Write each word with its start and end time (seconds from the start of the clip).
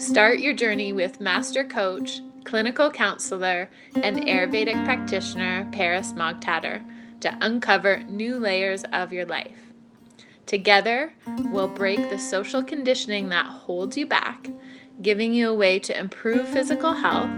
Start 0.00 0.38
your 0.38 0.54
journey 0.54 0.94
with 0.94 1.20
master 1.20 1.62
coach, 1.62 2.22
clinical 2.44 2.90
counselor, 2.90 3.68
and 3.96 4.16
Ayurvedic 4.16 4.82
practitioner 4.86 5.68
Paras 5.72 6.14
Moghtader 6.14 6.82
to 7.20 7.36
uncover 7.42 7.98
new 8.04 8.38
layers 8.38 8.82
of 8.94 9.12
your 9.12 9.26
life. 9.26 9.58
Together, 10.46 11.12
we'll 11.52 11.68
break 11.68 12.08
the 12.08 12.18
social 12.18 12.62
conditioning 12.62 13.28
that 13.28 13.44
holds 13.44 13.98
you 13.98 14.06
back, 14.06 14.48
giving 15.02 15.34
you 15.34 15.50
a 15.50 15.54
way 15.54 15.78
to 15.78 15.96
improve 15.96 16.48
physical 16.48 16.94
health, 16.94 17.30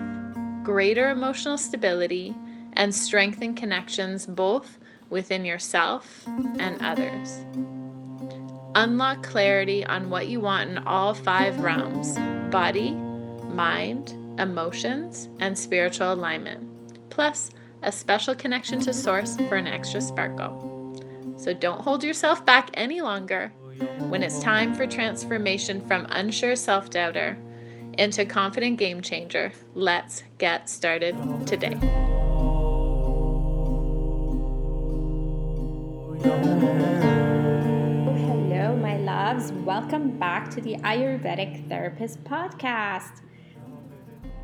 greater 0.63 1.11
emotional 1.11 1.59
stability, 1.59 2.33
and 2.75 2.95
strengthen 2.95 3.55
connections 3.55 4.25
both 4.25 4.79
within 5.11 5.45
yourself 5.45 6.25
and 6.61 6.81
others. 6.81 7.45
Unlock 8.77 9.25
clarity 9.25 9.85
on 9.85 10.11
what 10.11 10.29
you 10.29 10.39
want 10.39 10.71
in 10.71 10.79
all 10.79 11.13
five 11.13 11.59
realms 11.59 12.17
body, 12.53 12.93
mind, 12.93 14.15
emotions, 14.39 15.29
and 15.41 15.59
spiritual 15.59 16.13
alignment, 16.13 16.63
plus 17.11 17.51
a 17.83 17.91
special 17.91 18.35
connection 18.35 18.79
to 18.81 18.93
Source 18.93 19.37
for 19.49 19.57
an 19.57 19.67
extra 19.67 20.01
sparkle. 20.01 20.69
So 21.37 21.53
don't 21.53 21.81
hold 21.81 22.05
yourself 22.05 22.47
back 22.47 22.71
any 22.75 23.01
longer 23.01 23.49
when 24.09 24.23
it's 24.23 24.39
time 24.39 24.75
for 24.75 24.87
transformation 24.87 25.81
from 25.81 26.07
unsure 26.11 26.55
self 26.55 26.91
doubter 26.91 27.37
into 27.99 28.25
confident 28.25 28.79
game 28.79 29.01
changer. 29.01 29.53
Let's 29.75 30.23
get 30.39 30.69
started 30.69 31.17
today. 31.47 31.79
Loves. 39.25 39.53
Welcome 39.53 40.19
back 40.19 40.51
to 40.51 40.61
the 40.61 40.75
Ayurvedic 40.79 41.69
Therapist 41.69 42.25
Podcast. 42.25 43.21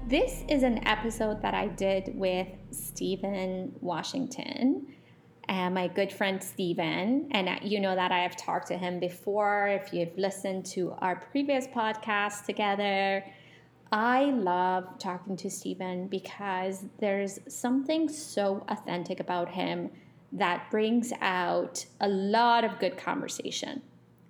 This 0.07 0.45
is 0.49 0.63
an 0.63 0.87
episode 0.87 1.43
that 1.43 1.53
I 1.53 1.67
did 1.67 2.13
with 2.15 2.47
Steven 2.71 3.75
Washington, 3.81 4.87
and 5.49 5.75
my 5.75 5.89
good 5.89 6.13
friend 6.13 6.41
Steven. 6.41 7.29
And 7.33 7.49
uh, 7.49 7.57
you 7.61 7.81
know 7.81 7.97
that 7.97 8.13
I 8.13 8.21
have 8.21 8.37
talked 8.37 8.69
to 8.69 8.79
him 8.79 9.01
before. 9.01 9.67
If 9.67 9.93
you've 9.93 10.17
listened 10.17 10.65
to 10.67 10.93
our 10.99 11.17
previous 11.33 11.67
podcast 11.67 12.45
together, 12.47 13.25
I 13.91 14.27
love 14.27 14.97
talking 15.01 15.37
to 15.39 15.51
Steven 15.51 16.07
because 16.07 16.85
there's 17.01 17.41
something 17.49 18.09
so 18.09 18.65
authentic 18.69 19.19
about 19.19 19.49
him 19.49 19.91
that 20.31 20.71
brings 20.71 21.13
out 21.21 21.85
a 22.01 22.09
lot 22.09 22.63
of 22.63 22.79
good 22.79 22.97
conversation. 22.97 23.83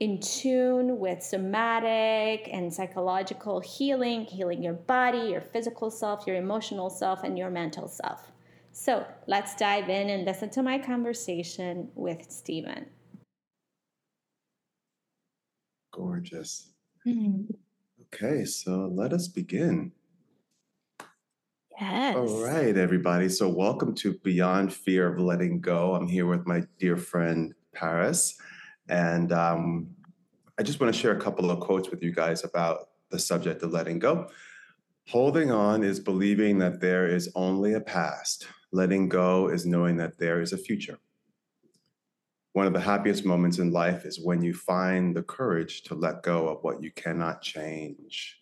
in 0.00 0.18
tune 0.18 0.98
with 0.98 1.22
somatic 1.22 2.48
and 2.52 2.74
psychological 2.74 3.60
healing, 3.60 4.24
healing 4.24 4.64
your 4.64 4.72
body, 4.72 5.30
your 5.30 5.40
physical 5.40 5.92
self, 5.92 6.26
your 6.26 6.34
emotional 6.34 6.90
self, 6.90 7.22
and 7.22 7.38
your 7.38 7.50
mental 7.50 7.86
self. 7.86 8.32
So 8.72 9.06
let's 9.28 9.54
dive 9.54 9.88
in 9.88 10.10
and 10.10 10.24
listen 10.24 10.50
to 10.50 10.64
my 10.64 10.80
conversation 10.80 11.92
with 11.94 12.28
Steven. 12.32 12.86
Gorgeous. 15.92 16.72
Mm-hmm. 17.06 17.52
Okay, 18.14 18.44
so 18.44 18.90
let 18.92 19.12
us 19.12 19.28
begin. 19.28 19.92
Yes. 21.80 22.16
All 22.16 22.42
right, 22.42 22.76
everybody. 22.76 23.28
So, 23.28 23.48
welcome 23.48 23.94
to 23.96 24.14
Beyond 24.24 24.72
Fear 24.72 25.12
of 25.12 25.20
Letting 25.20 25.60
Go. 25.60 25.94
I'm 25.94 26.08
here 26.08 26.26
with 26.26 26.46
my 26.46 26.62
dear 26.78 26.96
friend 26.96 27.54
Paras. 27.74 28.34
And 28.88 29.32
um, 29.32 29.88
I 30.58 30.62
just 30.62 30.80
want 30.80 30.94
to 30.94 30.98
share 30.98 31.16
a 31.16 31.20
couple 31.20 31.50
of 31.50 31.60
quotes 31.60 31.90
with 31.90 32.02
you 32.02 32.12
guys 32.12 32.44
about 32.44 32.88
the 33.10 33.18
subject 33.18 33.62
of 33.62 33.72
letting 33.72 33.98
go. 33.98 34.28
Holding 35.08 35.50
on 35.50 35.82
is 35.82 36.00
believing 36.00 36.58
that 36.58 36.80
there 36.80 37.06
is 37.06 37.30
only 37.34 37.74
a 37.74 37.80
past. 37.80 38.46
Letting 38.70 39.08
go 39.08 39.48
is 39.48 39.66
knowing 39.66 39.96
that 39.98 40.18
there 40.18 40.40
is 40.40 40.52
a 40.52 40.58
future. 40.58 40.98
One 42.52 42.66
of 42.66 42.72
the 42.72 42.80
happiest 42.80 43.24
moments 43.24 43.58
in 43.58 43.72
life 43.72 44.04
is 44.04 44.20
when 44.22 44.42
you 44.42 44.52
find 44.52 45.16
the 45.16 45.22
courage 45.22 45.82
to 45.84 45.94
let 45.94 46.22
go 46.22 46.48
of 46.48 46.62
what 46.62 46.82
you 46.82 46.90
cannot 46.90 47.40
change. 47.40 48.40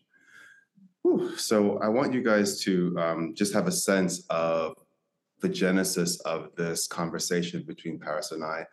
Whew. 1.02 1.36
So, 1.36 1.78
I 1.78 1.88
want 1.88 2.12
you 2.12 2.22
guys 2.22 2.60
to 2.62 2.98
um, 2.98 3.34
just 3.34 3.54
have 3.54 3.66
a 3.66 3.72
sense 3.72 4.26
of 4.28 4.74
the 5.40 5.48
genesis 5.48 6.20
of 6.20 6.54
this 6.56 6.86
conversation 6.86 7.62
between 7.62 7.98
Paras 7.98 8.32
and 8.32 8.44
I. 8.44 8.66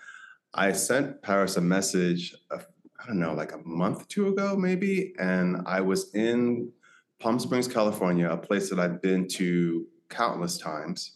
I 0.53 0.71
sent 0.71 1.21
Paras 1.21 1.57
a 1.57 1.61
message, 1.61 2.35
I 2.51 3.05
don't 3.05 3.19
know, 3.19 3.33
like 3.33 3.53
a 3.53 3.59
month 3.59 4.01
or 4.01 4.05
two 4.05 4.27
ago, 4.27 4.55
maybe, 4.55 5.13
and 5.19 5.61
I 5.65 5.81
was 5.81 6.13
in 6.13 6.71
Palm 7.19 7.39
Springs, 7.39 7.67
California, 7.67 8.29
a 8.29 8.37
place 8.37 8.69
that 8.69 8.79
I've 8.79 9.01
been 9.01 9.27
to 9.29 9.85
countless 10.09 10.57
times. 10.57 11.13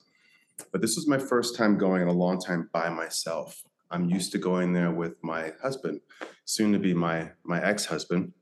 But 0.72 0.82
this 0.82 0.96
was 0.96 1.08
my 1.08 1.18
first 1.18 1.56
time 1.56 1.78
going 1.78 2.02
in 2.02 2.08
a 2.08 2.14
long 2.14 2.40
time 2.40 2.70
by 2.72 2.90
myself. 2.90 3.64
I'm 3.91 4.09
used 4.09 4.31
to 4.31 4.38
going 4.38 4.74
there 4.74 4.91
with 4.91 5.22
my 5.24 5.53
husband, 5.62 6.02
soon 6.46 6.72
to 6.74 6.79
be 6.79 6.94
my 6.94 7.31
my 7.44 7.63
ex-husband. 7.63 8.34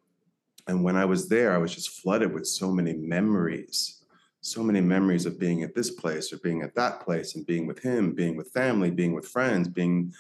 And 0.68 0.84
when 0.84 0.96
I 0.96 1.06
was 1.06 1.28
there, 1.28 1.54
I 1.54 1.58
was 1.58 1.74
just 1.74 2.02
flooded 2.02 2.32
with 2.32 2.46
so 2.46 2.72
many 2.72 2.94
memories, 2.94 4.04
so 4.42 4.62
many 4.64 4.82
memories 4.82 5.26
of 5.26 5.40
being 5.40 5.64
at 5.64 5.74
this 5.74 5.92
place 5.92 6.32
or 6.32 6.38
being 6.38 6.62
at 6.62 6.76
that 6.76 7.02
place 7.02 7.36
and 7.36 7.46
being 7.46 7.66
with 7.66 7.80
him, 7.80 8.14
being 8.14 8.38
with 8.38 8.52
family, 8.52 8.92
being 8.92 9.14
with 9.14 9.28
friends, 9.28 9.68
being 9.68 10.14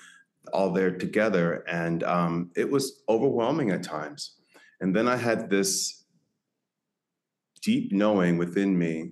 all 0.51 0.71
there 0.71 0.97
together. 0.97 1.63
And 1.67 2.03
um, 2.03 2.51
it 2.55 2.69
was 2.69 3.03
overwhelming 3.07 3.69
at 3.69 3.83
times. 3.83 4.37
And 4.81 4.95
then 4.95 5.07
I 5.07 5.17
had 5.17 5.49
this 5.49 6.05
deep 7.61 7.91
knowing 7.91 8.37
within 8.37 8.77
me 8.77 9.11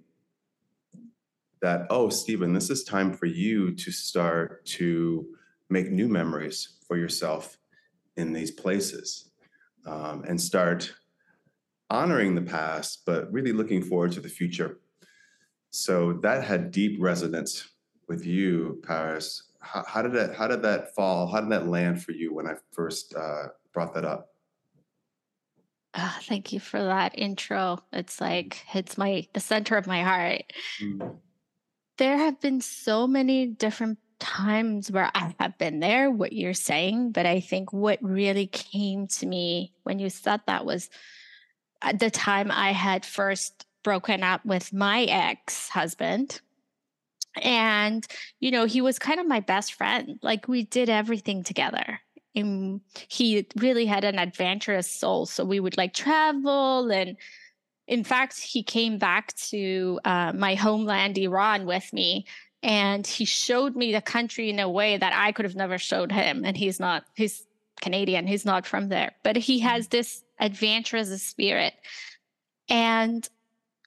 that, 1.62 1.86
oh, 1.90 2.10
Steven, 2.10 2.54
this 2.54 2.70
is 2.70 2.84
time 2.84 3.14
for 3.14 3.28
you 3.28 3.76
to 3.76 3.92
start 3.92 4.66
to 4.66 5.37
make 5.70 5.92
new 5.92 6.08
memories 6.08 6.78
for 6.88 6.98
yourself 6.98 7.58
in 8.16 8.34
these 8.34 8.52
places 8.52 9.30
um, 9.86 10.24
and 10.28 10.40
start 10.40 10.94
honoring 11.90 12.36
the 12.36 12.42
past, 12.42 13.04
but 13.06 13.32
really 13.32 13.54
looking 13.54 13.82
forward 13.82 14.12
to 14.14 14.20
the 14.20 14.30
future. 14.30 14.80
So 15.70 16.14
that 16.24 16.44
had 16.44 16.72
deep 16.72 16.98
resonance 17.00 17.70
with 18.08 18.26
you, 18.26 18.82
Paras. 18.84 19.44
How, 19.60 19.84
how 19.86 20.02
did 20.02 20.14
that 20.14 20.36
how 20.36 20.48
did 20.48 20.62
that 20.62 20.96
fall? 20.96 21.28
How 21.28 21.42
did 21.42 21.52
that 21.52 21.68
land 21.68 22.02
for 22.04 22.14
you 22.14 22.34
when 22.34 22.48
I 22.48 22.54
first 22.72 23.14
uh, 23.16 23.48
brought 23.74 23.94
that 23.94 24.06
up? 24.06 24.30
Oh, 25.94 26.18
thank 26.24 26.54
you 26.54 26.60
for 26.60 26.82
that 26.82 27.18
intro. 27.18 27.80
It's 27.92 28.22
like 28.22 28.64
it's 28.74 28.98
my 28.98 29.28
the 29.34 29.40
center 29.40 29.78
of 29.78 29.88
my 29.88 30.04
heart. 30.04 30.44
Mm 30.82 31.18
there 31.98 32.18
have 32.18 32.40
been 32.40 32.62
so 32.62 33.08
many 33.08 33.48
different 33.48 33.98
times 34.20 34.92
where 34.92 35.10
I 35.14 35.34
have 35.40 35.58
been 35.58 35.80
there, 35.80 36.10
what 36.10 36.34
you're 36.34 36.54
saying, 36.54 37.12
but 37.12 37.26
I 37.26 37.40
think 37.40 37.72
what 37.72 38.00
really 38.02 38.48
came 38.48 39.08
to 39.08 39.26
me 39.26 39.74
when 39.84 40.00
you 40.00 40.10
said 40.10 40.42
that 40.48 40.66
was 40.66 40.90
at 41.82 42.00
the 42.00 42.10
time 42.10 42.52
I 42.52 42.72
had 42.72 43.06
first 43.06 43.66
broken 43.84 44.24
up 44.24 44.46
with 44.46 44.74
my 44.74 45.04
ex 45.04 45.70
husband. 45.70 46.42
And, 47.42 48.06
you 48.40 48.50
know, 48.50 48.66
he 48.66 48.82
was 48.82 48.98
kind 48.98 49.20
of 49.20 49.28
my 49.28 49.40
best 49.40 49.74
friend. 49.74 50.20
Like 50.24 50.48
we 50.48 50.64
did 50.64 50.90
everything 50.90 51.44
together. 51.44 52.00
And 52.36 52.82
he 53.08 53.48
really 53.56 53.86
had 53.86 54.04
an 54.04 54.20
adventurous 54.20 54.92
soul. 54.92 55.26
So 55.26 55.46
we 55.46 55.60
would 55.60 55.78
like 55.78 55.94
travel 55.94 56.92
and 56.92 57.18
in 57.88 58.04
fact, 58.04 58.40
he 58.40 58.64
came 58.64 58.98
back 58.98 59.34
to 59.50 60.00
uh, 60.04 60.34
my 60.36 60.56
homeland, 60.56 61.18
Iran, 61.18 61.66
with 61.66 61.92
me, 61.94 62.26
and 62.68 63.08
he 63.08 63.24
showed 63.24 63.78
me 63.78 63.94
the 63.94 64.02
country 64.02 64.50
in 64.50 64.60
a 64.60 64.70
way 64.70 64.98
that 64.98 65.14
I 65.16 65.32
could 65.32 65.46
have 65.46 65.56
never 65.56 65.78
showed 65.78 66.12
him. 66.12 66.44
And 66.44 66.58
he's 66.58 66.82
not, 66.82 67.06
he's 67.16 67.48
Canadian, 67.82 68.28
he's 68.28 68.44
not 68.44 68.68
from 68.68 68.90
there, 68.90 69.14
but 69.24 69.38
he 69.38 69.60
has 69.60 69.86
mm-hmm. 69.86 69.98
this 69.98 70.24
adventurous 70.38 71.24
spirit. 71.24 71.74
And 72.68 73.28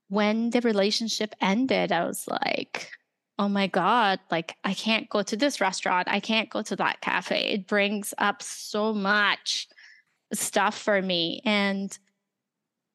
when 0.09 0.49
the 0.49 0.63
relationship 0.63 1.35
ended, 1.43 1.93
I 1.93 2.07
was 2.07 2.27
like, 2.27 2.91
oh 3.39 3.51
my 3.51 3.67
God, 3.67 4.19
like 4.31 4.57
I 4.65 4.73
can't 4.73 5.11
go 5.11 5.23
to 5.23 5.37
this 5.37 5.61
restaurant. 5.61 6.09
I 6.09 6.19
can't 6.19 6.49
go 6.49 6.63
to 6.63 6.77
that 6.77 7.03
cafe. 7.03 7.53
It 7.53 7.67
brings 7.67 8.15
up 8.17 8.43
so 8.43 8.95
much 8.95 9.69
stuff 10.33 10.77
for 10.77 11.03
me. 11.03 11.43
And 11.45 11.97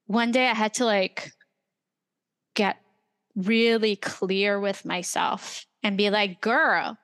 one 0.07 0.31
day 0.31 0.47
I 0.47 0.55
had 0.55 0.73
to 0.75 0.85
like 0.85 1.31
get 2.55 2.77
really 3.35 3.95
clear 3.95 4.59
with 4.59 4.83
myself 4.83 5.65
and 5.85 5.97
be 5.97 6.09
like, 6.09 6.41
girl, 6.41 6.97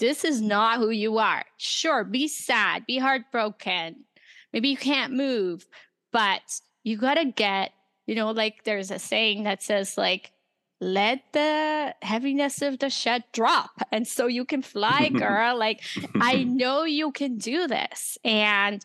this 0.00 0.24
is 0.24 0.40
not 0.40 0.78
who 0.78 0.90
you 0.90 1.18
are. 1.18 1.44
Sure, 1.56 2.02
be 2.02 2.26
sad, 2.26 2.84
be 2.84 2.98
heartbroken. 2.98 4.04
Maybe 4.52 4.70
you 4.70 4.76
can't 4.76 5.12
move, 5.12 5.64
but 6.12 6.40
you 6.82 6.96
got 6.96 7.14
to 7.14 7.26
get, 7.26 7.70
you 8.06 8.16
know, 8.16 8.32
like 8.32 8.64
there's 8.64 8.90
a 8.90 8.98
saying 8.98 9.44
that 9.44 9.62
says, 9.62 9.96
like, 9.96 10.32
let 10.80 11.22
the 11.32 11.94
heaviness 12.02 12.60
of 12.60 12.80
the 12.80 12.90
shed 12.90 13.22
drop. 13.32 13.70
And 13.92 14.04
so 14.04 14.26
you 14.26 14.44
can 14.44 14.62
fly, 14.62 15.08
girl. 15.14 15.56
like, 15.56 15.80
I 16.16 16.42
know 16.42 16.82
you 16.82 17.12
can 17.12 17.38
do 17.38 17.68
this. 17.68 18.18
And 18.24 18.84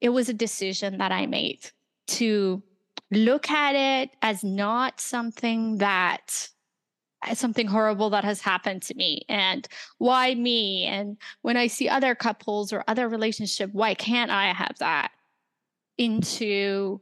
it 0.00 0.08
was 0.08 0.30
a 0.30 0.34
decision 0.34 0.96
that 0.96 1.12
I 1.12 1.26
made 1.26 1.70
to 2.06 2.62
look 3.10 3.50
at 3.50 3.74
it 3.74 4.16
as 4.22 4.42
not 4.42 5.02
something 5.02 5.76
that 5.78 6.48
something 7.34 7.66
horrible 7.66 8.10
that 8.10 8.24
has 8.24 8.40
happened 8.40 8.82
to 8.82 8.94
me. 8.94 9.22
And 9.28 9.66
why 9.98 10.34
me? 10.34 10.84
And 10.84 11.16
when 11.42 11.56
i 11.56 11.66
see 11.66 11.88
other 11.88 12.14
couples 12.14 12.72
or 12.72 12.84
other 12.86 13.08
relationship 13.08 13.70
why 13.72 13.94
can't 13.94 14.30
i 14.30 14.52
have 14.52 14.76
that? 14.78 15.10
Into 15.96 17.00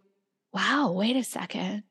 wow 0.52 0.92
wait 0.92 1.16
a 1.16 1.24
second. 1.24 1.82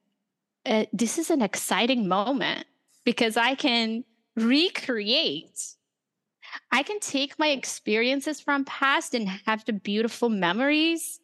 Uh, 0.65 0.85
this 0.91 1.19
is 1.19 1.29
an 1.29 1.41
exciting 1.41 2.07
moment 2.07 2.65
because 3.03 3.37
i 3.37 3.55
can 3.55 4.03
recreate. 4.35 5.75
I 6.71 6.83
can 6.83 6.99
take 6.99 7.37
my 7.39 7.49
experiences 7.49 8.39
from 8.39 8.65
past 8.65 9.13
and 9.13 9.27
have 9.45 9.65
the 9.65 9.73
beautiful 9.73 10.29
memories 10.29 11.19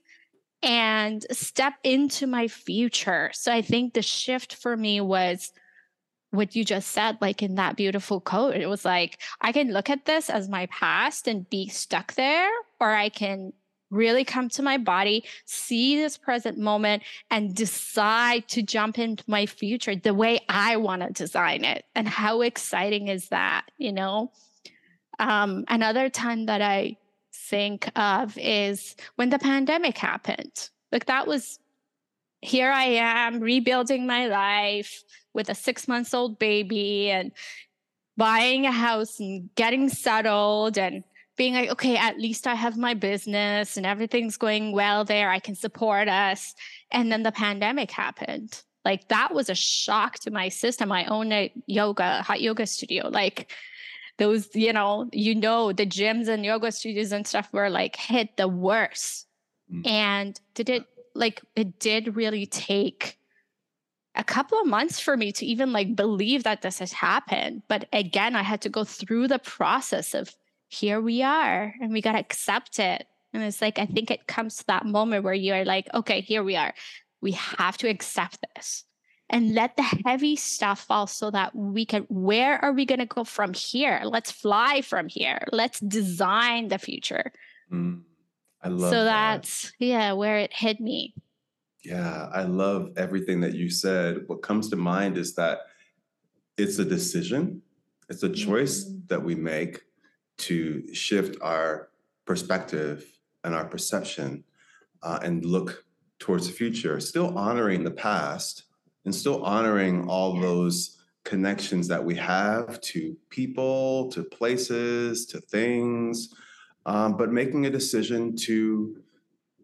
and 0.64 1.26
step 1.32 1.74
into 1.84 2.28
my 2.28 2.48
future. 2.48 3.32
So 3.34 3.52
I 3.52 3.62
think 3.62 3.94
the 3.94 4.02
shift 4.02 4.56
for 4.56 4.78
me 4.78 5.02
was 5.02 5.52
what 6.32 6.56
you 6.56 6.66
just 6.66 6.90
said, 6.90 7.18
like 7.22 7.44
in 7.44 7.56
that 7.56 7.76
beautiful 7.76 8.20
quote. 8.20 8.56
It 8.56 8.68
was 8.68 8.84
like, 8.84 9.20
I 9.42 9.52
can 9.52 9.72
look 9.72 9.90
at 9.90 10.06
this 10.06 10.30
as 10.30 10.50
my 10.50 10.66
past 10.68 11.28
and 11.28 11.50
be 11.50 11.68
stuck 11.68 12.14
there, 12.16 12.50
or 12.80 12.92
I 12.92 13.10
can 13.10 13.54
really 13.90 14.24
come 14.24 14.48
to 14.48 14.64
my 14.64 14.78
body, 14.78 15.26
see 15.46 15.98
this 15.98 16.18
present 16.18 16.58
moment, 16.58 17.04
and 17.30 17.54
decide 17.54 18.48
to 18.48 18.62
jump 18.62 18.98
into 18.98 19.24
my 19.28 19.46
future 19.46 19.96
the 19.96 20.14
way 20.14 20.40
I 20.48 20.78
want 20.78 21.02
to 21.02 21.10
design 21.12 21.66
it. 21.66 21.86
And 21.94 22.08
how 22.08 22.42
exciting 22.42 23.10
is 23.10 23.28
that? 23.30 23.66
You 23.78 23.92
know? 23.92 24.32
Um, 25.20 25.66
another 25.68 26.10
time 26.10 26.46
that 26.46 26.62
I 26.62 26.98
think 27.34 27.92
of 27.98 28.38
is 28.38 28.96
when 29.18 29.30
the 29.30 29.40
pandemic 29.40 29.98
happened. 29.98 30.70
Like 30.92 31.06
that 31.06 31.28
was 31.28 31.60
here 32.42 32.72
I 32.72 32.86
am 32.86 33.40
rebuilding 33.40 34.08
my 34.08 34.28
life 34.28 35.04
with 35.34 35.50
a 35.50 35.56
six 35.56 35.88
months 35.88 36.14
old 36.14 36.40
baby 36.40 37.10
and 37.10 37.32
buying 38.18 38.66
a 38.66 38.72
house 38.72 39.20
and 39.20 39.50
getting 39.56 39.90
settled 39.90 40.78
and 40.78 41.04
being 41.38 41.54
like, 41.54 41.70
okay, 41.70 41.98
at 41.98 42.20
least 42.20 42.46
I 42.46 42.56
have 42.56 42.78
my 42.78 42.94
business 42.94 43.78
and 43.78 43.86
everything's 43.86 44.38
going 44.38 44.74
well 44.74 45.06
there. 45.06 45.30
I 45.30 45.40
can 45.40 45.56
support 45.56 46.08
us. 46.08 46.54
And 46.92 47.12
then 47.12 47.24
the 47.24 47.32
pandemic 47.32 47.92
happened. 47.92 48.62
Like 48.84 49.08
that 49.10 49.34
was 49.34 49.50
a 49.50 49.56
shock 49.56 50.20
to 50.20 50.32
my 50.32 50.50
system. 50.50 50.92
I 50.92 51.06
own 51.06 51.32
a 51.32 51.52
yoga, 51.68 52.22
hot 52.22 52.42
yoga 52.42 52.66
studio. 52.66 53.08
Like 53.08 53.52
those, 54.18 54.54
you 54.56 54.74
know, 54.74 55.10
you 55.14 55.36
know, 55.36 55.72
the 55.72 55.86
gyms 55.86 56.28
and 56.28 56.46
yoga 56.46 56.72
studios 56.72 57.12
and 57.12 57.26
stuff 57.26 57.50
were 57.52 57.70
like 57.70 57.96
hit 57.96 58.38
the 58.38 58.48
worst. 58.48 59.28
Mm. 59.72 59.88
And 59.88 60.40
did 60.54 60.70
it 60.70 60.86
like 61.14 61.42
it 61.56 61.80
did 61.80 62.16
really 62.16 62.46
take 62.46 63.18
a 64.16 64.24
couple 64.24 64.60
of 64.60 64.68
months 64.68 65.00
for 65.00 65.16
me 65.16 65.32
to 65.32 65.46
even 65.46 65.72
like 65.72 65.96
believe 65.96 66.44
that 66.44 66.62
this 66.62 66.80
has 66.80 66.92
happened. 66.92 67.64
But 67.68 67.88
again, 67.94 68.36
I 68.36 68.44
had 68.44 68.62
to 68.62 68.70
go 68.70 68.84
through 68.84 69.28
the 69.28 69.40
process 69.40 70.14
of 70.14 70.36
here 70.68 71.00
we 71.00 71.22
are 71.22 71.74
and 71.82 71.92
we 71.92 72.02
got 72.02 72.14
to 72.14 72.20
accept 72.20 72.80
it. 72.80 73.08
And 73.34 73.44
it's 73.44 73.62
like, 73.62 73.80
I 73.80 73.86
think 73.86 74.12
it 74.12 74.28
comes 74.28 74.58
to 74.58 74.68
that 74.68 74.86
moment 74.86 75.24
where 75.24 75.34
you're 75.34 75.64
like, 75.64 75.88
okay, 75.94 76.22
here 76.22 76.44
we 76.44 76.58
are. 76.58 76.74
We 77.22 77.32
have 77.32 77.78
to 77.78 77.88
accept 77.88 78.40
this 78.56 78.84
and 79.32 79.56
let 79.56 79.78
the 79.78 79.84
heavy 80.06 80.36
stuff 80.36 80.82
fall 80.82 81.08
so 81.08 81.32
that 81.32 81.56
we 81.56 81.86
can 81.86 82.04
where 82.10 82.64
are 82.64 82.74
we 82.74 82.86
going 82.86 83.00
to 83.00 83.06
go 83.06 83.24
from 83.24 83.54
here 83.54 84.02
let's 84.04 84.30
fly 84.30 84.82
from 84.82 85.08
here 85.08 85.40
let's 85.52 85.80
design 85.80 86.68
the 86.68 86.78
future 86.78 87.32
mm, 87.72 88.02
i 88.64 88.68
love 88.68 88.92
so 88.92 89.04
that. 89.04 89.42
that's 89.42 89.74
yeah 89.80 90.12
where 90.12 90.38
it 90.38 90.52
hit 90.54 90.80
me 90.80 91.14
yeah 91.84 92.30
i 92.34 92.44
love 92.44 92.92
everything 92.98 93.40
that 93.42 93.54
you 93.54 93.70
said 93.70 94.24
what 94.28 94.42
comes 94.42 94.70
to 94.70 94.76
mind 94.76 95.18
is 95.18 95.36
that 95.36 95.60
it's 96.58 96.80
a 96.80 96.86
decision 96.86 97.62
it's 98.10 98.24
a 98.24 98.30
choice 98.30 98.86
mm-hmm. 98.86 99.00
that 99.08 99.24
we 99.24 99.36
make 99.36 99.82
to 100.38 100.94
shift 100.94 101.38
our 101.42 101.90
perspective 102.26 103.06
and 103.44 103.56
our 103.56 103.66
perception 103.66 104.44
uh, 105.04 105.20
and 105.24 105.46
look 105.46 105.84
towards 106.20 106.48
the 106.48 106.54
future 106.54 107.00
still 107.00 107.38
honoring 107.38 107.84
the 107.84 107.92
past 107.92 108.64
and 109.06 109.14
still 109.14 109.44
honoring 109.44 110.08
all 110.08 110.40
those 110.40 111.02
connections 111.24 111.88
that 111.88 112.04
we 112.04 112.16
have 112.16 112.80
to 112.82 113.16
people, 113.30 114.12
to 114.12 114.24
places, 114.24 115.26
to 115.28 115.40
things, 115.40 116.34
um, 116.86 117.18
but 117.18 117.32
making 117.32 117.66
a 117.66 117.70
decision 117.70 118.36
to 118.36 119.02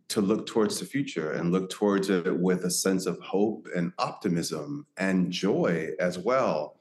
to 0.10 0.22
look 0.22 0.46
towards 0.46 0.80
the 0.80 0.86
future 0.86 1.34
and 1.34 1.52
look 1.52 1.70
towards 1.70 2.10
it 2.10 2.40
with 2.40 2.64
a 2.64 2.72
sense 2.72 3.06
of 3.06 3.20
hope 3.20 3.68
and 3.76 3.92
optimism 4.00 4.86
and 4.96 5.32
joy 5.32 5.90
as 6.00 6.18
well. 6.18 6.80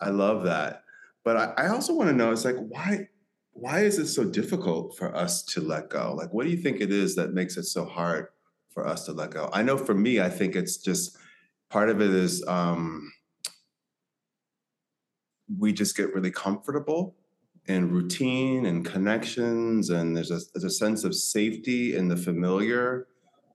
I 0.00 0.10
love 0.10 0.42
that. 0.44 0.82
But 1.24 1.36
I, 1.36 1.44
I 1.56 1.68
also 1.68 1.94
want 1.94 2.10
to 2.10 2.16
know, 2.16 2.32
it's 2.32 2.44
like, 2.44 2.56
why 2.56 3.08
why 3.52 3.80
is 3.80 4.00
it 4.00 4.08
so 4.08 4.24
difficult 4.24 4.96
for 4.96 5.14
us 5.14 5.44
to 5.44 5.60
let 5.60 5.88
go? 5.88 6.12
Like, 6.12 6.32
what 6.34 6.44
do 6.44 6.50
you 6.50 6.56
think 6.56 6.80
it 6.80 6.90
is 6.90 7.14
that 7.14 7.34
makes 7.34 7.56
it 7.56 7.62
so 7.62 7.84
hard 7.84 8.26
for 8.70 8.84
us 8.84 9.06
to 9.06 9.12
let 9.12 9.30
go? 9.30 9.48
I 9.52 9.62
know 9.62 9.78
for 9.78 9.94
me, 9.94 10.20
I 10.20 10.28
think 10.28 10.56
it's 10.56 10.76
just 10.76 11.16
part 11.70 11.88
of 11.88 12.00
it 12.00 12.10
is 12.10 12.44
um, 12.48 13.12
we 15.56 15.72
just 15.72 15.96
get 15.96 16.12
really 16.12 16.32
comfortable 16.32 17.14
in 17.66 17.90
routine 17.90 18.66
and 18.66 18.84
connections 18.84 19.90
and 19.90 20.16
there's 20.16 20.30
a, 20.30 20.38
there's 20.52 20.64
a 20.64 20.70
sense 20.70 21.04
of 21.04 21.14
safety 21.14 21.96
in 21.96 22.08
the 22.08 22.16
familiar 22.16 23.06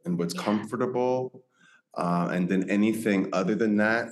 and 0.05 0.17
what's 0.17 0.33
yeah. 0.33 0.41
comfortable 0.41 1.43
uh, 1.95 2.29
and 2.31 2.49
then 2.49 2.69
anything 2.69 3.29
other 3.33 3.55
than 3.55 3.77
that 3.77 4.09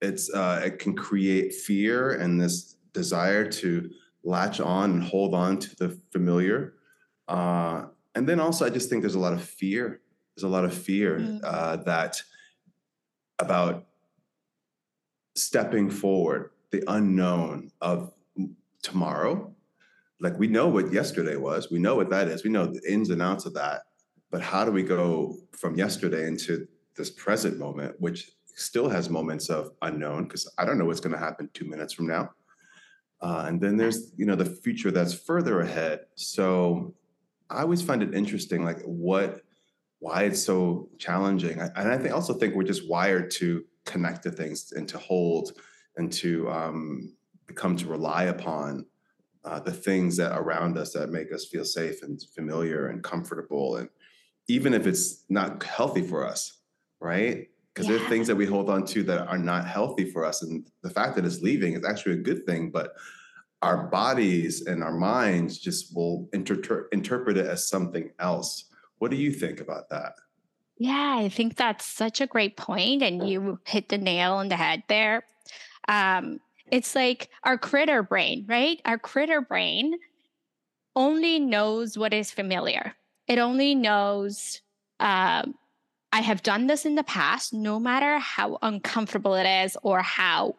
it's 0.00 0.32
uh, 0.32 0.60
it 0.64 0.78
can 0.78 0.94
create 0.94 1.54
fear 1.54 2.12
and 2.12 2.40
this 2.40 2.76
desire 2.92 3.48
to 3.48 3.88
latch 4.24 4.60
on 4.60 4.90
and 4.90 5.02
hold 5.02 5.34
on 5.34 5.58
to 5.58 5.76
the 5.76 6.00
familiar 6.10 6.74
uh, 7.28 7.84
and 8.14 8.28
then 8.28 8.40
also 8.40 8.66
i 8.66 8.70
just 8.70 8.90
think 8.90 9.02
there's 9.02 9.14
a 9.14 9.20
lot 9.20 9.32
of 9.32 9.42
fear 9.42 10.00
there's 10.34 10.44
a 10.44 10.48
lot 10.48 10.64
of 10.64 10.74
fear 10.74 11.18
mm. 11.18 11.84
that 11.84 12.20
about 13.38 13.86
stepping 15.34 15.90
forward, 15.90 16.50
the 16.70 16.82
unknown 16.86 17.70
of 17.80 18.12
tomorrow. 18.82 19.54
Like 20.20 20.38
we 20.38 20.48
know 20.48 20.68
what 20.68 20.92
yesterday 20.92 21.36
was, 21.36 21.70
we 21.70 21.78
know 21.78 21.96
what 21.96 22.10
that 22.10 22.28
is, 22.28 22.44
we 22.44 22.50
know 22.50 22.66
the 22.66 22.82
ins 22.86 23.10
and 23.10 23.22
outs 23.22 23.46
of 23.46 23.54
that. 23.54 23.82
But 24.30 24.42
how 24.42 24.64
do 24.64 24.70
we 24.70 24.82
go 24.82 25.36
from 25.52 25.76
yesterday 25.76 26.26
into 26.26 26.68
this 26.96 27.10
present 27.10 27.58
moment, 27.58 27.96
which 27.98 28.30
still 28.54 28.88
has 28.88 29.08
moments 29.08 29.48
of 29.48 29.70
unknown 29.82 30.24
because 30.24 30.52
I 30.58 30.64
don't 30.64 30.78
know 30.78 30.84
what's 30.84 31.00
going 31.00 31.14
to 31.14 31.18
happen 31.18 31.48
two 31.54 31.68
minutes 31.68 31.92
from 31.92 32.06
now. 32.06 32.30
Uh, 33.22 33.44
and 33.46 33.60
then 33.60 33.76
there's 33.76 34.12
you 34.16 34.26
know 34.26 34.36
the 34.36 34.44
future 34.44 34.90
that's 34.90 35.14
further 35.14 35.60
ahead. 35.60 36.00
So 36.14 36.94
I 37.50 37.62
always 37.62 37.82
find 37.82 38.02
it 38.02 38.14
interesting, 38.14 38.64
like 38.64 38.80
what 38.82 39.42
why 39.98 40.22
it's 40.22 40.42
so 40.42 40.88
challenging. 40.98 41.60
And 41.60 41.88
I 41.88 41.98
think, 41.98 42.14
also 42.14 42.32
think 42.32 42.54
we're 42.54 42.62
just 42.62 42.88
wired 42.88 43.30
to 43.32 43.64
connect 43.84 44.22
to 44.22 44.30
things 44.30 44.72
and 44.72 44.88
to 44.88 44.98
hold 44.98 45.52
and 45.96 46.10
to 46.14 46.50
um, 46.50 47.12
become 47.50 47.76
to 47.76 47.86
rely 47.86 48.24
upon 48.24 48.86
uh, 49.44 49.60
the 49.60 49.72
things 49.72 50.16
that 50.16 50.36
around 50.36 50.76
us 50.76 50.92
that 50.92 51.10
make 51.10 51.32
us 51.32 51.46
feel 51.46 51.64
safe 51.64 52.02
and 52.02 52.20
familiar 52.34 52.88
and 52.88 53.02
comfortable. 53.02 53.76
And 53.76 53.88
even 54.48 54.74
if 54.74 54.86
it's 54.86 55.24
not 55.28 55.62
healthy 55.62 56.02
for 56.02 56.26
us, 56.26 56.58
right? 57.00 57.48
Because 57.72 57.88
yeah. 57.88 57.96
there 57.96 58.04
are 58.04 58.08
things 58.08 58.26
that 58.26 58.36
we 58.36 58.46
hold 58.46 58.68
on 58.68 58.84
to 58.86 59.02
that 59.04 59.26
are 59.28 59.38
not 59.38 59.66
healthy 59.66 60.10
for 60.10 60.24
us. 60.24 60.42
And 60.42 60.66
the 60.82 60.90
fact 60.90 61.16
that 61.16 61.24
it's 61.24 61.40
leaving 61.40 61.74
is 61.74 61.84
actually 61.84 62.14
a 62.14 62.22
good 62.22 62.44
thing. 62.46 62.70
But 62.70 62.92
our 63.62 63.88
bodies 63.88 64.66
and 64.66 64.82
our 64.82 64.92
minds 64.92 65.58
just 65.58 65.94
will 65.94 66.28
inter- 66.32 66.88
interpret 66.92 67.36
it 67.36 67.46
as 67.46 67.68
something 67.68 68.10
else 68.18 68.70
what 69.00 69.10
do 69.10 69.16
you 69.16 69.32
think 69.32 69.60
about 69.60 69.88
that? 69.88 70.12
Yeah, 70.76 71.16
I 71.18 71.30
think 71.30 71.56
that's 71.56 71.84
such 71.84 72.20
a 72.20 72.26
great 72.26 72.56
point, 72.56 73.02
and 73.02 73.28
you 73.28 73.58
hit 73.66 73.88
the 73.88 73.98
nail 73.98 74.34
on 74.34 74.48
the 74.48 74.56
head 74.56 74.82
there. 74.88 75.24
Um, 75.88 76.38
it's 76.70 76.94
like 76.94 77.30
our 77.44 77.58
critter 77.58 78.02
brain, 78.02 78.44
right? 78.48 78.80
Our 78.84 78.98
critter 78.98 79.40
brain 79.40 79.98
only 80.96 81.38
knows 81.38 81.96
what 81.96 82.12
is 82.12 82.30
familiar. 82.30 82.94
It 83.28 83.38
only 83.38 83.74
knows 83.74 84.60
um, 84.98 85.54
I 86.12 86.20
have 86.20 86.42
done 86.42 86.66
this 86.66 86.84
in 86.84 86.96
the 86.96 87.04
past, 87.04 87.52
no 87.52 87.78
matter 87.78 88.18
how 88.18 88.58
uncomfortable 88.62 89.34
it 89.34 89.46
is 89.46 89.76
or 89.82 90.02
how 90.02 90.56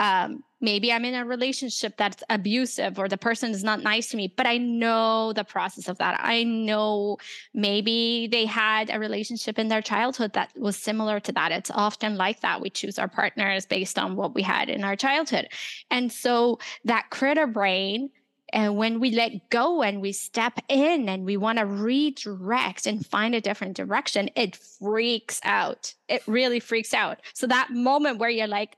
um, 0.00 0.42
maybe 0.64 0.90
I'm 0.90 1.04
in 1.04 1.14
a 1.14 1.24
relationship 1.24 1.96
that's 1.98 2.24
abusive 2.30 2.98
or 2.98 3.06
the 3.06 3.18
person 3.18 3.50
is 3.50 3.62
not 3.62 3.82
nice 3.82 4.08
to 4.08 4.16
me, 4.16 4.32
but 4.34 4.46
I 4.46 4.56
know 4.56 5.32
the 5.34 5.44
process 5.44 5.88
of 5.88 5.98
that. 5.98 6.18
I 6.20 6.42
know 6.42 7.18
maybe 7.52 8.28
they 8.32 8.46
had 8.46 8.90
a 8.90 8.98
relationship 8.98 9.58
in 9.58 9.68
their 9.68 9.82
childhood 9.82 10.32
that 10.32 10.50
was 10.56 10.76
similar 10.76 11.20
to 11.20 11.32
that. 11.32 11.52
It's 11.52 11.70
often 11.70 12.16
like 12.16 12.40
that. 12.40 12.62
We 12.62 12.70
choose 12.70 12.98
our 12.98 13.08
partners 13.08 13.66
based 13.66 13.98
on 13.98 14.16
what 14.16 14.34
we 14.34 14.42
had 14.42 14.70
in 14.70 14.82
our 14.82 14.96
childhood. 14.96 15.48
And 15.90 16.10
so 16.10 16.58
that 16.84 17.10
critter 17.10 17.46
brain 17.46 18.10
and 18.52 18.76
when 18.76 19.00
we 19.00 19.10
let 19.10 19.50
go 19.50 19.82
and 19.82 20.00
we 20.00 20.12
step 20.12 20.60
in 20.68 21.08
and 21.08 21.24
we 21.24 21.36
want 21.36 21.58
to 21.58 21.66
redirect 21.66 22.86
and 22.86 23.04
find 23.04 23.34
a 23.34 23.40
different 23.40 23.76
direction, 23.76 24.30
it 24.36 24.54
freaks 24.54 25.40
out. 25.42 25.92
It 26.08 26.22
really 26.26 26.60
freaks 26.60 26.94
out. 26.94 27.18
So 27.32 27.48
that 27.48 27.70
moment 27.72 28.18
where 28.18 28.30
you're 28.30 28.46
like, 28.46 28.76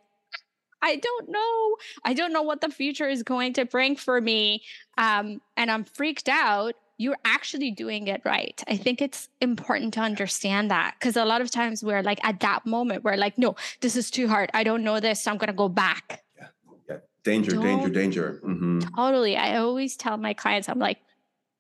I 0.83 0.97
don't 0.97 1.29
know. 1.31 1.77
I 2.05 2.15
don't 2.15 2.33
know 2.33 2.43
what 2.43 2.61
the 2.61 2.69
future 2.69 3.09
is 3.09 3.23
going 3.23 3.53
to 3.55 3.65
bring 3.65 3.97
for 3.97 4.21
me. 4.21 4.63
Um, 4.99 5.41
and 5.57 5.71
I'm 5.71 5.85
freaked 5.85 6.29
out. 6.29 6.75
You're 6.99 7.17
actually 7.25 7.71
doing 7.73 8.07
it 8.09 8.23
right. 8.25 8.63
I 8.69 8.77
think 8.77 9.03
it's 9.03 9.29
important 9.41 9.95
to 9.95 10.01
understand 10.01 10.71
that 10.71 10.95
because 10.99 11.17
a 11.17 11.25
lot 11.25 11.41
of 11.43 11.51
times 11.51 11.83
we're 11.85 12.03
like 12.03 12.25
at 12.25 12.41
that 12.41 12.65
moment, 12.65 13.05
we're 13.05 13.17
like, 13.17 13.37
no, 13.37 13.55
this 13.81 13.97
is 13.97 14.11
too 14.11 14.29
hard. 14.29 14.51
I 14.55 14.65
don't 14.65 14.83
know 14.83 14.99
this. 15.01 15.23
So 15.23 15.31
I'm 15.31 15.37
going 15.37 15.49
to 15.49 15.53
go 15.53 15.69
back 15.69 16.23
Yeah. 16.39 16.47
yeah. 16.89 16.97
danger, 17.23 17.51
Don't, 17.53 17.63
danger, 17.65 17.89
danger. 17.91 18.41
Mm-hmm. 18.45 18.79
Totally. 18.97 19.37
I 19.37 19.57
always 19.57 19.97
tell 19.97 20.17
my 20.17 20.33
clients, 20.33 20.69
I'm 20.71 20.79
like, 20.79 20.99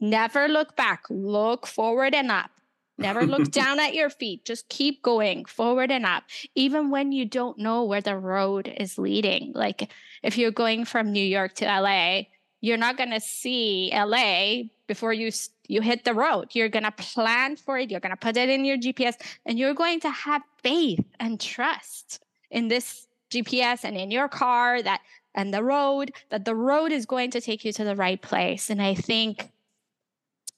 never 0.00 0.48
look 0.48 0.74
back, 0.76 1.04
look 1.10 1.66
forward 1.66 2.14
and 2.14 2.30
up. 2.30 2.50
Never 2.98 3.26
look 3.26 3.50
down 3.50 3.80
at 3.80 3.94
your 3.94 4.10
feet. 4.10 4.44
Just 4.44 4.68
keep 4.68 5.02
going 5.02 5.44
forward 5.44 5.90
and 5.90 6.06
up, 6.06 6.24
even 6.54 6.90
when 6.90 7.12
you 7.12 7.24
don't 7.24 7.58
know 7.58 7.84
where 7.84 8.00
the 8.00 8.16
road 8.16 8.72
is 8.76 8.98
leading. 8.98 9.52
Like 9.54 9.90
if 10.22 10.38
you're 10.38 10.50
going 10.50 10.84
from 10.84 11.12
New 11.12 11.24
York 11.24 11.54
to 11.56 11.66
LA, 11.66 12.22
you're 12.60 12.76
not 12.76 12.96
going 12.96 13.10
to 13.10 13.20
see 13.20 13.92
LA 13.94 14.64
before 14.86 15.12
you 15.12 15.30
you 15.68 15.80
hit 15.80 16.04
the 16.04 16.14
road. 16.14 16.48
You're 16.52 16.68
going 16.68 16.84
to 16.84 16.92
plan 16.92 17.56
for 17.56 17.76
it. 17.78 17.90
You're 17.90 18.00
going 18.00 18.10
to 18.10 18.16
put 18.16 18.36
it 18.36 18.48
in 18.48 18.64
your 18.64 18.78
GPS 18.78 19.14
and 19.44 19.58
you're 19.58 19.74
going 19.74 20.00
to 20.00 20.10
have 20.10 20.42
faith 20.62 21.04
and 21.18 21.40
trust 21.40 22.24
in 22.50 22.68
this 22.68 23.08
GPS 23.30 23.84
and 23.84 23.96
in 23.96 24.10
your 24.10 24.28
car 24.28 24.80
that 24.82 25.00
and 25.34 25.52
the 25.52 25.62
road, 25.62 26.12
that 26.30 26.44
the 26.44 26.54
road 26.54 26.92
is 26.92 27.04
going 27.04 27.30
to 27.32 27.40
take 27.40 27.64
you 27.64 27.72
to 27.72 27.84
the 27.84 27.94
right 27.94 28.20
place. 28.22 28.70
And 28.70 28.80
I 28.80 28.94
think 28.94 29.50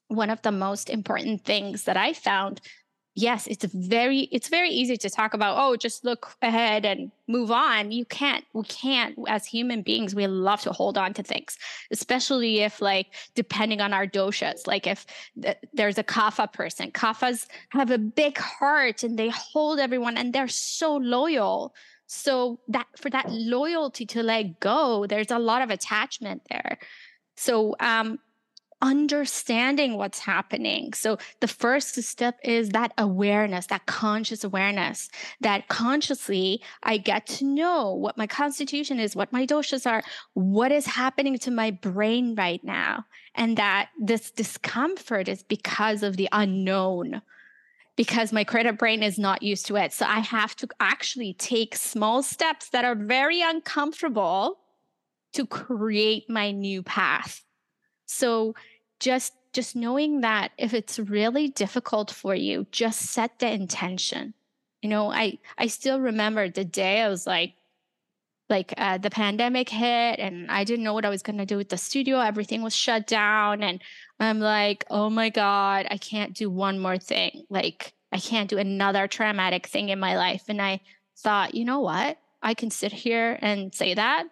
one 0.09 0.31
of 0.31 0.43
the 0.43 0.53
most 0.53 0.91
important 0.91 1.45
things 1.45 1.85
that 1.85 1.97
I 1.97 2.13
found 2.13 2.61
yes 3.19 3.49
it's 3.49 3.65
very 3.65 4.21
it's 4.31 4.49
very 4.49 4.71
easy 4.71 4.97
to 4.97 5.11
talk 5.11 5.35
about 5.35 5.57
oh 5.59 5.75
just 5.75 6.05
look 6.05 6.37
ahead 6.41 6.85
and 6.85 7.11
move 7.27 7.51
on. 7.51 7.91
You 7.91 8.05
can't 8.05 8.45
we 8.53 8.63
can't 8.65 9.19
as 9.27 9.45
human 9.45 9.83
beings 9.83 10.15
we 10.15 10.27
love 10.29 10.61
to 10.63 10.73
hold 10.73 10.97
on 10.97 11.15
to 11.15 11.23
things 11.23 11.59
especially 11.91 12.61
if 12.61 12.81
like 12.81 13.09
depending 13.35 13.81
on 13.81 13.93
our 13.93 14.07
doshas 14.07 14.67
like 14.67 14.87
if 14.87 15.05
th- 15.43 15.57
there's 15.73 15.99
a 15.99 16.05
kapha 16.05 16.53
person. 16.53 16.93
Kaphas 16.93 17.47
have 17.71 17.91
a 17.91 17.99
big 17.99 18.39
heart 18.39 19.03
and 19.03 19.19
they 19.19 19.31
hold 19.31 19.81
everyone 19.81 20.17
and 20.17 20.33
they're 20.33 20.49
so 20.49 20.97
loyal. 20.97 21.75
So 22.07 22.61
that 22.69 22.87
for 22.97 23.11
that 23.11 23.31
loyalty 23.31 24.07
to 24.07 24.23
let 24.23 24.61
go, 24.61 25.07
there's 25.07 25.31
a 25.31 25.39
lot 25.39 25.61
of 25.61 25.71
attachment 25.71 26.43
there. 26.49 26.79
So 27.37 27.77
um, 27.81 28.19
understanding 28.81 29.97
what's 29.97 30.21
happening. 30.21 30.93
So 30.93 31.19
the 31.41 31.49
first 31.49 32.01
step 32.03 32.39
is 32.45 32.71
that 32.71 32.93
awareness, 32.97 33.67
that 33.67 33.87
conscious 33.87 34.45
awareness, 34.45 35.09
that 35.41 35.69
consciously 35.69 36.63
I 36.83 36.99
get 36.99 37.27
to 37.27 37.45
know 37.45 37.93
what 37.93 38.17
my 38.17 38.27
constitution 38.27 39.01
is, 39.01 39.17
what 39.17 39.33
my 39.33 39.47
doshas 39.47 39.91
are, 39.91 40.03
what 40.35 40.71
is 40.71 40.87
happening 40.87 41.39
to 41.39 41.51
my 41.51 41.71
brain 41.71 42.35
right 42.37 42.63
now. 42.63 43.05
And 43.35 43.57
that 43.57 43.91
this 44.01 44.31
discomfort 44.31 45.29
is 45.29 45.43
because 45.43 46.03
of 46.03 46.17
the 46.17 46.29
unknown 46.33 47.23
because 47.99 48.33
my 48.33 48.45
critter 48.45 48.73
brain 48.73 49.03
is 49.03 49.19
not 49.19 49.43
used 49.43 49.67
to 49.67 49.75
it. 49.75 49.93
So 49.93 50.07
I 50.07 50.21
have 50.21 50.55
to 50.57 50.69
actually 50.79 51.35
take 51.35 51.75
small 51.75 52.23
steps 52.23 52.69
that 52.69 52.85
are 52.85 52.95
very 52.95 53.43
uncomfortable 53.43 54.61
to 55.33 55.45
create 55.45 56.31
my 56.31 56.53
new 56.53 56.85
path. 56.85 57.43
So 58.09 58.55
just 59.01 59.35
just 59.53 59.77
knowing 59.77 60.21
that 60.21 60.53
if 60.59 60.75
it's 60.75 60.99
really 60.99 61.49
difficult 61.49 62.11
for 62.11 62.35
you, 62.35 62.67
just 62.71 63.01
set 63.01 63.39
the 63.39 63.51
intention. 63.51 64.35
You 64.83 64.91
know, 64.91 65.13
I 65.13 65.39
I 65.57 65.69
still 65.69 66.01
remember 66.01 66.49
the 66.49 66.65
day 66.65 67.03
I 67.03 67.09
was 67.09 67.27
like 67.27 67.55
like 68.51 68.73
uh, 68.77 68.99
the 68.99 69.11
pandemic 69.11 69.69
hit 69.69 70.19
and 70.19 70.51
I 70.51 70.65
didn't 70.65 70.85
know 70.85 70.95
what 70.95 71.05
I 71.05 71.11
was 71.11 71.23
going 71.23 71.39
to 71.39 71.47
do 71.47 71.57
with 71.57 71.69
the 71.69 71.77
studio. 71.77 72.19
Everything 72.19 72.63
was 72.63 72.75
shut 72.75 73.07
down. 73.07 73.63
And 73.63 73.83
I'm 74.19 74.41
like, 74.41 74.85
oh 74.91 75.11
my 75.11 75.29
God, 75.29 75.87
I 75.91 75.99
can't 75.99 76.35
do 76.35 76.51
one 76.51 76.79
more 76.79 76.99
thing. 76.99 77.45
Like, 77.51 77.93
I 78.11 78.19
can't 78.19 78.49
do 78.49 78.59
another 78.59 79.07
traumatic 79.07 79.67
thing 79.67 79.91
in 79.91 80.01
my 80.01 80.17
life. 80.17 80.45
And 80.49 80.63
I 80.63 80.81
thought, 81.19 81.55
you 81.55 81.65
know 81.65 81.81
what? 81.81 82.19
I 82.43 82.55
can 82.55 82.71
sit 82.71 82.93
here 82.93 83.39
and 83.43 83.75
say 83.75 83.95
that, 83.95 84.25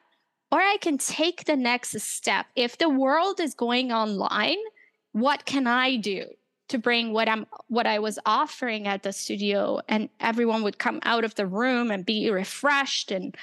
or 0.51 0.61
I 0.61 0.77
can 0.81 0.99
take 0.99 1.45
the 1.45 1.57
next 1.57 1.99
step. 2.01 2.47
If 2.55 2.79
the 2.79 2.89
world 2.89 3.41
is 3.41 3.55
going 3.55 3.93
online, 3.93 4.59
what 5.13 5.45
can 5.45 5.67
I 5.67 5.97
do? 5.97 6.27
to 6.69 6.79
bring 6.79 7.13
what 7.13 7.29
I'm 7.29 7.47
what 7.69 7.87
I 7.87 8.01
was 8.01 8.19
offering 8.27 8.89
at 8.89 9.05
the 9.05 9.13
studio 9.13 9.81
and 9.89 10.09
everyone 10.19 10.65
would 10.65 10.79
come 10.79 10.99
out 11.05 11.25
of 11.25 11.37
the 11.37 11.47
room 11.47 11.93
and 11.93 12.05
be 12.05 12.29
refreshed 12.29 13.13
and 13.13 13.37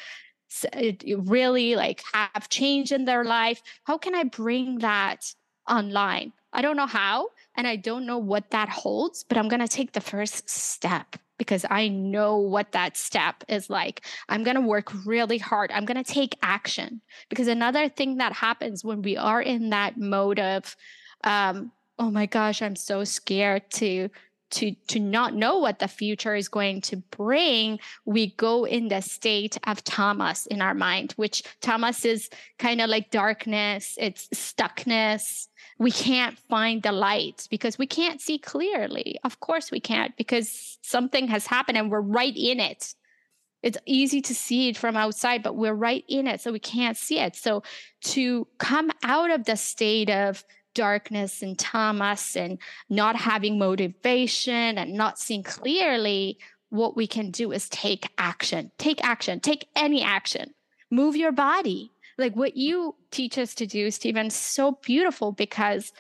really 1.17 1.75
like 1.75 2.03
have 2.13 2.50
change 2.50 2.91
in 2.91 3.05
their 3.05 3.24
life 3.24 3.62
how 3.86 3.98
can 3.98 4.13
i 4.13 4.24
bring 4.24 4.77
that 4.79 5.33
online 5.69 6.31
i 6.51 6.62
don't 6.62 6.77
know 6.77 6.86
how 6.86 7.27
and 7.55 7.67
i 7.67 7.75
don't 7.75 8.05
know 8.05 8.17
what 8.17 8.51
that 8.51 8.69
holds 8.69 9.24
but 9.24 9.38
i'm 9.38 9.48
going 9.48 9.60
to 9.60 9.67
take 9.67 9.93
the 9.93 10.01
first 10.01 10.48
step 10.50 11.15
because 11.38 11.66
i 11.70 11.88
know 11.88 12.38
what 12.38 12.72
that 12.72 12.98
step 12.98 13.44
is 13.48 13.70
like. 13.70 14.06
I'm 14.30 14.44
going 14.44 14.56
to 14.56 14.62
work 14.62 14.92
really 15.06 15.38
hard. 15.38 15.72
I'm 15.72 15.86
going 15.86 16.04
to 16.04 16.13
take 16.13 16.38
action. 16.42 17.02
Because 17.30 17.48
another 17.48 17.90
thing 17.90 18.18
that 18.18 18.34
happens 18.34 18.84
when 18.84 19.02
we 19.02 19.18
are 19.18 19.42
in 19.42 19.70
that 19.70 19.98
mode 19.98 20.40
of 20.40 20.75
um, 21.24 21.72
oh 22.00 22.10
my 22.10 22.25
gosh 22.25 22.62
i'm 22.62 22.75
so 22.75 23.04
scared 23.04 23.70
to 23.70 24.10
to 24.53 24.74
to 24.88 25.00
not 25.00 25.33
know 25.33 25.57
what 25.57 25.79
the 25.79 25.88
future 25.88 26.36
is 26.36 26.48
going 26.48 26.81
to 26.81 26.98
bring 27.12 27.79
we 28.05 28.33
go 28.36 28.65
in 28.65 28.88
the 28.88 29.01
state 29.01 29.57
of 29.67 29.83
tamas 29.83 30.48
in 30.48 30.62
our 30.62 30.74
mind 30.74 31.13
which 31.17 31.43
tamas 31.62 32.05
is 32.05 32.29
kind 32.57 32.79
of 32.79 32.89
like 32.89 33.10
darkness 33.12 33.98
it's 33.98 34.27
stuckness. 34.29 35.48
We 35.79 35.91
can't 35.91 36.38
find 36.50 36.83
the 36.83 36.91
light 36.91 37.48
because 37.50 37.77
we 37.77 37.88
can't 37.88 38.22
see 38.22 38.38
clearly. 38.38 39.19
Of 39.24 39.39
course 39.39 39.72
we 39.72 39.79
can't 39.79 40.15
because 40.17 40.77
something 40.81 41.27
has 41.29 41.48
happened 41.48 41.77
and 41.77 41.89
we're 41.89 42.01
right 42.01 42.36
in 42.36 42.60
it. 42.60 42.93
It's 43.62 43.77
easy 43.86 44.22
to 44.22 44.36
see 44.36 44.69
it 44.69 44.77
from 44.77 44.98
outside 44.98 45.41
but 45.41 45.55
we're 45.55 45.74
right 45.74 46.03
in 46.07 46.27
it 46.27 46.41
so 46.41 46.51
we 46.51 46.60
can't 46.60 46.98
see 46.98 47.19
it. 47.19 47.36
So 47.36 47.63
to 48.01 48.48
come 48.57 48.91
out 49.03 49.31
of 49.31 49.45
the 49.45 49.55
state 49.55 50.10
of 50.10 50.43
darkness 50.74 51.42
and 51.42 51.58
tamas 51.58 52.36
and 52.36 52.58
not 52.89 53.15
having 53.15 53.58
motivation 53.58 54.77
and 54.77 54.94
not 54.94 55.20
seeing 55.20 55.44
clearly, 55.44 56.38
what 56.70 56.96
we 56.96 57.06
can 57.08 57.32
do 57.32 57.51
is 57.51 57.70
take 57.70 58.08
action. 58.18 58.72
Take 58.77 59.03
action. 59.03 59.39
Take 59.39 59.68
any 59.75 60.01
action. 60.01 60.53
Move 60.89 61.15
your 61.15 61.32
body. 61.32 61.92
Like 62.18 62.36
what 62.36 62.58
you 62.58 62.96
teach 63.12 63.38
us 63.38 63.53
to 63.56 63.65
do, 63.65 63.92
Steven, 63.92 64.30
so 64.30 64.80
beautiful 64.84 65.32
because 65.32 65.92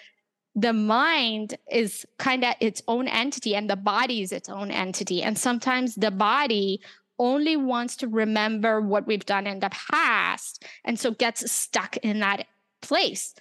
the 0.55 0.73
mind 0.73 1.57
is 1.71 2.05
kind 2.17 2.43
of 2.43 2.53
its 2.59 2.81
own 2.87 3.07
entity 3.07 3.55
and 3.55 3.69
the 3.69 3.75
body 3.75 4.21
is 4.21 4.31
its 4.31 4.49
own 4.49 4.69
entity. 4.69 5.23
And 5.23 5.37
sometimes 5.37 5.95
the 5.95 6.11
body 6.11 6.81
only 7.19 7.57
wants 7.57 7.95
to 7.97 8.07
remember 8.07 8.81
what 8.81 9.07
we've 9.07 9.25
done 9.25 9.47
in 9.47 9.59
the 9.59 9.69
past 9.69 10.65
and 10.83 10.99
so 10.99 11.11
gets 11.11 11.51
stuck 11.51 11.97
in 11.97 12.19
that 12.19 12.47
place 12.81 13.33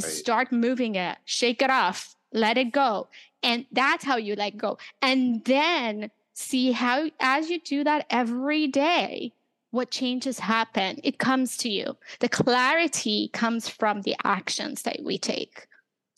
Right. 0.00 0.10
Start 0.10 0.52
moving 0.52 0.96
it, 0.96 1.18
shake 1.24 1.62
it 1.62 1.70
off, 1.70 2.16
let 2.32 2.58
it 2.58 2.72
go. 2.72 3.08
And 3.42 3.66
that's 3.70 4.04
how 4.04 4.16
you 4.16 4.34
let 4.34 4.56
go. 4.56 4.78
And 5.02 5.44
then 5.44 6.10
see 6.32 6.72
how, 6.72 7.10
as 7.20 7.48
you 7.48 7.60
do 7.60 7.84
that 7.84 8.06
every 8.10 8.66
day, 8.66 9.32
what 9.70 9.90
changes 9.90 10.38
happen. 10.38 11.00
It 11.02 11.18
comes 11.18 11.56
to 11.58 11.68
you. 11.68 11.96
The 12.20 12.28
clarity 12.28 13.28
comes 13.32 13.68
from 13.68 14.02
the 14.02 14.16
actions 14.24 14.82
that 14.82 15.00
we 15.02 15.18
take. 15.18 15.66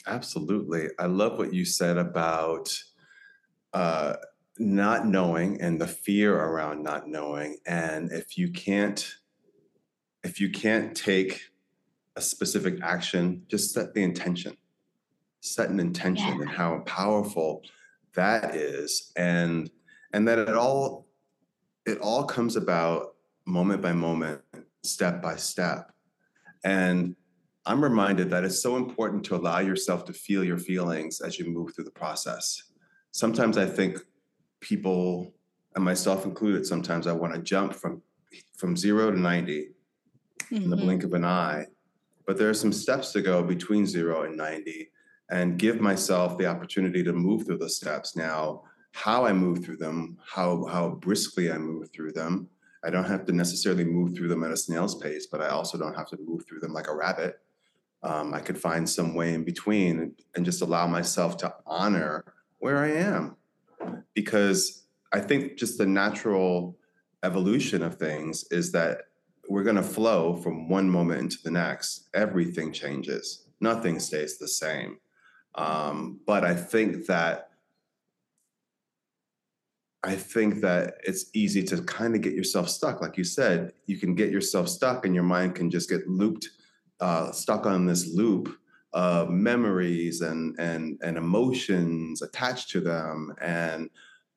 Absolutely. 0.07 0.89
I 0.99 1.07
love 1.07 1.39
what 1.39 1.53
you 1.53 1.65
said 1.65 1.97
about 1.97 2.73
uh, 3.73 4.15
not 4.59 5.07
knowing 5.07 5.61
and 5.61 5.81
the 5.81 5.87
fear 5.87 6.35
around 6.35 6.83
not 6.83 7.09
knowing 7.09 7.59
and 7.67 8.11
if 8.11 8.39
you 8.39 8.51
can't 8.51 9.17
if 10.25 10.41
you 10.41 10.51
can't 10.51 10.97
take 10.97 11.51
a 12.17 12.21
specific 12.21 12.79
action 12.83 13.43
just 13.49 13.73
set 13.73 13.95
the 13.95 14.03
intention 14.03 14.57
set 15.41 15.69
an 15.69 15.79
intention 15.79 16.37
yeah. 16.37 16.41
and 16.41 16.51
how 16.51 16.79
powerful 16.81 17.63
that 18.15 18.55
is 18.55 19.13
and 19.17 19.71
and 20.13 20.27
that 20.27 20.39
it 20.39 20.55
all 20.55 21.07
it 21.85 21.99
all 21.99 22.25
comes 22.25 22.57
about 22.57 23.15
moment 23.47 23.81
by 23.81 23.93
moment 23.93 24.41
step 24.83 25.23
by 25.23 25.37
step 25.37 25.93
and 26.65 27.15
i'm 27.67 27.83
reminded 27.83 28.31
that 28.31 28.45
it's 28.45 28.63
so 28.63 28.77
important 28.77 29.23
to 29.23 29.37
allow 29.37 29.59
yourself 29.59 30.05
to 30.05 30.13
feel 30.13 30.43
your 30.43 30.59
feelings 30.59 31.21
as 31.21 31.39
you 31.39 31.45
move 31.47 31.75
through 31.75 31.85
the 31.85 31.91
process 31.91 32.73
sometimes 33.13 33.59
i 33.59 33.67
think 33.67 33.99
people 34.61 35.35
and 35.75 35.85
myself 35.85 36.25
included 36.25 36.67
sometimes 36.67 37.07
i 37.07 37.13
want 37.13 37.35
to 37.35 37.41
jump 37.41 37.75
from 37.75 38.03
from 38.57 38.77
0 38.77 39.13
to 39.13 39.21
90 39.21 39.69
mm-hmm. 40.51 40.57
in 40.57 40.71
the 40.71 40.77
blink 40.77 41.03
mm-hmm. 41.03 41.09
of 41.09 41.15
an 41.15 41.25
eye 41.25 41.67
but 42.27 42.39
there 42.39 42.51
are 42.51 42.55
some 42.55 42.73
steps 42.73 43.13
to 43.13 43.23
go 43.23 43.43
between 43.43 43.87
0 43.87 44.23
and 44.25 44.37
90 44.37 44.91
and 45.31 45.59
give 45.59 45.81
myself 45.81 46.39
the 46.39 46.47
opportunity 46.47 47.03
to 47.03 47.13
move 47.13 47.47
through 47.47 47.59
the 47.59 47.69
steps. 47.69 48.17
Now 48.17 48.63
how 48.97 49.27
i 49.27 49.33
move 49.33 49.63
through 49.63 49.77
them 49.77 50.17
how 50.27 50.65
how 50.65 50.89
briskly 50.89 51.53
i 51.53 51.59
move 51.59 51.87
through 51.93 52.11
them 52.11 52.49
i 52.83 52.89
don't 52.89 53.05
have 53.05 53.27
to 53.27 53.33
necessarily 53.33 53.85
move 53.85 54.17
through 54.17 54.27
them 54.27 54.43
at 54.43 54.51
a 54.51 54.57
snail's 54.57 54.95
pace 54.95 55.27
but 55.27 55.43
i 55.43 55.49
also 55.49 55.77
don't 55.77 55.95
have 55.95 56.09
to 56.09 56.17
move 56.25 56.47
through 56.47 56.61
them 56.61 56.73
like 56.73 56.89
a 56.89 56.97
rabbit. 56.97 57.39
Um, 58.03 58.33
i 58.33 58.41
could 58.41 58.59
find 58.59 58.89
some 58.89 59.15
way 59.15 59.35
in 59.35 59.45
between 59.45 59.99
and, 59.99 60.13
and 60.35 60.47
just 60.47 60.63
allow 60.63 60.87
myself 60.87 61.37
to 61.39 61.55
honor 61.67 62.25
where 62.59 62.79
i 62.79 62.91
am. 62.93 63.37
Because 64.15 64.87
i 65.13 65.21
think 65.21 65.59
just 65.59 65.77
the 65.77 65.87
natural 65.87 66.79
evolution 67.23 67.83
of 67.83 67.97
things 67.97 68.45
is 68.51 68.73
that 68.73 69.03
we're 69.49 69.65
going 69.65 69.77
to 69.77 69.83
flow 69.83 70.35
from 70.37 70.69
one 70.69 70.89
moment 70.89 71.21
into 71.21 71.39
the 71.45 71.51
next 71.51 72.09
everything 72.15 72.73
changes 72.73 73.47
nothing 73.61 73.99
stays 73.99 74.39
the 74.39 74.49
same 74.49 74.99
um, 75.57 76.21
but 76.27 76.45
I 76.45 76.55
think 76.55 77.07
that 77.07 77.51
I 80.05 80.15
think 80.15 80.61
that 80.61 80.99
it's 81.03 81.27
easy 81.35 81.65
to 81.65 81.83
kind 81.83 82.15
of 82.15 82.21
get 82.21 82.33
yourself 82.33 82.69
stuck. 82.69 83.01
Like 83.01 83.17
you 83.17 83.25
said, 83.25 83.73
you 83.87 83.99
can 83.99 84.15
get 84.15 84.31
yourself 84.31 84.69
stuck, 84.69 85.05
and 85.05 85.15
your 85.15 85.25
mind 85.25 85.57
can 85.57 85.69
just 85.69 85.89
get 85.89 86.09
looped, 86.09 86.49
uh, 87.01 87.33
stuck 87.33 87.67
on 87.67 87.87
this 87.87 88.15
loop 88.15 88.57
of 88.93 89.31
memories 89.31 90.21
and 90.21 90.55
and 90.61 90.99
and 91.03 91.17
emotions 91.17 92.23
attached 92.23 92.71
to 92.71 92.81
them, 92.81 93.35
and 93.41 93.91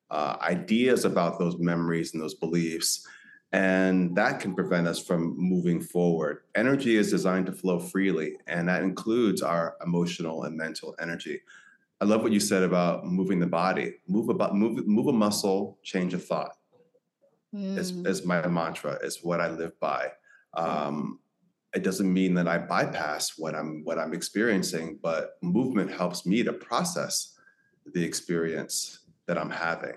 uh, 0.10 0.38
ideas 0.42 1.06
about 1.06 1.38
those 1.38 1.60
memories 1.60 2.14
and 2.14 2.24
those 2.24 2.36
beliefs. 2.36 3.06
And 3.52 4.16
that 4.16 4.40
can 4.40 4.54
prevent 4.54 4.88
us 4.88 5.00
from 5.00 5.36
moving 5.38 5.82
forward. 5.82 6.42
Energy 6.56 6.98
is 6.98 7.10
designed 7.10 7.48
to 7.48 7.52
flow 7.52 7.80
freely, 7.80 8.36
and 8.46 8.70
that 8.70 8.84
includes 8.84 9.42
our 9.42 9.76
emotional 9.84 10.44
and 10.44 10.56
mental 10.56 10.96
energy. 11.02 11.42
I 12.00 12.06
love 12.06 12.22
what 12.22 12.32
you 12.32 12.40
said 12.40 12.64
about 12.64 13.06
moving 13.06 13.40
the 13.40 13.48
body. 13.48 13.96
Move 14.08 14.30
about 14.30 14.56
move 14.56 14.88
move 14.88 15.08
a 15.08 15.14
muscle, 15.14 15.80
change 15.84 16.14
a 16.14 16.20
thought. 16.20 16.52
Mm. 17.54 17.78
Is, 17.78 17.92
is 18.06 18.26
my 18.26 18.46
mantra. 18.48 19.00
Is 19.02 19.24
what 19.24 19.42
I 19.42 19.50
live 19.50 19.78
by. 19.80 20.12
Um, 20.54 21.20
it 21.74 21.84
doesn't 21.84 22.12
mean 22.12 22.34
that 22.36 22.48
I 22.48 22.58
bypass 22.58 23.38
what 23.38 23.56
I'm 23.56 23.84
what 23.84 24.00
I'm 24.00 24.14
experiencing, 24.14 25.00
but 25.02 25.38
movement 25.42 25.92
helps 25.92 26.26
me 26.26 26.44
to 26.44 26.54
process 26.54 27.36
the 27.94 28.04
experience 28.04 29.00
that 29.26 29.38
I'm 29.38 29.50
having. 29.50 29.96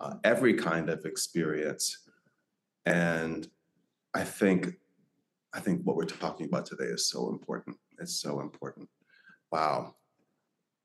Uh, 0.00 0.14
every 0.24 0.54
kind 0.54 0.90
of 0.90 1.04
experience 1.04 2.05
and 2.86 3.48
I 4.14 4.24
think 4.24 4.74
I 5.52 5.60
think 5.60 5.82
what 5.84 5.96
we're 5.96 6.04
talking 6.04 6.46
about 6.46 6.66
today 6.66 6.84
is 6.84 7.08
so 7.10 7.28
important. 7.28 7.76
It's 7.98 8.20
so 8.20 8.40
important. 8.40 8.88
Wow. 9.50 9.94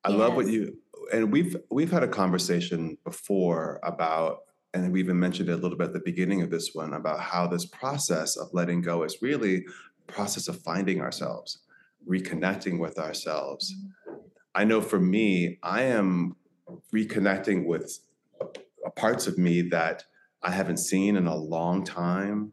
I 0.03 0.09
yes. 0.09 0.19
love 0.19 0.35
what 0.35 0.47
you 0.47 0.77
and 1.13 1.31
we've 1.31 1.55
we've 1.69 1.91
had 1.91 2.03
a 2.03 2.07
conversation 2.07 2.97
before 3.03 3.79
about 3.83 4.39
and 4.73 4.91
we 4.91 4.99
even 4.99 5.19
mentioned 5.19 5.49
it 5.49 5.53
a 5.53 5.57
little 5.57 5.77
bit 5.77 5.87
at 5.87 5.93
the 5.93 5.99
beginning 5.99 6.41
of 6.41 6.49
this 6.49 6.71
one 6.73 6.93
about 6.93 7.19
how 7.19 7.45
this 7.45 7.65
process 7.65 8.37
of 8.37 8.47
letting 8.53 8.81
go 8.81 9.03
is 9.03 9.21
really 9.21 9.65
a 10.07 10.11
process 10.11 10.47
of 10.47 10.61
finding 10.61 11.01
ourselves, 11.01 11.59
reconnecting 12.07 12.79
with 12.79 12.97
ourselves. 12.97 13.75
I 14.55 14.63
know 14.63 14.81
for 14.81 14.99
me, 14.99 15.59
I 15.61 15.83
am 15.83 16.37
reconnecting 16.93 17.65
with 17.65 17.99
uh, 18.39 18.89
parts 18.95 19.27
of 19.27 19.37
me 19.37 19.61
that 19.63 20.05
I 20.43 20.51
haven't 20.51 20.77
seen 20.77 21.15
in 21.15 21.27
a 21.27 21.35
long 21.35 21.83
time, 21.83 22.51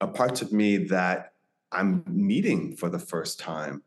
a 0.00 0.08
parts 0.08 0.42
of 0.42 0.52
me 0.52 0.78
that 0.88 1.32
I'm 1.72 2.04
meeting 2.06 2.76
for 2.76 2.88
the 2.88 2.98
first 2.98 3.38
time. 3.38 3.82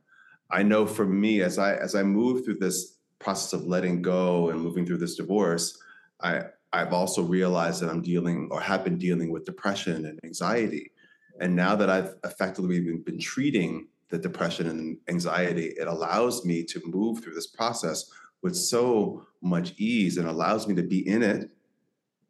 I 0.50 0.64
know 0.64 0.86
for 0.86 1.06
me, 1.06 1.42
as 1.42 1.58
I 1.58 1.76
as 1.76 1.96
I 1.96 2.04
move 2.04 2.46
through 2.46 2.60
this 2.60 2.98
process 3.20 3.54
of 3.54 3.66
letting 3.66 4.02
go 4.02 4.50
and 4.50 4.62
moving 4.62 4.86
through 4.86 4.98
this 4.98 5.16
divorce, 5.16 5.78
I 6.22 6.44
I've 6.74 6.94
also 6.94 7.24
realized 7.24 7.82
that 7.82 7.90
I'm 7.90 8.02
dealing 8.02 8.50
or 8.52 8.62
have 8.62 8.84
been 8.84 8.98
dealing 8.98 9.32
with 9.32 9.46
depression 9.46 10.06
and 10.06 10.20
anxiety. 10.24 10.92
And 11.40 11.56
now 11.56 11.76
that 11.76 11.90
I've 11.90 12.16
effectively 12.24 12.80
been, 12.80 13.02
been 13.02 13.20
treating 13.20 13.88
the 14.10 14.18
depression 14.18 14.68
and 14.68 14.98
anxiety, 15.08 15.68
it 15.78 15.88
allows 15.88 16.46
me 16.46 16.64
to 16.64 16.82
move 16.86 17.24
through 17.24 17.34
this 17.34 17.48
process 17.48 18.10
with 18.42 18.56
so 18.56 19.26
much 19.42 19.74
ease 19.78 20.18
and 20.18 20.28
allows 20.28 20.68
me 20.68 20.76
to 20.76 20.84
be 20.84 21.08
in 21.08 21.24
it 21.24 21.50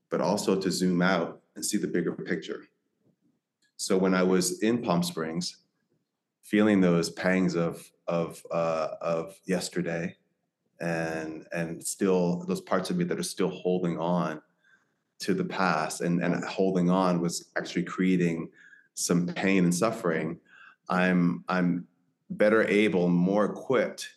but 0.10 0.22
also 0.22 0.60
to 0.60 0.72
zoom 0.72 1.02
out 1.02 1.42
and 1.56 1.66
see 1.66 1.78
the 1.78 1.88
bigger 1.88 2.14
picture. 2.14 2.64
So 3.78 3.98
when 3.98 4.14
I 4.14 4.24
was 4.24 4.62
in 4.64 4.82
Palm 4.82 5.04
Springs, 5.04 5.58
feeling 6.44 6.82
those 6.82 7.10
pangs 7.10 7.56
of 7.56 7.90
of 8.08 8.42
uh, 8.52 8.90
of 9.02 9.36
yesterday, 9.46 10.16
and 10.80 11.46
and 11.52 11.86
still 11.86 12.46
those 12.48 12.62
parts 12.62 12.90
of 12.90 12.98
me 12.98 13.04
that 13.06 13.20
are 13.20 13.24
still 13.24 13.50
holding 13.50 14.00
on 14.00 14.42
to 15.20 15.34
the 15.34 15.44
past, 15.44 16.02
and 16.02 16.24
and 16.24 16.44
holding 16.46 16.90
on 16.90 17.22
was 17.22 17.52
actually 17.58 17.84
creating 17.84 18.50
some 18.94 19.28
pain 19.28 19.64
and 19.64 19.76
suffering. 19.76 20.40
I'm 20.90 21.44
I'm 21.48 21.88
better 22.30 22.64
able, 22.68 23.10
more 23.10 23.46
equipped 23.46 24.10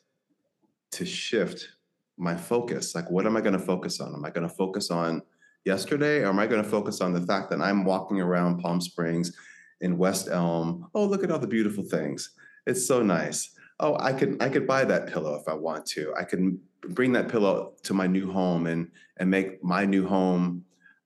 to 0.92 1.04
shift 1.04 1.68
my 2.16 2.36
focus. 2.36 2.94
Like, 2.94 3.10
what 3.10 3.26
am 3.26 3.36
I 3.36 3.40
going 3.40 3.58
to 3.58 3.58
focus 3.58 4.00
on? 4.00 4.14
Am 4.14 4.24
I 4.24 4.30
going 4.30 4.48
to 4.48 4.54
focus 4.54 4.90
on 4.90 5.22
yesterday? 5.70 6.22
Or 6.24 6.30
am 6.30 6.40
I 6.40 6.48
going 6.48 6.62
to 6.62 6.68
focus 6.68 7.00
on 7.00 7.12
the 7.12 7.20
fact 7.20 7.48
that 7.50 7.60
I'm 7.60 7.84
walking 7.84 8.20
around 8.20 8.58
Palm 8.58 8.80
Springs 8.80 9.36
in 9.80 9.96
West 9.96 10.28
Elm? 10.28 10.88
Oh, 10.94 11.04
look 11.04 11.22
at 11.22 11.30
all 11.30 11.38
the 11.38 11.46
beautiful 11.46 11.84
things. 11.84 12.30
It's 12.66 12.84
so 12.86 13.02
nice. 13.02 13.50
Oh, 13.78 13.96
I 14.00 14.12
could 14.12 14.42
I 14.42 14.48
could 14.48 14.66
buy 14.66 14.84
that 14.84 15.06
pillow 15.12 15.34
if 15.40 15.46
I 15.48 15.54
want 15.54 15.86
to. 15.94 16.12
I 16.18 16.24
can 16.24 16.60
bring 16.96 17.12
that 17.12 17.28
pillow 17.28 17.74
to 17.84 17.94
my 17.94 18.06
new 18.06 18.30
home 18.32 18.66
and 18.66 18.90
and 19.18 19.30
make 19.30 19.62
my 19.62 19.84
new 19.84 20.06
home 20.06 20.64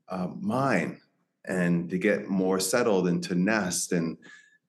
uh, 0.09 0.29
mine 0.41 1.01
and 1.45 1.91
to 1.91 1.99
get 1.99 2.29
more 2.29 2.59
settled 2.59 3.07
and 3.07 3.23
to 3.25 3.35
nest 3.35 3.93
and 3.93 4.17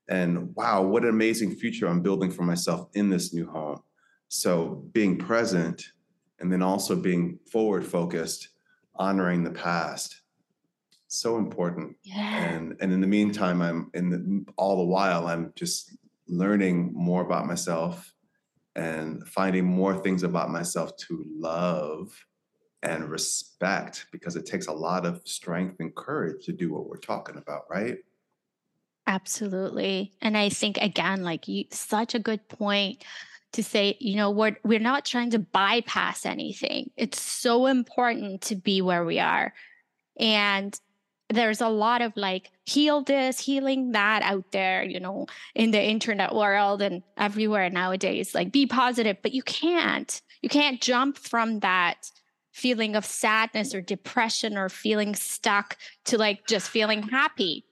and 0.07 0.53
wow, 0.55 0.83
what 0.83 1.03
an 1.03 1.09
amazing 1.09 1.55
future 1.55 1.87
I'm 1.87 2.01
building 2.01 2.31
for 2.31 2.43
myself 2.43 2.89
in 2.93 3.09
this 3.09 3.33
new 3.33 3.47
home. 3.49 3.79
So 4.27 4.83
being 4.91 5.17
present 5.17 5.77
and 6.39 6.51
then 6.51 6.61
also 6.61 6.95
being 6.95 7.39
forward 7.51 7.85
focused 7.85 8.49
honoring 8.97 9.43
the 9.43 9.51
past. 9.51 10.21
So 11.07 11.37
important. 11.37 11.95
Yeah. 12.03 12.45
and 12.45 12.75
and 12.81 12.91
in 12.91 12.99
the 12.99 13.07
meantime 13.07 13.61
i'm 13.61 13.89
in 13.93 14.09
the, 14.09 14.45
all 14.57 14.77
the 14.77 14.83
while 14.85 15.27
i'm 15.27 15.53
just 15.55 15.95
learning 16.27 16.91
more 16.93 17.21
about 17.21 17.45
myself 17.45 18.11
and 18.75 19.25
finding 19.27 19.63
more 19.63 19.95
things 19.95 20.23
about 20.23 20.49
myself 20.49 20.97
to 20.97 21.23
love 21.27 22.11
and 22.83 23.09
respect 23.09 24.07
because 24.11 24.35
it 24.35 24.45
takes 24.45 24.67
a 24.67 24.73
lot 24.73 25.05
of 25.05 25.21
strength 25.25 25.79
and 25.79 25.95
courage 25.95 26.45
to 26.45 26.51
do 26.51 26.73
what 26.73 26.87
we're 26.87 26.97
talking 26.97 27.37
about 27.37 27.61
right? 27.69 27.97
Absolutely. 29.07 30.13
And 30.21 30.35
i 30.35 30.49
think 30.49 30.77
again 30.77 31.23
like 31.23 31.47
you 31.47 31.65
such 31.71 32.15
a 32.15 32.19
good 32.19 32.47
point 32.49 33.03
to 33.53 33.63
say, 33.63 33.97
you 33.99 34.15
know, 34.15 34.29
we're 34.31 34.57
we're 34.63 34.79
not 34.79 35.05
trying 35.05 35.31
to 35.31 35.39
bypass 35.39 36.25
anything. 36.25 36.91
It's 36.97 37.21
so 37.21 37.67
important 37.67 38.41
to 38.43 38.55
be 38.55 38.81
where 38.81 39.05
we 39.05 39.19
are. 39.19 39.53
And 40.19 40.79
there's 41.29 41.61
a 41.61 41.69
lot 41.69 42.01
of 42.01 42.15
like 42.15 42.51
heal 42.65 43.01
this, 43.01 43.39
healing 43.39 43.93
that 43.93 44.21
out 44.21 44.51
there, 44.51 44.83
you 44.83 44.99
know, 44.99 45.25
in 45.55 45.71
the 45.71 45.81
internet 45.81 46.35
world 46.35 46.81
and 46.81 47.01
everywhere 47.17 47.69
nowadays. 47.69 48.35
Like 48.35 48.51
be 48.51 48.65
positive, 48.65 49.17
but 49.21 49.33
you 49.33 49.41
can't. 49.43 50.21
You 50.41 50.49
can't 50.49 50.81
jump 50.81 51.17
from 51.17 51.59
that 51.61 52.11
feeling 52.51 52.95
of 52.95 53.05
sadness 53.05 53.73
or 53.73 53.81
depression 53.81 54.57
or 54.57 54.69
feeling 54.69 55.15
stuck 55.15 55.77
to 56.05 56.17
like 56.17 56.47
just 56.47 56.69
feeling 56.69 57.03
happy. 57.03 57.65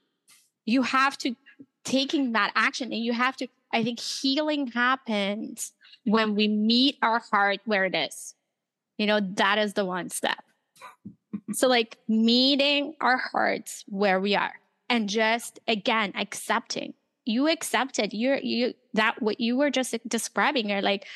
You 0.66 0.82
have 0.82 1.18
to 1.20 1.36
taking 1.84 2.32
that 2.32 2.52
action 2.56 2.92
and 2.92 3.04
you 3.04 3.14
have 3.14 3.38
to 3.38 3.48
I 3.74 3.84
think 3.84 4.00
healing 4.00 4.68
happens 4.68 5.74
when 6.06 6.36
we 6.36 6.48
meet 6.48 6.98
our 7.02 7.20
heart 7.32 7.60
where 7.66 7.86
it 7.86 7.96
is. 7.96 8.36
You 8.98 9.08
know, 9.08 9.20
that 9.20 9.58
is 9.58 9.74
the 9.74 9.86
one 9.86 10.10
step. 10.10 10.44
So, 11.54 11.68
like 11.68 11.98
meeting 12.08 12.94
our 13.02 13.18
hearts 13.18 13.84
where 13.88 14.20
we 14.20 14.36
are 14.36 14.54
and 14.90 15.10
just 15.10 15.60
again 15.68 16.14
accepting. 16.16 16.94
You 17.26 17.48
accepted 17.48 18.14
you're 18.14 18.38
you 18.38 18.74
that 18.94 19.22
what 19.22 19.40
you 19.40 19.58
were 19.58 19.72
just 19.72 19.96
describing. 20.08 20.70
You're 20.70 20.82
like, 20.82 21.08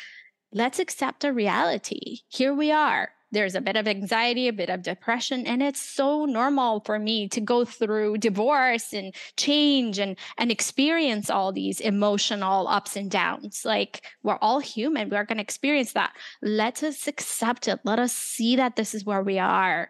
let's 0.52 0.80
accept 0.80 1.24
a 1.24 1.32
reality. 1.32 2.20
Here 2.30 2.54
we 2.54 2.72
are 2.72 3.12
there's 3.32 3.56
a 3.56 3.62
bit 3.62 3.76
of 3.76 3.88
anxiety, 3.88 4.48
a 4.48 4.54
bit 4.54 4.70
of 4.70 4.84
depression, 4.84 5.46
and 5.46 5.62
it's 5.62 5.82
so 5.82 6.26
normal 6.26 6.82
for 6.86 6.98
me 6.98 7.28
to 7.30 7.42
go 7.42 7.66
through 7.66 8.20
divorce 8.20 8.94
and 8.94 9.13
change 9.36 10.00
and 10.00 10.18
and 10.38 10.52
experience 10.52 11.30
all 11.30 11.52
these 11.52 11.80
emotional 11.80 12.68
ups 12.68 12.96
and 12.96 13.12
downs. 13.12 13.63
Like 13.66 14.04
we're 14.24 14.38
all 14.42 14.60
human, 14.60 15.10
we're 15.10 15.26
going 15.26 15.38
to 15.38 15.44
experience 15.44 15.94
that. 15.94 16.13
Let 16.42 16.84
us 16.84 17.08
accept 17.08 17.68
it. 17.68 17.80
Let 17.84 18.00
us 18.00 18.13
see 18.13 18.56
that 18.56 18.76
this 18.76 18.94
is 18.94 19.04
where 19.04 19.24
we 19.24 19.40
are, 19.40 19.90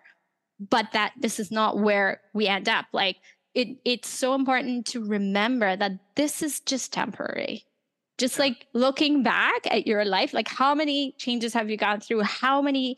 but 0.59 0.87
that 0.93 1.13
this 1.19 1.39
is 1.39 1.51
not 1.51 1.79
where 1.79 2.21
we 2.33 2.47
end 2.47 2.67
up. 2.67 2.85
Like 2.91 3.17
it, 3.53 3.77
it's 3.85 4.09
so 4.09 4.33
important 4.33 4.87
to 4.87 5.05
remember 5.05 5.75
that 5.75 5.93
this 6.15 6.41
is 6.41 6.59
just 6.59 6.91
temporary 6.91 7.65
just 8.17 8.39
like 8.39 8.65
looking 8.73 9.21
back 9.21 9.67
at 9.69 9.85
your 9.85 10.03
life 10.03 10.33
like 10.33 10.47
how 10.47 10.73
many 10.73 11.13
changes 11.19 11.53
have 11.53 11.69
you 11.69 11.77
gone 11.77 11.99
through 11.99 12.21
how 12.21 12.61
many 12.61 12.97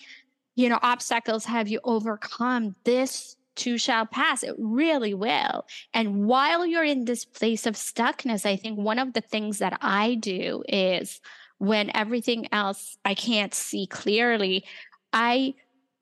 you 0.60 0.68
know, 0.68 0.80
obstacles 0.82 1.46
have 1.46 1.70
you 1.70 1.80
overcome? 1.86 2.76
This 2.84 3.38
too 3.56 3.78
shall 3.78 4.06
pass. 4.06 4.44
It 4.44 4.56
really 4.58 5.14
will. 5.14 5.66
And 5.94 6.26
while 6.26 6.66
you're 6.66 6.84
in 6.84 7.06
this 7.06 7.24
place 7.24 7.66
of 7.66 7.76
stuckness, 7.76 8.46
I 8.46 8.58
think 8.58 8.78
one 8.78 9.00
of 9.00 9.14
the 9.14 9.22
things 9.22 9.60
that 9.60 9.78
I 9.82 10.16
do 10.16 10.66
is 10.68 11.22
when 11.60 11.96
everything 11.96 12.50
else 12.52 12.98
I 13.06 13.14
can't 13.14 13.54
see 13.54 13.88
clearly, 13.88 14.66
I 15.14 15.54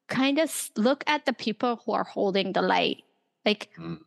kind 0.07 0.39
of 0.39 0.71
look 0.75 1.03
at 1.05 1.27
the 1.27 1.33
people 1.33 1.79
who 1.85 1.91
are 1.91 2.03
holding 2.03 2.53
the 2.53 2.63
light, 2.63 3.03
like 3.45 3.69
mm. 3.77 3.99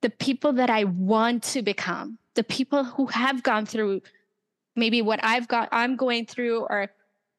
the 0.00 0.10
people 0.10 0.54
that 0.54 0.70
I 0.70 0.84
want 0.84 1.42
to 1.52 1.60
become, 1.60 2.16
the 2.32 2.44
people 2.44 2.82
who 2.82 3.08
have 3.08 3.42
gone 3.42 3.66
through 3.66 4.00
maybe 4.74 5.02
what 5.02 5.20
I've 5.22 5.48
got, 5.48 5.68
I'm 5.70 5.96
going 5.96 6.24
through, 6.24 6.60
or 6.60 6.88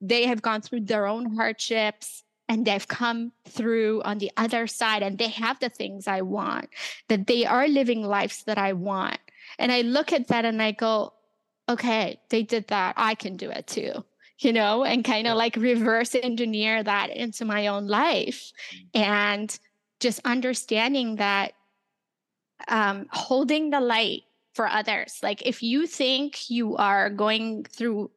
they 0.01 0.27
have 0.27 0.43
gone 0.43 0.61
through 0.61 0.81
their 0.81 1.07
own 1.07 1.35
hardships 1.35 2.23
and 2.49 2.65
they've 2.65 2.87
come 2.87 3.31
through 3.47 4.01
on 4.01 4.17
the 4.17 4.31
other 4.35 4.65
side 4.65 5.03
and 5.03 5.19
they 5.19 5.27
have 5.29 5.59
the 5.59 5.69
things 5.69 6.07
I 6.07 6.21
want, 6.21 6.69
that 7.07 7.27
they 7.27 7.45
are 7.45 7.67
living 7.67 8.03
lives 8.03 8.43
that 8.45 8.57
I 8.57 8.73
want. 8.73 9.19
And 9.59 9.71
I 9.71 9.81
look 9.81 10.11
at 10.11 10.27
that 10.29 10.45
and 10.45 10.61
I 10.61 10.71
go, 10.71 11.13
okay, 11.69 12.19
they 12.29 12.41
did 12.41 12.67
that. 12.69 12.95
I 12.97 13.13
can 13.13 13.37
do 13.37 13.51
it 13.51 13.67
too, 13.67 14.03
you 14.39 14.51
know, 14.51 14.83
and 14.83 15.05
kind 15.05 15.27
of 15.27 15.37
like 15.37 15.55
reverse 15.55 16.15
engineer 16.15 16.81
that 16.81 17.11
into 17.11 17.45
my 17.45 17.67
own 17.67 17.87
life. 17.87 18.51
And 18.95 19.57
just 19.99 20.19
understanding 20.25 21.17
that 21.17 21.53
um, 22.67 23.05
holding 23.11 23.69
the 23.69 23.79
light 23.79 24.23
for 24.53 24.67
others. 24.67 25.19
Like 25.21 25.45
if 25.45 25.61
you 25.61 25.85
think 25.85 26.49
you 26.49 26.75
are 26.77 27.09
going 27.09 27.65
through 27.65 28.09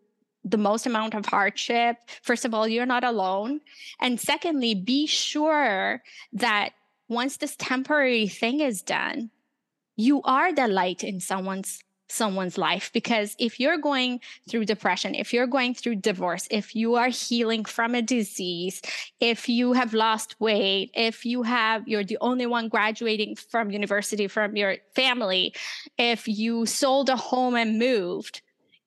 the 0.44 0.58
most 0.58 0.86
amount 0.86 1.14
of 1.14 1.26
hardship. 1.26 1.96
First 2.22 2.44
of 2.44 2.54
all, 2.54 2.66
you're 2.66 2.86
not 2.86 3.04
alone. 3.04 3.60
And 4.00 4.20
secondly, 4.20 4.74
be 4.74 5.06
sure 5.06 6.02
that 6.32 6.70
once 7.08 7.36
this 7.36 7.56
temporary 7.56 8.28
thing 8.28 8.60
is 8.60 8.82
done, 8.82 9.30
you 9.96 10.22
are 10.22 10.52
the 10.52 10.68
light 10.68 11.04
in 11.04 11.20
someone's 11.20 11.82
someone's 12.08 12.58
life 12.58 12.90
because 12.92 13.34
if 13.38 13.58
you're 13.58 13.78
going 13.78 14.20
through 14.46 14.66
depression 14.66 15.14
if 15.14 15.32
you're 15.32 15.46
going 15.46 15.72
through 15.72 15.96
divorce 15.96 16.46
if 16.50 16.76
you 16.76 16.94
are 16.94 17.08
healing 17.08 17.64
from 17.64 17.94
a 17.94 18.02
disease 18.02 18.82
if 19.18 19.48
you 19.48 19.72
have 19.72 19.94
lost 19.94 20.38
weight 20.38 20.90
if 20.92 21.24
you 21.24 21.42
have 21.42 21.88
you're 21.88 22.04
the 22.04 22.18
only 22.20 22.44
one 22.44 22.68
graduating 22.68 23.34
from 23.34 23.70
university 23.70 24.28
from 24.28 24.54
your 24.56 24.76
family 24.94 25.54
if 25.96 26.28
you 26.28 26.66
sold 26.66 27.08
a 27.08 27.16
home 27.16 27.54
and 27.54 27.78
moved 27.78 28.42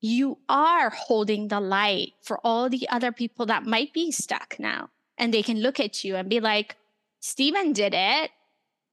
you 0.06 0.38
are 0.48 0.90
holding 0.90 1.48
the 1.48 1.60
light 1.60 2.14
for 2.22 2.38
all 2.44 2.68
the 2.68 2.88
other 2.88 3.10
people 3.10 3.46
that 3.46 3.66
might 3.66 3.92
be 3.92 4.12
stuck 4.12 4.56
now. 4.58 4.88
And 5.18 5.34
they 5.34 5.42
can 5.42 5.60
look 5.60 5.80
at 5.80 6.04
you 6.04 6.16
and 6.16 6.28
be 6.28 6.40
like, 6.40 6.76
Steven 7.20 7.72
did 7.72 7.92
it. 7.94 8.30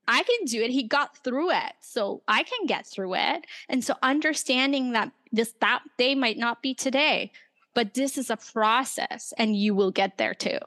I 0.08 0.23
can 0.23 0.45
do 0.45 0.62
it. 0.62 0.71
He 0.71 0.84
got 0.84 1.17
through 1.23 1.52
it. 1.52 1.73
So 1.82 2.23
I 2.28 2.43
can 2.43 2.65
get 2.65 2.88
through 2.88 3.15
it. 3.15 3.45
And 3.69 3.84
so 3.84 3.95
understanding 4.02 4.93
that 4.93 5.12
this 5.32 5.54
that 5.62 5.84
day 5.97 6.15
might 6.15 6.38
not 6.38 6.62
be 6.62 6.73
today, 6.73 7.32
but 7.73 7.93
this 7.93 8.17
is 8.17 8.30
a 8.30 8.38
process 8.38 9.34
and 9.38 9.56
you 9.56 9.76
will 9.76 9.91
get 9.91 10.17
there 10.17 10.34
too. 10.34 10.60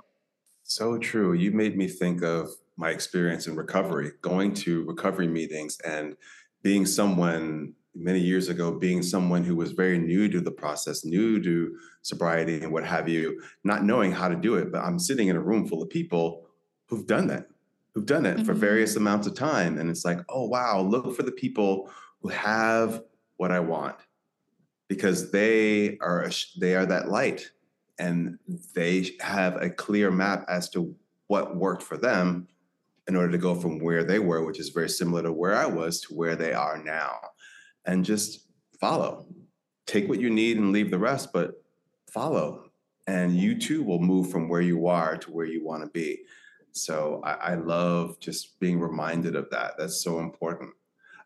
So 0.62 0.98
true. 0.98 1.32
You 1.32 1.50
made 1.50 1.76
me 1.76 1.88
think 1.88 2.22
of 2.22 2.50
my 2.76 2.90
experience 2.90 3.46
in 3.46 3.56
recovery, 3.56 4.12
going 4.22 4.54
to 4.54 4.84
recovery 4.84 5.26
meetings 5.28 5.78
and 5.80 6.16
being 6.62 6.86
someone 6.86 7.74
many 7.96 8.20
years 8.20 8.48
ago 8.48 8.72
being 8.72 9.02
someone 9.02 9.42
who 9.42 9.56
was 9.56 9.72
very 9.72 9.98
new 9.98 10.28
to 10.28 10.40
the 10.40 10.50
process, 10.50 11.04
new 11.04 11.42
to 11.42 11.76
sobriety 12.02 12.62
and 12.62 12.72
what 12.72 12.84
have 12.84 13.08
you, 13.08 13.40
not 13.64 13.84
knowing 13.84 14.12
how 14.12 14.28
to 14.28 14.36
do 14.36 14.56
it. 14.56 14.70
But 14.70 14.82
I'm 14.84 14.98
sitting 14.98 15.28
in 15.28 15.36
a 15.36 15.40
room 15.40 15.66
full 15.66 15.82
of 15.82 15.88
people 15.88 16.46
who've 16.86 17.06
done 17.06 17.26
that, 17.28 17.48
who've 17.94 18.06
done 18.06 18.26
it 18.26 18.36
mm-hmm. 18.36 18.44
for 18.44 18.54
various 18.54 18.96
amounts 18.96 19.26
of 19.26 19.34
time. 19.34 19.78
And 19.78 19.90
it's 19.90 20.04
like, 20.04 20.20
oh, 20.28 20.46
wow, 20.46 20.80
look 20.80 21.16
for 21.16 21.22
the 21.22 21.32
people 21.32 21.90
who 22.20 22.28
have 22.28 23.02
what 23.36 23.52
I 23.52 23.60
want 23.60 23.96
because 24.88 25.30
they 25.30 25.98
are 25.98 26.30
they 26.58 26.74
are 26.74 26.86
that 26.86 27.08
light 27.08 27.50
and 27.98 28.38
they 28.74 29.10
have 29.20 29.56
a 29.56 29.70
clear 29.70 30.10
map 30.10 30.44
as 30.48 30.68
to 30.70 30.94
what 31.26 31.56
worked 31.56 31.82
for 31.82 31.96
them 31.96 32.46
in 33.08 33.16
order 33.16 33.32
to 33.32 33.38
go 33.38 33.54
from 33.54 33.78
where 33.78 34.04
they 34.04 34.18
were 34.18 34.44
which 34.44 34.60
is 34.60 34.68
very 34.70 34.88
similar 34.88 35.22
to 35.22 35.32
where 35.32 35.54
I 35.54 35.66
was 35.66 36.00
to 36.02 36.14
where 36.14 36.36
they 36.36 36.52
are 36.52 36.82
now 36.82 37.18
and 37.86 38.04
just 38.04 38.46
follow. 38.80 39.26
Take 39.86 40.08
what 40.08 40.20
you 40.20 40.30
need 40.30 40.58
and 40.58 40.72
leave 40.72 40.90
the 40.90 40.98
rest, 40.98 41.32
but 41.32 41.62
follow. 42.10 42.64
And 43.06 43.36
you 43.36 43.58
too 43.58 43.82
will 43.82 44.00
move 44.00 44.30
from 44.30 44.48
where 44.48 44.60
you 44.60 44.88
are 44.88 45.16
to 45.16 45.30
where 45.30 45.46
you 45.46 45.64
want 45.64 45.84
to 45.84 45.90
be. 45.90 46.22
So 46.72 47.22
I, 47.24 47.32
I 47.32 47.54
love 47.54 48.18
just 48.20 48.58
being 48.58 48.80
reminded 48.80 49.36
of 49.36 49.48
that. 49.50 49.74
That's 49.78 50.02
so 50.02 50.18
important. 50.18 50.70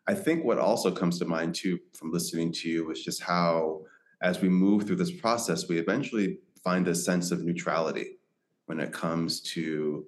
I 0.07 0.13
think 0.13 0.45
what 0.45 0.59
also 0.59 0.91
comes 0.91 1.19
to 1.19 1.25
mind 1.25 1.55
too 1.55 1.79
from 1.93 2.11
listening 2.11 2.51
to 2.53 2.69
you 2.69 2.91
is 2.91 3.03
just 3.03 3.21
how, 3.21 3.81
as 4.21 4.41
we 4.41 4.49
move 4.49 4.83
through 4.83 4.97
this 4.97 5.11
process, 5.11 5.67
we 5.67 5.77
eventually 5.79 6.39
find 6.63 6.87
a 6.87 6.95
sense 6.95 7.31
of 7.31 7.43
neutrality 7.43 8.17
when 8.67 8.79
it 8.79 8.93
comes 8.93 9.41
to 9.41 10.05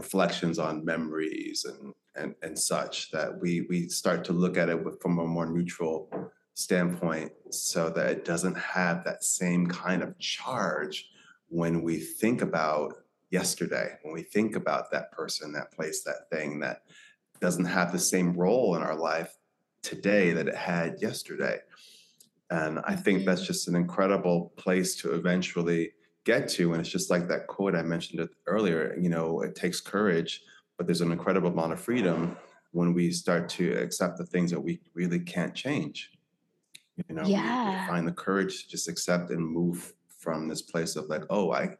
reflections 0.00 0.58
on 0.58 0.84
memories 0.84 1.66
and 1.66 1.92
and, 2.16 2.34
and 2.42 2.58
such 2.58 3.10
that 3.12 3.38
we 3.40 3.66
we 3.68 3.88
start 3.88 4.24
to 4.24 4.32
look 4.32 4.56
at 4.56 4.68
it 4.68 4.84
with, 4.84 5.00
from 5.00 5.18
a 5.18 5.26
more 5.26 5.46
neutral 5.46 6.10
standpoint 6.54 7.30
so 7.50 7.90
that 7.90 8.10
it 8.10 8.24
doesn't 8.24 8.56
have 8.56 9.04
that 9.04 9.22
same 9.22 9.66
kind 9.66 10.02
of 10.02 10.18
charge 10.18 11.08
when 11.48 11.82
we 11.82 11.96
think 11.98 12.42
about 12.42 12.94
yesterday 13.30 13.88
when 14.02 14.14
we 14.14 14.22
think 14.22 14.56
about 14.56 14.90
that 14.90 15.12
person 15.12 15.52
that 15.52 15.70
place 15.72 16.02
that 16.02 16.28
thing 16.32 16.58
that 16.58 16.82
doesn't 17.40 17.64
have 17.64 17.92
the 17.92 17.98
same 17.98 18.36
role 18.36 18.74
in 18.76 18.82
our 18.82 18.96
life 18.96 19.36
today 19.82 20.32
that 20.32 20.48
it 20.48 20.56
had 20.56 21.00
yesterday 21.00 21.58
and 22.50 22.80
i 22.84 22.94
think 22.96 23.24
that's 23.24 23.42
mm-hmm. 23.42 23.52
just 23.52 23.68
an 23.68 23.76
incredible 23.76 24.52
place 24.56 24.96
to 24.96 25.14
eventually 25.14 25.92
get 26.24 26.48
to 26.48 26.72
and 26.72 26.80
it's 26.80 26.90
just 26.90 27.10
like 27.10 27.26
that 27.28 27.46
quote 27.46 27.74
i 27.74 27.82
mentioned 27.82 28.28
earlier 28.46 28.94
you 29.00 29.08
know 29.08 29.40
it 29.40 29.54
takes 29.54 29.80
courage 29.80 30.42
but 30.76 30.86
there's 30.86 31.02
an 31.02 31.12
incredible 31.12 31.50
amount 31.50 31.72
of 31.72 31.80
freedom 31.80 32.36
when 32.72 32.94
we 32.94 33.10
start 33.10 33.48
to 33.50 33.74
accept 33.74 34.16
the 34.16 34.24
things 34.24 34.50
that 34.50 34.60
we 34.60 34.80
really 34.94 35.18
can't 35.18 35.54
change. 35.54 36.10
You 37.08 37.14
know, 37.14 37.24
yeah. 37.24 37.86
find 37.86 38.06
the 38.06 38.12
courage 38.12 38.64
to 38.64 38.70
just 38.70 38.88
accept 38.88 39.30
and 39.30 39.46
move 39.46 39.92
from 40.18 40.48
this 40.48 40.62
place 40.62 40.96
of 40.96 41.08
like, 41.08 41.24
oh, 41.30 41.52
I, 41.52 41.76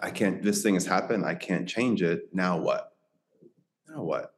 I 0.00 0.10
can't. 0.10 0.42
This 0.42 0.62
thing 0.62 0.74
has 0.74 0.86
happened. 0.86 1.24
I 1.24 1.34
can't 1.34 1.68
change 1.68 2.02
it. 2.02 2.28
Now 2.32 2.58
what? 2.58 2.92
Now 3.88 4.02
what? 4.02 4.34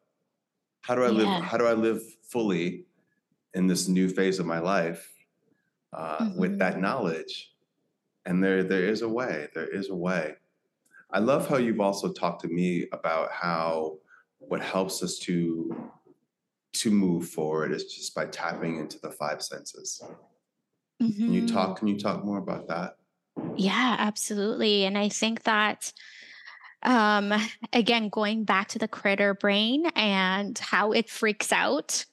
How 0.83 0.94
do 0.94 1.03
I 1.03 1.11
yeah. 1.11 1.12
live? 1.12 1.44
How 1.44 1.57
do 1.57 1.66
I 1.66 1.73
live 1.73 2.03
fully 2.29 2.87
in 3.55 3.66
this 3.66 3.88
new 3.88 4.09
phase 4.09 4.38
of 4.38 4.47
my 4.47 4.61
life 4.61 5.12
uh, 5.92 6.18
mm-hmm. 6.18 6.38
with 6.38 6.59
that 6.59 6.81
knowledge? 6.81 7.54
And 8.26 8.42
there, 8.42 8.62
there 8.62 8.84
is 8.84 9.02
a 9.02 9.08
way. 9.08 9.48
There 9.54 9.68
is 9.68 9.90
a 9.90 9.94
way. 9.94 10.34
I 11.10 11.18
love 11.18 11.48
how 11.48 11.58
you've 11.58 11.80
also 11.80 12.12
talked 12.12 12.42
to 12.42 12.48
me 12.48 12.87
about 12.92 13.30
how 13.30 13.98
what 14.38 14.60
helps 14.60 15.02
us 15.02 15.18
to 15.20 15.90
to 16.74 16.90
move 16.90 17.28
forward 17.28 17.70
is 17.72 17.84
just 17.84 18.14
by 18.14 18.26
tapping 18.26 18.78
into 18.78 18.98
the 18.98 19.10
five 19.10 19.40
senses. 19.40 20.02
Mm-hmm. 21.00 21.24
Can 21.24 21.32
you 21.32 21.46
talk? 21.46 21.68
Mm-hmm. 21.68 21.78
Can 21.78 21.88
you 21.88 21.98
talk 21.98 22.24
more 22.24 22.38
about 22.38 22.66
that? 22.68 22.96
Yeah, 23.56 23.96
absolutely. 23.98 24.84
And 24.84 24.98
I 24.98 25.08
think 25.08 25.44
that 25.44 25.92
um 26.82 27.32
again 27.72 28.08
going 28.08 28.44
back 28.44 28.68
to 28.68 28.78
the 28.78 28.88
critter 28.88 29.34
brain 29.34 29.87
and 29.94 30.58
how 30.58 30.92
it 30.92 31.08
freaks 31.08 31.50
out 31.50 32.04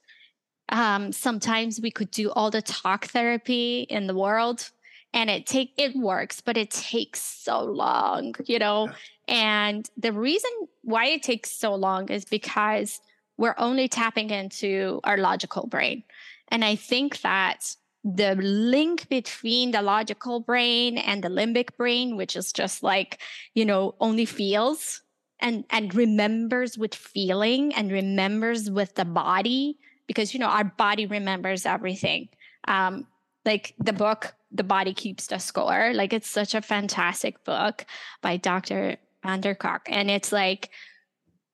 um 0.69 1.12
sometimes 1.12 1.82
we 1.82 1.91
could 1.91 2.10
do 2.10 2.32
all 2.32 2.50
the 2.50 2.62
talk 2.62 3.08
therapy 3.08 3.82
in 3.89 4.08
the 4.08 4.15
world 4.15 4.71
and 5.13 5.30
it 5.30 5.45
take 5.45 5.74
it 5.78 5.95
works 5.95 6.41
but 6.41 6.58
it 6.58 6.71
takes 6.71 7.21
so 7.21 7.63
long 7.63 8.34
you 8.45 8.60
know? 8.60 8.89
And 9.28 9.89
the 9.95 10.12
reason 10.12 10.52
why 10.82 11.06
it 11.06 11.24
takes 11.24 11.52
so 11.52 11.74
long 11.76 12.10
is 12.10 12.26
because 12.26 13.00
we're 13.38 13.56
only 13.58 13.88
tapping 13.88 14.30
into 14.30 15.00
our 15.04 15.17
logical 15.17 15.67
brain. 15.67 16.04
And 16.50 16.65
i 16.65 16.76
think 16.76 17.21
that 17.21 17.76
the 18.04 18.36
link 18.36 19.08
between 19.10 19.71
the 19.71 19.82
logical 19.82 20.39
brain 20.39 20.97
and 20.97 21.24
the 21.24 21.30
limbic 21.30 21.78
brain 21.78 22.17
which 22.17 22.36
is 22.36 22.52
just 22.52 22.82
like 22.82 23.19
you 23.54 23.63
know 23.63 23.93
only 24.00 24.26
feels 24.26 25.04
and 25.41 25.65
and 25.69 25.93
remembers 25.93 26.78
with 26.78 26.95
feeling 26.95 27.74
and 27.74 27.91
remembers 27.91 28.69
with 28.69 28.95
the 28.95 29.06
body 29.06 29.78
because 30.08 30.34
you 30.34 30.39
know 30.39 30.47
our 30.47 30.63
body 30.63 31.06
remembers 31.06 31.65
everything. 31.65 32.30
Um 32.67 33.08
like 33.45 33.74
the 33.80 33.93
book 33.93 34.34
the 34.52 34.64
body 34.64 34.94
keeps 34.94 35.28
the 35.28 35.38
score. 35.38 35.92
Like 35.94 36.14
it's 36.14 36.30
such 36.30 36.56
a 36.56 36.62
fantastic 36.62 37.44
book 37.44 37.86
by 38.22 38.38
dr 38.38 38.98
van 39.24 39.42
der 39.42 39.56
Kolk. 39.56 39.84
And 39.88 40.10
it's 40.10 40.32
like 40.32 40.70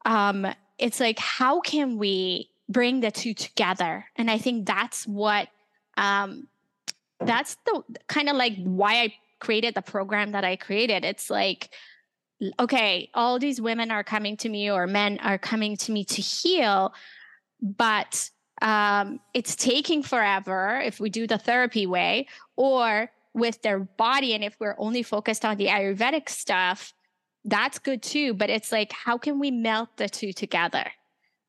um 0.06 0.48
it's 0.78 1.00
like 1.00 1.20
how 1.20 1.60
can 1.62 1.98
we 1.98 2.50
bring 2.70 3.00
the 3.02 3.12
two 3.12 3.34
together? 3.34 4.06
And 4.16 4.30
i 4.30 4.38
think 4.38 4.66
that's 4.66 5.06
what 5.06 5.50
um 5.98 6.48
that's 7.20 7.58
the 7.66 7.84
kind 8.08 8.30
of 8.30 8.36
like 8.36 8.56
why 8.64 9.02
i 9.02 9.14
created 9.40 9.76
the 9.76 9.82
program 9.82 10.32
that 10.32 10.44
i 10.44 10.56
created. 10.56 11.06
It's 11.06 11.30
like 11.30 11.70
okay 12.60 13.10
all 13.14 13.40
these 13.40 13.60
women 13.60 13.90
are 13.90 14.04
coming 14.04 14.38
to 14.38 14.50
me 14.50 14.70
or 14.70 14.86
men 14.86 15.20
are 15.24 15.38
coming 15.40 15.76
to 15.76 15.92
me 15.92 16.04
to 16.04 16.22
heal 16.22 16.94
but 17.62 18.30
um, 18.62 19.20
it's 19.34 19.56
taking 19.56 20.02
forever 20.04 20.82
if 20.84 21.00
we 21.00 21.10
do 21.10 21.28
the 21.28 21.38
therapy 21.38 21.86
way 21.86 22.28
or 22.58 23.10
with 23.34 23.62
their 23.62 23.80
body 23.80 24.34
and 24.34 24.44
if 24.44 24.58
we're 24.60 24.76
only 24.78 25.04
focused 25.04 25.46
on 25.46 25.56
the 25.58 25.68
ayurvedic 25.68 26.28
stuff 26.28 26.94
that's 27.48 27.80
good 27.80 28.04
too. 28.04 28.34
But 28.34 28.50
it's 28.50 28.72
like 28.72 28.92
how 28.92 29.18
can 29.18 29.40
we 29.40 29.50
melt 29.50 29.98
the 29.98 30.08
two 30.08 30.34
together? 30.34 30.86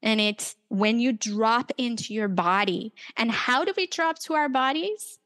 And 0.03 0.21
it's 0.21 0.57
when 0.69 1.01
you 1.01 1.13
drop 1.13 1.73
into 1.77 2.15
your 2.15 2.29
body. 2.29 2.95
And 3.17 3.31
how 3.31 3.65
do 3.65 3.75
we 3.77 3.89
drop 3.89 4.19
to 4.21 4.35
our 4.35 4.49
bodies 4.49 5.18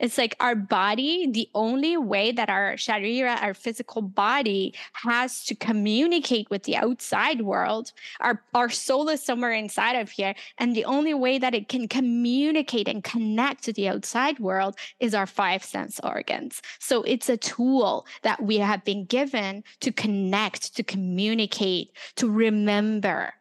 it's 0.00 0.16
like 0.16 0.34
our 0.40 0.56
body, 0.56 1.28
the 1.30 1.48
only 1.54 1.96
way 1.96 2.32
that 2.32 2.48
our 2.48 2.72
sharira, 2.74 3.40
our 3.42 3.54
physical 3.54 4.00
body, 4.00 4.74
has 4.94 5.44
to 5.44 5.54
communicate 5.54 6.48
with 6.50 6.64
the 6.64 6.76
outside 6.76 7.42
world, 7.42 7.92
our, 8.20 8.42
our 8.54 8.70
soul 8.70 9.08
is 9.10 9.22
somewhere 9.22 9.52
inside 9.52 9.96
of 9.96 10.10
here. 10.10 10.34
And 10.58 10.74
the 10.74 10.86
only 10.86 11.14
way 11.14 11.38
that 11.38 11.54
it 11.54 11.68
can 11.68 11.86
communicate 11.86 12.88
and 12.88 13.04
connect 13.04 13.62
to 13.64 13.72
the 13.72 13.88
outside 13.88 14.38
world 14.40 14.76
is 14.98 15.14
our 15.14 15.26
five 15.26 15.62
sense 15.62 16.00
organs. 16.02 16.62
So 16.78 17.02
it's 17.02 17.28
a 17.28 17.36
tool 17.36 18.06
that 18.22 18.42
we 18.42 18.56
have 18.56 18.84
been 18.84 19.04
given 19.04 19.62
to 19.80 19.92
connect, 19.92 20.74
to 20.76 20.82
communicate, 20.82 21.92
to 22.16 22.30
remember. 22.30 23.34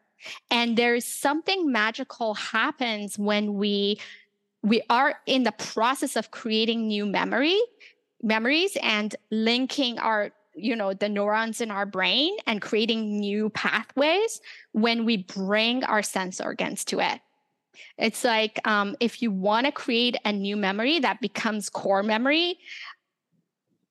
And 0.51 0.77
there's 0.77 1.05
something 1.05 1.71
magical 1.71 2.33
happens 2.33 3.17
when 3.17 3.53
we 3.53 3.99
we 4.61 4.81
are 4.89 5.15
in 5.25 5.43
the 5.43 5.51
process 5.51 6.15
of 6.15 6.31
creating 6.31 6.87
new 6.87 7.05
memory 7.05 7.59
memories 8.21 8.77
and 8.81 9.15
linking 9.31 9.97
our 9.99 10.31
you 10.55 10.75
know 10.75 10.93
the 10.93 11.07
neurons 11.07 11.61
in 11.61 11.71
our 11.71 11.85
brain 11.85 12.35
and 12.45 12.61
creating 12.61 13.19
new 13.19 13.49
pathways 13.51 14.41
when 14.73 15.05
we 15.05 15.17
bring 15.17 15.83
our 15.85 16.03
sense 16.03 16.41
organs 16.41 16.83
to 16.83 16.99
it. 16.99 17.21
It's 17.97 18.25
like 18.25 18.59
um, 18.67 18.97
if 18.99 19.21
you 19.21 19.31
want 19.31 19.65
to 19.67 19.71
create 19.71 20.17
a 20.25 20.33
new 20.33 20.57
memory 20.57 20.99
that 20.99 21.21
becomes 21.21 21.69
core 21.69 22.03
memory 22.03 22.59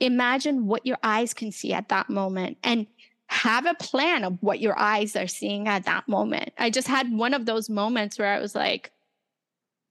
imagine 0.01 0.67
what 0.67 0.87
your 0.87 0.99
eyes 1.03 1.35
can 1.35 1.51
see 1.51 1.73
at 1.73 1.89
that 1.89 2.09
moment 2.09 2.57
and 2.63 2.87
have 3.27 3.67
a 3.67 3.75
plan 3.75 4.25
of 4.25 4.39
what 4.41 4.61
your 4.61 4.79
eyes 4.79 5.15
are 5.17 5.27
seeing 5.27 5.69
at 5.69 5.85
that 5.85 6.09
moment. 6.09 6.53
I 6.59 6.71
just 6.71 6.89
had 6.89 7.13
one 7.13 7.35
of 7.35 7.47
those 7.47 7.69
moments 7.69 8.19
where 8.19 8.29
i 8.29 8.41
was 8.41 8.55
like 8.55 8.91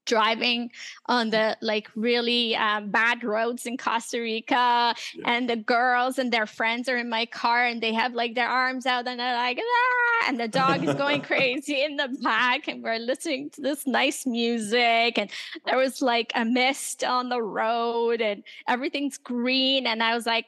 driving 0.08 0.72
on 1.06 1.30
the 1.30 1.56
like 1.62 1.90
really 1.96 2.56
um, 2.56 2.90
bad 2.90 3.24
roads 3.24 3.66
in 3.66 3.78
Costa 3.78 4.20
Rica, 4.20 4.96
yeah. 5.14 5.24
and 5.26 5.50
the 5.50 5.56
girls 5.56 6.18
and 6.18 6.32
their 6.32 6.48
friends 6.48 6.90
are 6.90 6.98
in 6.98 7.10
my 7.10 7.26
car, 7.26 7.66
and 7.66 7.82
they 7.82 7.94
have 7.94 8.14
like 8.14 8.34
their 8.34 8.50
arms 8.50 8.86
out, 8.86 9.08
and 9.08 9.20
they're 9.20 9.36
like, 9.36 9.60
ah! 9.60 10.30
and 10.30 10.40
the 10.40 10.48
dog 10.48 10.84
is 10.84 10.96
going 10.96 11.22
crazy 11.32 11.84
in 11.84 11.98
the 11.98 12.08
back, 12.24 12.68
and 12.68 12.84
we're 12.84 12.98
listening 12.98 13.50
to 13.52 13.62
this 13.62 13.86
nice 13.86 14.26
music, 14.26 15.18
and 15.18 15.30
there 15.66 15.78
was 15.78 16.02
like 16.02 16.32
a 16.34 16.44
mist 16.44 17.04
on 17.04 17.30
the 17.30 17.42
road, 17.42 18.22
and 18.22 18.44
everything's 18.68 19.18
green, 19.18 19.86
and 19.86 20.02
I 20.02 20.16
was 20.16 20.26
like, 20.26 20.46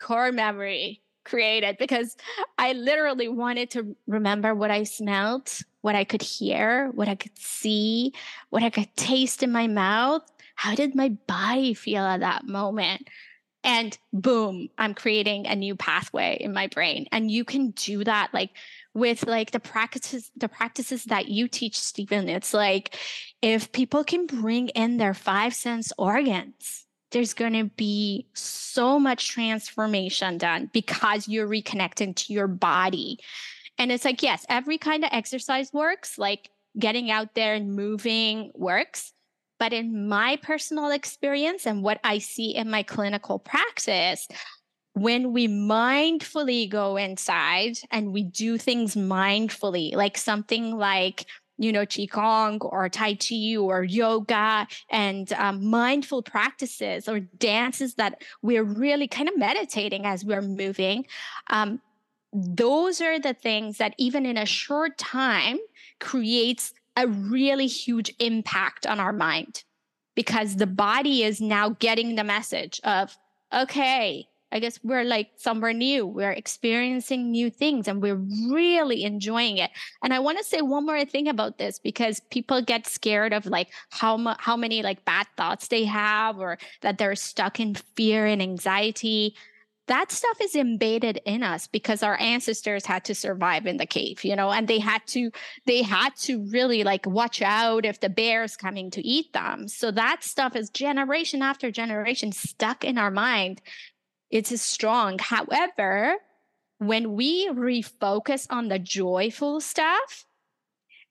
core 0.00 0.32
memory 0.32 1.00
created 1.24 1.76
because 1.78 2.16
I 2.58 2.72
literally 2.72 3.28
wanted 3.28 3.70
to 3.70 3.96
remember 4.06 4.54
what 4.54 4.70
I 4.70 4.84
smelled, 4.84 5.50
what 5.80 5.94
I 5.94 6.04
could 6.04 6.22
hear, 6.22 6.90
what 6.94 7.08
I 7.08 7.14
could 7.14 7.36
see, 7.38 8.12
what 8.50 8.62
I 8.62 8.70
could 8.70 8.94
taste 8.96 9.42
in 9.42 9.52
my 9.52 9.66
mouth. 9.66 10.22
How 10.54 10.74
did 10.74 10.94
my 10.94 11.10
body 11.26 11.74
feel 11.74 12.02
at 12.02 12.20
that 12.20 12.46
moment? 12.46 13.08
And 13.64 13.96
boom, 14.12 14.68
I'm 14.76 14.94
creating 14.94 15.46
a 15.46 15.54
new 15.54 15.76
pathway 15.76 16.36
in 16.40 16.52
my 16.52 16.66
brain. 16.66 17.06
And 17.12 17.30
you 17.30 17.44
can 17.44 17.70
do 17.70 18.02
that 18.04 18.30
like 18.32 18.50
with 18.94 19.26
like 19.26 19.52
the 19.52 19.60
practices 19.60 20.30
the 20.36 20.48
practices 20.48 21.04
that 21.04 21.28
you 21.28 21.48
teach 21.48 21.78
Steven. 21.78 22.28
It's 22.28 22.52
like 22.52 22.98
if 23.40 23.72
people 23.72 24.04
can 24.04 24.26
bring 24.26 24.68
in 24.68 24.96
their 24.96 25.14
five 25.14 25.54
sense 25.54 25.92
organs 25.96 26.81
there's 27.12 27.34
going 27.34 27.52
to 27.52 27.64
be 27.76 28.26
so 28.34 28.98
much 28.98 29.28
transformation 29.28 30.38
done 30.38 30.70
because 30.72 31.28
you're 31.28 31.48
reconnecting 31.48 32.16
to 32.16 32.32
your 32.32 32.48
body. 32.48 33.18
And 33.78 33.92
it's 33.92 34.04
like, 34.04 34.22
yes, 34.22 34.44
every 34.48 34.78
kind 34.78 35.04
of 35.04 35.10
exercise 35.12 35.72
works, 35.72 36.18
like 36.18 36.50
getting 36.78 37.10
out 37.10 37.34
there 37.34 37.54
and 37.54 37.74
moving 37.74 38.50
works. 38.54 39.12
But 39.58 39.72
in 39.72 40.08
my 40.08 40.38
personal 40.42 40.90
experience 40.90 41.66
and 41.66 41.82
what 41.82 42.00
I 42.02 42.18
see 42.18 42.54
in 42.54 42.68
my 42.68 42.82
clinical 42.82 43.38
practice, 43.38 44.26
when 44.94 45.32
we 45.32 45.48
mindfully 45.48 46.68
go 46.68 46.96
inside 46.96 47.78
and 47.90 48.12
we 48.12 48.24
do 48.24 48.58
things 48.58 48.94
mindfully, 48.94 49.94
like 49.94 50.18
something 50.18 50.76
like 50.76 51.26
you 51.62 51.72
know, 51.72 51.86
Qigong 51.86 52.58
or 52.60 52.88
Tai 52.88 53.14
Chi 53.14 53.56
or 53.56 53.84
yoga 53.84 54.66
and 54.90 55.32
um, 55.34 55.64
mindful 55.64 56.22
practices 56.22 57.08
or 57.08 57.20
dances 57.20 57.94
that 57.94 58.22
we're 58.42 58.64
really 58.64 59.06
kind 59.06 59.28
of 59.28 59.38
meditating 59.38 60.04
as 60.04 60.24
we're 60.24 60.42
moving. 60.42 61.06
Um, 61.50 61.80
those 62.32 63.00
are 63.00 63.20
the 63.20 63.34
things 63.34 63.78
that 63.78 63.94
even 63.98 64.26
in 64.26 64.36
a 64.36 64.46
short 64.46 64.98
time 64.98 65.58
creates 66.00 66.72
a 66.96 67.06
really 67.06 67.66
huge 67.66 68.12
impact 68.18 68.86
on 68.86 68.98
our 68.98 69.12
mind 69.12 69.64
because 70.14 70.56
the 70.56 70.66
body 70.66 71.22
is 71.22 71.40
now 71.40 71.70
getting 71.70 72.16
the 72.16 72.24
message 72.24 72.80
of, 72.84 73.16
okay, 73.54 74.26
I 74.52 74.58
guess 74.58 74.78
we're 74.84 75.04
like 75.04 75.30
somewhere 75.36 75.72
new. 75.72 76.06
We're 76.06 76.32
experiencing 76.32 77.30
new 77.30 77.50
things 77.50 77.88
and 77.88 78.02
we're 78.02 78.22
really 78.50 79.04
enjoying 79.04 79.56
it. 79.56 79.70
And 80.04 80.12
I 80.12 80.18
want 80.18 80.38
to 80.38 80.44
say 80.44 80.60
one 80.60 80.84
more 80.84 81.04
thing 81.04 81.26
about 81.28 81.58
this 81.58 81.78
because 81.78 82.20
people 82.30 82.60
get 82.62 82.86
scared 82.86 83.32
of 83.32 83.46
like 83.46 83.68
how 83.90 84.16
mu- 84.16 84.34
how 84.38 84.56
many 84.56 84.82
like 84.82 85.04
bad 85.04 85.26
thoughts 85.36 85.68
they 85.68 85.84
have 85.84 86.38
or 86.38 86.58
that 86.82 86.98
they're 86.98 87.16
stuck 87.16 87.58
in 87.58 87.74
fear 87.74 88.26
and 88.26 88.42
anxiety. 88.42 89.34
That 89.88 90.12
stuff 90.12 90.40
is 90.40 90.54
embedded 90.54 91.20
in 91.26 91.42
us 91.42 91.66
because 91.66 92.04
our 92.04 92.18
ancestors 92.20 92.86
had 92.86 93.04
to 93.06 93.16
survive 93.16 93.66
in 93.66 93.78
the 93.78 93.86
cave, 93.86 94.24
you 94.24 94.36
know, 94.36 94.50
and 94.50 94.68
they 94.68 94.78
had 94.78 95.04
to 95.08 95.30
they 95.66 95.82
had 95.82 96.14
to 96.20 96.44
really 96.50 96.84
like 96.84 97.04
watch 97.04 97.42
out 97.42 97.84
if 97.84 98.00
the 98.00 98.08
bear's 98.08 98.56
coming 98.56 98.90
to 98.92 99.06
eat 99.06 99.32
them. 99.32 99.66
So 99.66 99.90
that 99.90 100.22
stuff 100.22 100.54
is 100.54 100.70
generation 100.70 101.42
after 101.42 101.70
generation 101.70 102.30
stuck 102.32 102.84
in 102.84 102.96
our 102.96 103.10
mind 103.10 103.60
it 104.32 104.50
is 104.50 104.62
strong. 104.62 105.18
However, 105.20 106.16
when 106.78 107.12
we 107.14 107.48
refocus 107.48 108.46
on 108.50 108.68
the 108.68 108.78
joyful 108.78 109.60
stuff, 109.60 110.24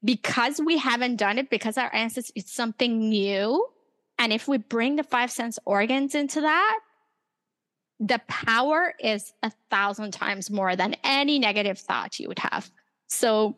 because 0.04 0.60
we 0.60 0.80
haven't 0.80 1.18
done 1.18 1.38
it, 1.38 1.50
because 1.52 1.78
our 1.78 1.94
ancestors, 1.94 2.34
it's 2.36 2.52
something 2.52 3.08
new. 3.08 3.66
And 4.18 4.34
if 4.34 4.48
we 4.48 4.58
bring 4.58 4.96
the 4.96 5.04
five 5.04 5.32
sense 5.32 5.60
organs 5.64 6.16
into 6.16 6.42
that, 6.42 6.80
the 8.00 8.20
power 8.28 8.96
is 9.00 9.32
a 9.44 9.52
thousand 9.70 10.12
times 10.12 10.50
more 10.50 10.76
than 10.76 10.96
any 11.04 11.38
negative 11.38 11.78
thought 11.78 12.20
you 12.20 12.28
would 12.28 12.40
have. 12.40 12.72
So 13.08 13.56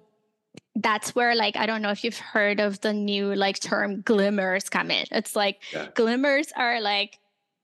that's 0.75 1.13
where 1.15 1.35
like 1.35 1.55
i 1.55 1.65
don't 1.65 1.81
know 1.81 1.89
if 1.89 2.03
you've 2.03 2.17
heard 2.17 2.59
of 2.59 2.81
the 2.81 2.93
new 2.93 3.33
like 3.35 3.59
term 3.59 4.01
glimmers 4.01 4.69
come 4.69 4.89
in 4.89 5.05
it's 5.11 5.35
like 5.35 5.59
yeah. 5.71 5.87
glimmers 5.93 6.51
are 6.55 6.81
like 6.81 7.19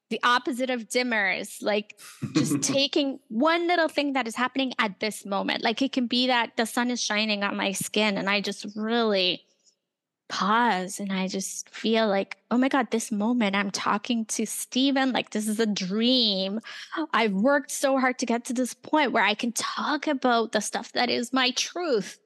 the 0.10 0.20
opposite 0.24 0.70
of 0.70 0.90
dimmers, 0.90 1.62
like 1.62 1.98
just 2.34 2.62
taking 2.62 3.20
one 3.30 3.68
little 3.68 3.88
thing 3.88 4.14
that 4.14 4.28
is 4.28 4.36
happening 4.36 4.74
at 4.80 5.00
this 5.00 5.26
moment. 5.26 5.64
Like 5.64 5.82
it 5.82 5.92
can 5.92 6.08
be 6.08 6.28
that 6.28 6.58
the 6.58 6.66
sun 6.66 6.90
is 6.90 7.02
shining 7.02 7.44
on 7.44 7.56
my 7.56 7.72
skin 7.72 8.18
and 8.18 8.30
I 8.30 8.42
just 8.42 8.66
really 8.76 9.46
pause 10.30 11.00
and 11.00 11.12
I 11.12 11.28
just 11.28 11.70
feel 11.70 12.08
like, 12.08 12.38
oh 12.50 12.58
my 12.58 12.70
God, 12.70 12.92
this 12.92 13.12
moment 13.12 13.56
I'm 13.56 13.72
talking 13.72 14.26
to 14.26 14.46
Steven, 14.46 15.12
like 15.12 15.32
this 15.32 15.48
is 15.48 15.60
a 15.60 15.66
dream. 15.66 16.60
I've 17.14 17.34
worked 17.34 17.72
so 17.72 18.00
hard 18.00 18.20
to 18.20 18.26
get 18.26 18.46
to 18.46 18.54
this 18.54 18.74
point 18.74 19.12
where 19.12 19.24
I 19.24 19.34
can 19.34 19.52
talk 19.52 20.08
about 20.08 20.54
the 20.54 20.62
stuff 20.62 20.92
that 20.94 21.10
is 21.10 21.34
my 21.34 21.52
truth 21.52 22.20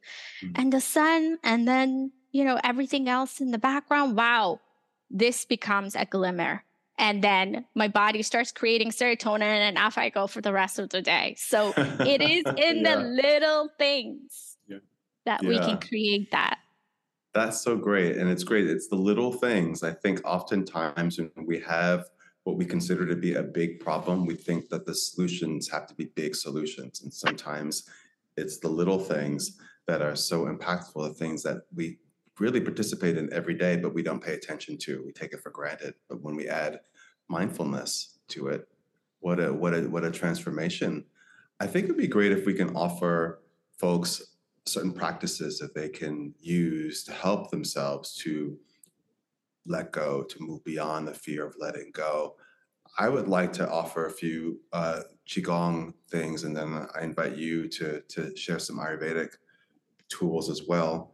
mm-hmm. 0.43 0.53
and 0.55 0.71
the 0.71 0.81
sun 0.81 1.39
and 1.43 1.67
then, 1.67 2.11
you 2.31 2.43
know, 2.43 2.59
everything 2.63 3.09
else 3.09 3.41
in 3.41 3.51
the 3.51 3.57
background. 3.57 4.15
Wow, 4.15 4.59
this 5.09 5.45
becomes 5.45 5.95
a 5.95 6.05
glimmer. 6.05 6.63
And 6.97 7.23
then 7.23 7.65
my 7.75 7.87
body 7.87 8.21
starts 8.21 8.51
creating 8.51 8.91
serotonin 8.91 9.41
and 9.41 9.77
off 9.77 9.97
I 9.97 10.09
go 10.09 10.27
for 10.27 10.41
the 10.41 10.53
rest 10.53 10.79
of 10.79 10.89
the 10.89 11.01
day. 11.01 11.35
So 11.37 11.73
it 11.77 12.21
is 12.21 12.43
in 12.57 12.77
yeah. 12.77 12.95
the 12.95 13.01
little 13.01 13.69
things 13.77 14.57
yeah. 14.67 14.77
that 15.25 15.43
yeah. 15.43 15.49
we 15.49 15.57
can 15.59 15.79
create 15.79 16.31
that. 16.31 16.59
That's 17.33 17.59
so 17.59 17.75
great. 17.75 18.17
And 18.17 18.29
it's 18.29 18.43
great. 18.43 18.69
It's 18.69 18.87
the 18.87 18.95
little 18.95 19.33
things. 19.33 19.81
I 19.81 19.91
think 19.91 20.21
oftentimes 20.23 21.17
when 21.17 21.47
we 21.47 21.59
have 21.61 22.05
what 22.43 22.57
we 22.57 22.65
consider 22.65 23.07
to 23.07 23.15
be 23.15 23.35
a 23.35 23.43
big 23.43 23.79
problem, 23.79 24.25
we 24.25 24.35
think 24.35 24.69
that 24.69 24.85
the 24.85 24.93
solutions 24.93 25.69
have 25.69 25.87
to 25.87 25.95
be 25.95 26.05
big 26.15 26.35
solutions. 26.35 27.01
And 27.01 27.11
sometimes 27.11 27.89
it's 28.37 28.59
the 28.59 28.67
little 28.67 28.99
things 28.99 29.57
that 29.87 30.01
are 30.01 30.15
so 30.15 30.45
impactful, 30.45 31.07
the 31.07 31.13
things 31.13 31.41
that 31.43 31.63
we 31.73 31.97
really 32.39 32.61
participate 32.61 33.17
in 33.17 33.31
every 33.31 33.53
day, 33.53 33.75
but 33.77 33.93
we 33.93 34.03
don't 34.03 34.23
pay 34.23 34.33
attention 34.33 34.77
to. 34.79 35.03
We 35.05 35.11
take 35.11 35.33
it 35.33 35.41
for 35.41 35.51
granted. 35.51 35.93
But 36.09 36.21
when 36.21 36.35
we 36.35 36.47
add 36.47 36.79
mindfulness 37.27 38.19
to 38.29 38.47
it, 38.47 38.67
what 39.19 39.39
a 39.39 39.53
what 39.53 39.73
a 39.73 39.81
what 39.81 40.03
a 40.03 40.11
transformation. 40.11 41.05
I 41.59 41.67
think 41.67 41.85
it'd 41.85 41.97
be 41.97 42.07
great 42.07 42.31
if 42.31 42.45
we 42.45 42.53
can 42.53 42.75
offer 42.75 43.41
folks 43.77 44.21
certain 44.65 44.93
practices 44.93 45.59
that 45.59 45.75
they 45.75 45.89
can 45.89 46.33
use 46.39 47.03
to 47.03 47.11
help 47.11 47.51
themselves 47.51 48.15
to 48.15 48.57
let 49.65 49.91
go, 49.91 50.23
to 50.23 50.41
move 50.41 50.63
beyond 50.63 51.07
the 51.07 51.13
fear 51.13 51.45
of 51.45 51.55
letting 51.57 51.91
go. 51.93 52.35
I 52.97 53.09
would 53.09 53.27
like 53.27 53.53
to 53.53 53.69
offer 53.69 54.05
a 54.05 54.11
few 54.11 54.59
uh, 54.71 55.01
qigong 55.27 55.93
things, 56.11 56.43
and 56.43 56.55
then 56.55 56.87
I 56.93 57.03
invite 57.03 57.37
you 57.37 57.67
to 57.69 58.01
to 58.01 58.35
share 58.35 58.59
some 58.59 58.77
Ayurvedic 58.77 59.35
tools 60.09 60.49
as 60.49 60.63
well. 60.67 61.12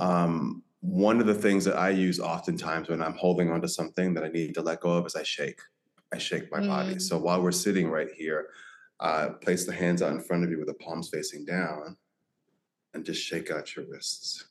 Um, 0.00 0.62
one 0.80 1.20
of 1.20 1.26
the 1.26 1.34
things 1.34 1.64
that 1.66 1.76
I 1.76 1.90
use 1.90 2.18
oftentimes 2.18 2.88
when 2.88 3.02
I'm 3.02 3.14
holding 3.14 3.50
onto 3.50 3.68
something 3.68 4.14
that 4.14 4.24
I 4.24 4.28
need 4.28 4.54
to 4.54 4.62
let 4.62 4.80
go 4.80 4.92
of 4.92 5.06
is 5.06 5.14
I 5.14 5.22
shake. 5.22 5.60
I 6.12 6.18
shake 6.18 6.50
my 6.50 6.60
mm. 6.60 6.68
body. 6.68 6.98
So 6.98 7.18
while 7.18 7.42
we're 7.42 7.52
sitting 7.52 7.88
right 7.88 8.08
here, 8.16 8.48
uh, 8.98 9.30
place 9.42 9.66
the 9.66 9.72
hands 9.72 10.02
out 10.02 10.12
in 10.12 10.20
front 10.20 10.42
of 10.42 10.50
you 10.50 10.58
with 10.58 10.68
the 10.68 10.74
palms 10.74 11.10
facing 11.12 11.44
down 11.44 11.96
and 12.94 13.04
just 13.04 13.22
shake 13.22 13.50
out 13.50 13.76
your 13.76 13.86
wrists. 13.86 14.46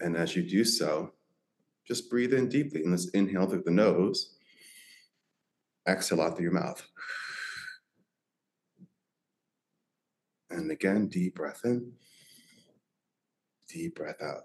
And 0.00 0.16
as 0.16 0.34
you 0.34 0.42
do 0.42 0.64
so, 0.64 1.12
just 1.86 2.10
breathe 2.10 2.34
in 2.34 2.48
deeply 2.48 2.82
and 2.82 2.90
let's 2.90 3.08
inhale 3.10 3.46
through 3.46 3.62
the 3.64 3.70
nose, 3.70 4.34
exhale 5.88 6.20
out 6.20 6.36
through 6.36 6.44
your 6.44 6.52
mouth. 6.52 6.84
And 10.50 10.70
again, 10.70 11.08
deep 11.08 11.36
breath 11.36 11.60
in, 11.64 11.92
deep 13.68 13.96
breath 13.96 14.22
out. 14.22 14.42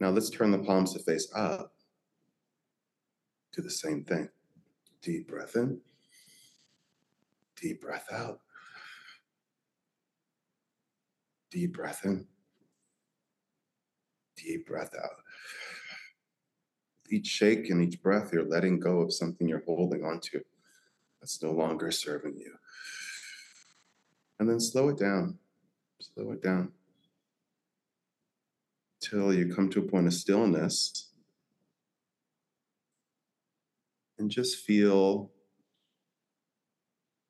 Now 0.00 0.10
let's 0.10 0.30
turn 0.30 0.50
the 0.50 0.58
palms 0.58 0.92
to 0.92 1.00
face 1.00 1.28
up. 1.34 1.72
Do 3.52 3.62
the 3.62 3.70
same 3.70 4.04
thing. 4.04 4.28
Deep 5.02 5.28
breath 5.28 5.56
in, 5.56 5.80
deep 7.60 7.80
breath 7.80 8.06
out. 8.12 8.40
Deep 11.50 11.72
breath 11.72 12.04
in. 12.04 12.26
Deep 14.36 14.66
breath 14.66 14.94
out. 14.94 15.22
With 17.02 17.12
each 17.12 17.26
shake 17.26 17.70
and 17.70 17.82
each 17.82 18.02
breath, 18.02 18.32
you're 18.32 18.48
letting 18.48 18.78
go 18.78 19.00
of 19.00 19.12
something 19.12 19.48
you're 19.48 19.64
holding 19.64 20.04
onto 20.04 20.40
that's 21.20 21.42
no 21.42 21.52
longer 21.52 21.90
serving 21.90 22.36
you. 22.36 22.52
And 24.38 24.48
then 24.48 24.60
slow 24.60 24.88
it 24.90 24.98
down. 24.98 25.38
Slow 26.00 26.32
it 26.32 26.42
down. 26.42 26.72
Till 29.00 29.32
you 29.32 29.52
come 29.54 29.68
to 29.70 29.80
a 29.80 29.82
point 29.82 30.06
of 30.06 30.14
stillness. 30.14 31.10
And 34.18 34.30
just 34.30 34.64
feel 34.64 35.30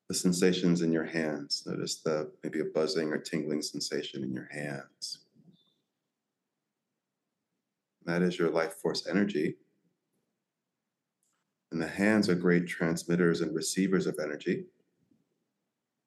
the 0.09 0.15
sensations 0.15 0.81
in 0.81 0.91
your 0.91 1.05
hands. 1.05 1.65
Notice 1.67 1.97
the 1.97 2.31
maybe 2.43 2.61
a 2.61 2.65
buzzing 2.65 3.13
or 3.13 3.19
tingling 3.19 3.61
sensation 3.61 4.25
in 4.25 4.33
your 4.33 4.49
hands. 4.51 5.19
That 8.07 8.23
is 8.23 8.39
your 8.39 8.49
life 8.49 8.75
force 8.75 9.07
energy. 9.07 9.57
And 11.71 11.83
the 11.83 11.89
hands 11.89 12.31
are 12.31 12.35
great 12.35 12.67
transmitters 12.67 13.43
and 13.43 13.55
receivers 13.55 14.07
of 14.07 14.19
energy. 14.23 14.65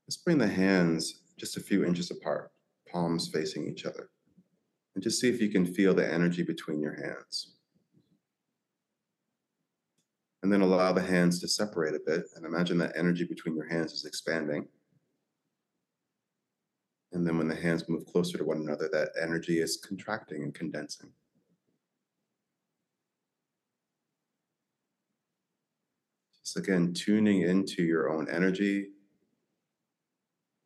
Let's 0.08 0.18
bring 0.18 0.40
the 0.40 0.48
hands 0.48 1.20
just 1.42 1.58
a 1.58 1.60
few 1.60 1.84
inches 1.84 2.12
apart, 2.12 2.52
palms 2.88 3.28
facing 3.28 3.68
each 3.68 3.86
other. 3.86 4.12
And 4.94 5.04
just 5.04 5.20
see 5.20 5.28
if 5.28 5.42
you 5.42 5.50
can 5.50 5.66
feel 5.66 5.96
the 5.96 6.08
energy 6.08 6.44
between 6.44 6.80
your 6.80 6.94
hands. 6.94 7.56
And 10.44 10.54
then 10.54 10.62
allow 10.62 10.94
the 10.94 11.02
hands 11.02 11.40
to 11.40 11.48
separate 11.48 11.96
a 11.96 12.00
bit 12.06 12.26
and 12.36 12.46
imagine 12.46 12.78
that 12.78 12.94
energy 12.96 13.24
between 13.24 13.56
your 13.56 13.68
hands 13.68 13.92
is 13.92 14.06
expanding. 14.06 14.68
And 17.12 17.26
then 17.26 17.40
when 17.40 17.48
the 17.48 17.56
hands 17.56 17.90
move 17.90 18.06
closer 18.06 18.38
to 18.38 18.44
one 18.44 18.58
another, 18.58 18.88
that 18.92 19.10
energy 19.20 19.62
is 19.62 19.78
contracting 19.78 20.44
and 20.44 20.54
condensing. 20.54 21.10
Just 26.44 26.58
again, 26.58 26.94
tuning 26.94 27.42
into 27.42 27.82
your 27.82 28.12
own 28.12 28.30
energy 28.30 28.90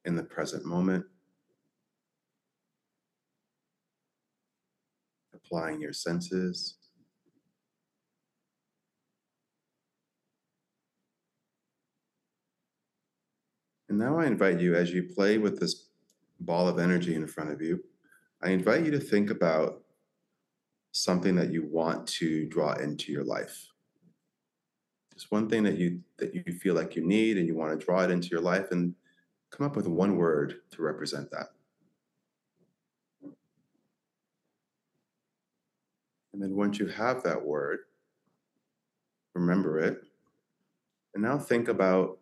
in 0.06 0.15
the 0.15 0.24
present 0.24 0.65
moment. 0.65 1.06
Applying 5.34 5.82
your 5.82 5.94
senses. 5.94 6.76
And 13.89 14.00
now 14.00 14.20
I 14.20 14.26
invite 14.26 14.60
you, 14.60 14.76
as 14.76 14.91
you 14.91 15.04
play 15.04 15.38
with 15.38 15.60
this 15.60 15.88
ball 16.39 16.68
of 16.68 16.80
energy 16.80 17.15
in 17.15 17.28
front 17.28 17.52
of 17.52 17.62
you, 17.62 17.84
I 18.41 18.50
invite 18.50 18.84
you 18.84 18.91
to 18.91 19.00
think 19.00 19.30
about 19.30 19.82
something 20.91 21.36
that 21.36 21.52
you 21.52 21.68
want 21.70 22.08
to 22.08 22.46
draw 22.48 22.74
into 22.74 23.12
your 23.12 23.24
life. 23.24 23.68
Just 25.13 25.32
one 25.32 25.48
thing 25.48 25.63
that 25.63 25.78
you 25.78 26.02
that 26.18 26.34
you 26.34 26.44
feel 26.60 26.76
like 26.76 26.96
you 26.96 27.06
need 27.06 27.38
and 27.38 27.48
you 27.48 27.56
want 27.56 27.78
to 27.78 27.86
draw 27.86 28.02
it 28.02 28.12
into 28.12 28.28
your 28.28 28.41
life 28.41 28.72
and 28.72 28.94
come 29.56 29.65
up 29.65 29.76
with 29.76 29.88
one 29.88 30.18
word 30.18 30.56
to 30.72 30.82
represent 30.82 31.32
that. 31.32 31.48
And 36.34 36.41
then 36.41 36.56
once 36.56 36.80
you 36.80 36.88
have 36.88 37.24
that 37.24 37.41
word, 37.41 37.80
remember 39.34 39.80
it. 39.80 40.02
And 41.13 41.24
now 41.24 41.38
think 41.38 41.70
about 41.70 42.18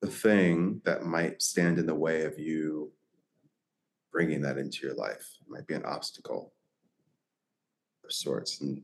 the 0.00 0.06
thing 0.06 0.80
that 0.84 1.04
might 1.04 1.42
stand 1.42 1.78
in 1.78 1.84
the 1.84 1.94
way 1.94 2.24
of 2.24 2.38
you 2.38 2.90
bringing 4.10 4.40
that 4.42 4.56
into 4.56 4.86
your 4.86 4.94
life. 4.94 5.36
It 5.42 5.50
might 5.50 5.66
be 5.66 5.74
an 5.74 5.84
obstacle 5.84 6.54
of 8.04 8.12
sorts. 8.12 8.62
And, 8.62 8.80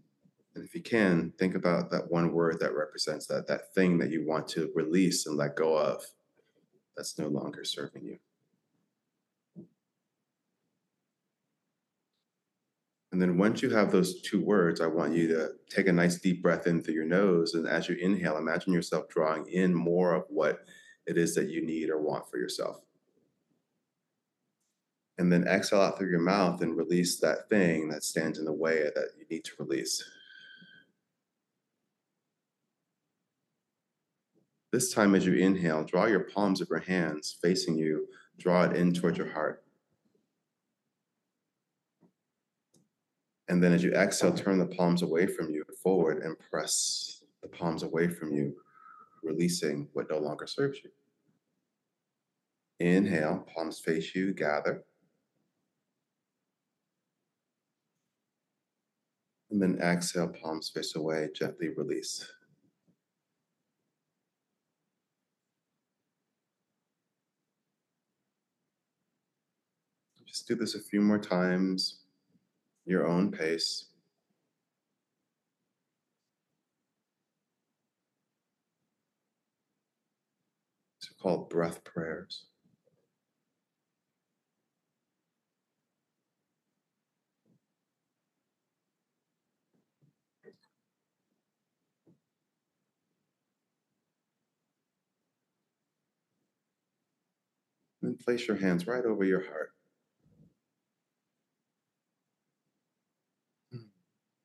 and 0.55 0.62
if 0.62 0.75
you 0.75 0.83
can, 0.83 1.33
think 1.38 1.55
about 1.55 1.90
that 1.90 2.11
one 2.11 2.33
word 2.33 2.61
that 2.61 2.75
represents 2.75 3.27
that, 3.27 3.47
that 3.47 3.75
thing 3.75 3.97
that 3.99 4.11
you 4.11 4.27
want 4.27 4.47
to 4.49 4.71
release 4.75 5.27
and 5.27 5.37
let 5.37 5.57
go 5.57 5.75
of 5.75 6.05
that's 6.98 7.16
no 7.16 7.28
longer 7.28 7.64
serving 7.64 8.04
you. 8.04 8.18
And 13.12 13.22
then 13.22 13.38
once 13.38 13.62
you 13.62 13.70
have 13.70 13.92
those 13.92 14.20
two 14.20 14.44
words, 14.44 14.80
I 14.80 14.87
want 14.87 15.14
you 15.14 15.28
to 15.28 15.50
take 15.70 15.87
a 15.87 15.92
nice 15.92 16.16
deep 16.16 16.42
breath 16.42 16.66
in 16.66 16.82
through 16.82 16.94
your 16.94 17.04
nose. 17.04 17.54
And 17.54 17.68
as 17.68 17.88
you 17.88 17.94
inhale, 17.96 18.37
imagine 18.37 18.73
yourself 18.73 19.08
drawing 19.08 19.46
in 19.46 19.73
more 19.73 20.12
of 20.14 20.25
what 20.29 20.66
it 21.06 21.16
is 21.16 21.37
that 21.37 21.48
you 21.48 21.64
need 21.64 21.88
or 21.88 22.02
want 22.02 22.29
for 22.29 22.37
yourself. 22.37 22.81
And 25.18 25.33
then 25.33 25.46
exhale 25.46 25.81
out 25.81 25.98
through 25.98 26.10
your 26.10 26.20
mouth 26.20 26.60
and 26.62 26.77
release 26.77 27.18
that 27.20 27.48
thing 27.48 27.88
that 27.90 28.04
stands 28.04 28.38
in 28.38 28.44
the 28.44 28.52
way 28.52 28.83
that 28.94 29.10
you 29.16 29.25
need 29.31 29.44
to 29.44 29.52
release. 29.58 30.04
This 34.71 34.92
time, 34.92 35.14
as 35.14 35.25
you 35.25 35.35
inhale, 35.35 35.83
draw 35.83 36.06
your 36.06 36.21
palms 36.21 36.60
of 36.60 36.69
your 36.69 36.81
hands 36.81 37.38
facing 37.40 37.79
you, 37.79 38.06
draw 38.38 38.64
it 38.64 38.77
in 38.77 38.92
towards 38.92 39.16
your 39.16 39.33
heart. 39.33 39.64
And 43.48 43.62
then 43.62 43.73
as 43.73 43.83
you 43.83 43.92
exhale, 43.92 44.35
turn 44.35 44.58
the 44.58 44.66
palms 44.66 45.00
away 45.00 45.27
from 45.27 45.50
you, 45.50 45.64
forward, 45.83 46.23
and 46.23 46.37
press 46.50 47.23
the 47.42 47.48
palms 47.48 47.83
away 47.83 48.08
from 48.08 48.31
you, 48.31 48.54
releasing 49.23 49.88
what 49.94 50.10
no 50.10 50.19
longer 50.19 50.46
serves 50.46 50.81
you. 50.85 50.90
Inhale, 52.79 53.46
palms 53.54 53.79
face 53.79 54.14
you, 54.14 54.35
gather. 54.35 54.85
And 59.50 59.62
then 59.62 59.79
exhale, 59.81 60.29
palms 60.29 60.69
face 60.69 60.94
away, 60.94 61.31
gently 61.35 61.71
release. 61.71 62.31
Just 70.38 70.46
do 70.46 70.54
this 70.54 70.76
a 70.76 70.80
few 70.80 71.00
more 71.00 71.18
times, 71.18 71.98
your 72.86 73.08
own 73.08 73.32
pace. 73.32 73.86
These 81.00 81.10
are 81.10 81.20
called 81.20 81.50
breath 81.50 81.82
prayers. 81.82 82.44
And 98.02 98.16
place 98.20 98.46
your 98.46 98.56
hands 98.56 98.86
right 98.86 99.04
over 99.04 99.24
your 99.24 99.40
heart. 99.40 99.72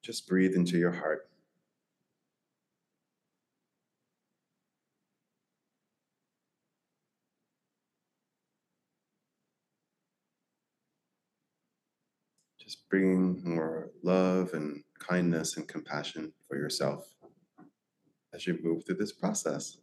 Just 0.04 0.28
breathe 0.28 0.54
into 0.54 0.78
your 0.78 0.92
heart. 0.92 1.30
Just 12.60 12.90
bringing 12.90 13.42
more 13.46 13.92
love 14.04 14.54
and 14.54 14.84
kindness 15.00 15.56
and 15.56 15.66
compassion 15.70 16.34
for 16.50 16.58
yourself 16.58 17.08
as 18.34 18.46
you 18.46 18.60
move 18.62 18.86
through 18.86 18.96
this 18.96 19.14
process. 19.14 19.78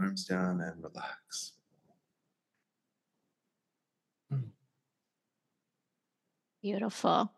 Arms 0.00 0.24
down 0.24 0.60
and 0.60 0.82
relax. 0.82 1.52
Beautiful. 6.62 7.32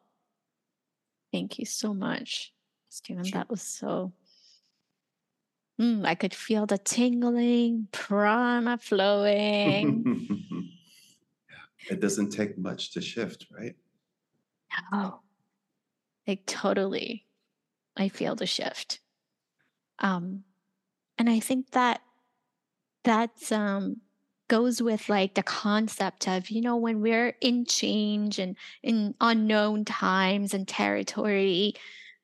Thank 1.32 1.58
you 1.58 1.64
so 1.64 1.94
much, 1.94 2.52
Steven. 2.90 3.24
Sure. 3.24 3.38
That 3.38 3.48
was 3.50 3.62
so. 3.62 4.12
Mm, 5.80 6.06
I 6.06 6.14
could 6.14 6.34
feel 6.34 6.66
the 6.66 6.78
tingling, 6.78 7.88
prana 7.90 8.78
flowing. 8.78 10.68
it 11.90 12.00
doesn't 12.00 12.30
take 12.30 12.56
much 12.58 12.92
to 12.92 13.00
shift, 13.00 13.46
right? 13.50 13.74
oh, 14.92 15.20
like 16.26 16.44
totally. 16.46 17.26
I 17.96 18.08
feel 18.08 18.34
the 18.34 18.46
shift. 18.46 19.00
Um, 20.00 20.44
and 21.16 21.30
I 21.30 21.40
think 21.40 21.70
that 21.70 22.02
that 23.04 23.30
um, 23.52 23.96
goes 24.48 24.82
with 24.82 25.08
like 25.08 25.34
the 25.34 25.42
concept 25.42 26.28
of 26.28 26.50
you 26.50 26.60
know 26.60 26.76
when 26.76 27.00
we're 27.00 27.34
in 27.40 27.64
change 27.64 28.38
and 28.38 28.56
in 28.82 29.14
unknown 29.20 29.84
times 29.84 30.52
and 30.52 30.68
territory 30.68 31.74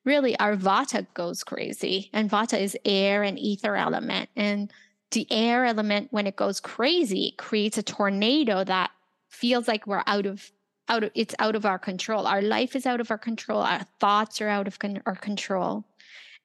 really 0.05 0.37
our 0.39 0.55
vata 0.55 1.05
goes 1.13 1.43
crazy 1.43 2.09
and 2.13 2.29
vata 2.29 2.59
is 2.59 2.77
air 2.85 3.23
and 3.23 3.39
ether 3.39 3.75
element 3.75 4.29
and 4.35 4.71
the 5.11 5.27
air 5.31 5.65
element 5.65 6.07
when 6.11 6.27
it 6.27 6.35
goes 6.35 6.59
crazy 6.59 7.33
creates 7.37 7.77
a 7.77 7.83
tornado 7.83 8.63
that 8.63 8.91
feels 9.29 9.67
like 9.67 9.87
we're 9.87 10.03
out 10.05 10.25
of 10.25 10.51
out 10.91 11.03
of 11.03 11.11
it's 11.15 11.33
out 11.39 11.55
of 11.55 11.65
our 11.65 11.79
control. 11.79 12.27
Our 12.27 12.41
life 12.41 12.75
is 12.75 12.85
out 12.85 12.99
of 12.99 13.09
our 13.09 13.17
control. 13.17 13.61
Our 13.61 13.85
thoughts 13.99 14.41
are 14.41 14.49
out 14.49 14.67
of 14.67 14.77
con- 14.77 15.01
our 15.05 15.15
control. 15.15 15.85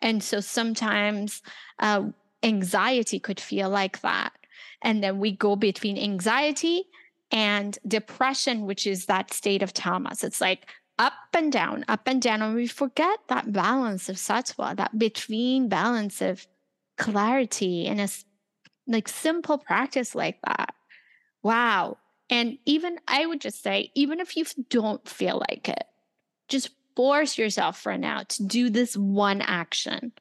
And 0.00 0.22
so 0.22 0.40
sometimes 0.40 1.42
uh, 1.80 2.04
anxiety 2.42 3.18
could 3.18 3.40
feel 3.40 3.68
like 3.68 4.00
that. 4.00 4.32
And 4.82 5.02
then 5.02 5.18
we 5.18 5.32
go 5.32 5.56
between 5.56 5.98
anxiety 5.98 6.84
and 7.32 7.76
depression 7.86 8.66
which 8.66 8.86
is 8.86 9.06
that 9.06 9.32
state 9.32 9.60
of 9.60 9.72
tamas 9.72 10.22
it's 10.22 10.40
like 10.40 10.68
up 10.98 11.12
and 11.34 11.50
down 11.50 11.84
up 11.88 12.06
and 12.06 12.22
down. 12.22 12.40
And 12.40 12.54
we 12.54 12.66
forget 12.66 13.18
that 13.28 13.52
balance 13.52 14.08
of 14.08 14.16
sattva 14.16 14.76
that 14.76 14.98
between 14.98 15.68
balance 15.68 16.22
of 16.22 16.46
clarity 16.96 17.86
and 17.86 18.00
a 18.00 18.08
like 18.86 19.08
simple 19.08 19.58
practice 19.58 20.14
like 20.14 20.40
that. 20.46 20.74
Wow. 21.42 21.98
And 22.30 22.58
even 22.64 22.98
i 23.06 23.26
would 23.26 23.40
just 23.40 23.62
say 23.62 23.90
even 23.94 24.20
if 24.20 24.36
you 24.36 24.44
don't 24.70 25.06
feel 25.08 25.42
like 25.50 25.68
it 25.68 25.84
just 26.48 26.70
force 26.96 27.36
yourself 27.36 27.78
for 27.78 27.98
now 27.98 28.22
to 28.22 28.46
do 28.46 28.70
this 28.70 28.96
one 28.96 29.42
action 29.42 30.12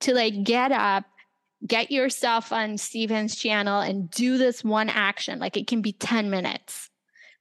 to 0.00 0.14
like 0.14 0.44
get 0.44 0.70
up 0.70 1.04
get 1.66 1.90
yourself 1.90 2.52
on 2.52 2.78
Steven's 2.78 3.36
channel 3.36 3.80
and 3.80 4.10
do 4.10 4.38
this 4.38 4.64
one 4.64 4.88
action. 4.88 5.38
Like 5.38 5.56
it 5.56 5.66
can 5.66 5.82
be 5.82 5.92
10 5.92 6.30
minutes, 6.30 6.90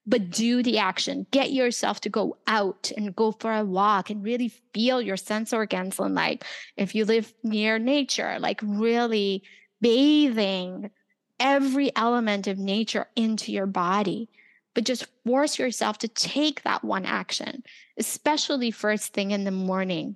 but 0.06 0.30
do 0.30 0.62
the 0.62 0.80
action. 0.80 1.26
Get 1.32 1.52
yourself 1.52 2.02
to 2.02 2.10
go 2.10 2.38
out 2.48 2.92
and 2.98 3.16
go 3.16 3.32
for 3.32 3.54
a 3.54 3.64
walk 3.64 4.10
and 4.10 4.24
really 4.24 4.50
feel 4.74 5.02
your 5.02 5.18
sense 5.18 5.54
organs. 5.54 6.00
And 6.00 6.16
like 6.16 6.44
if 6.76 6.94
you 6.96 7.06
live 7.06 7.34
near 7.44 7.80
nature, 7.80 8.38
like 8.40 8.60
really 8.64 9.44
bathing 9.82 10.92
every 11.40 11.96
element 11.96 12.48
of 12.48 12.58
nature 12.58 13.08
into 13.16 13.52
your 13.52 13.66
body. 13.66 14.30
But 14.76 14.84
just 14.84 15.08
force 15.26 15.58
yourself 15.58 15.98
to 16.00 16.08
take 16.08 16.62
that 16.64 16.84
one 16.84 17.06
action, 17.06 17.64
especially 17.98 18.72
first 18.72 19.14
thing 19.14 19.32
in 19.32 19.44
the 19.44 19.52
morning 19.52 20.16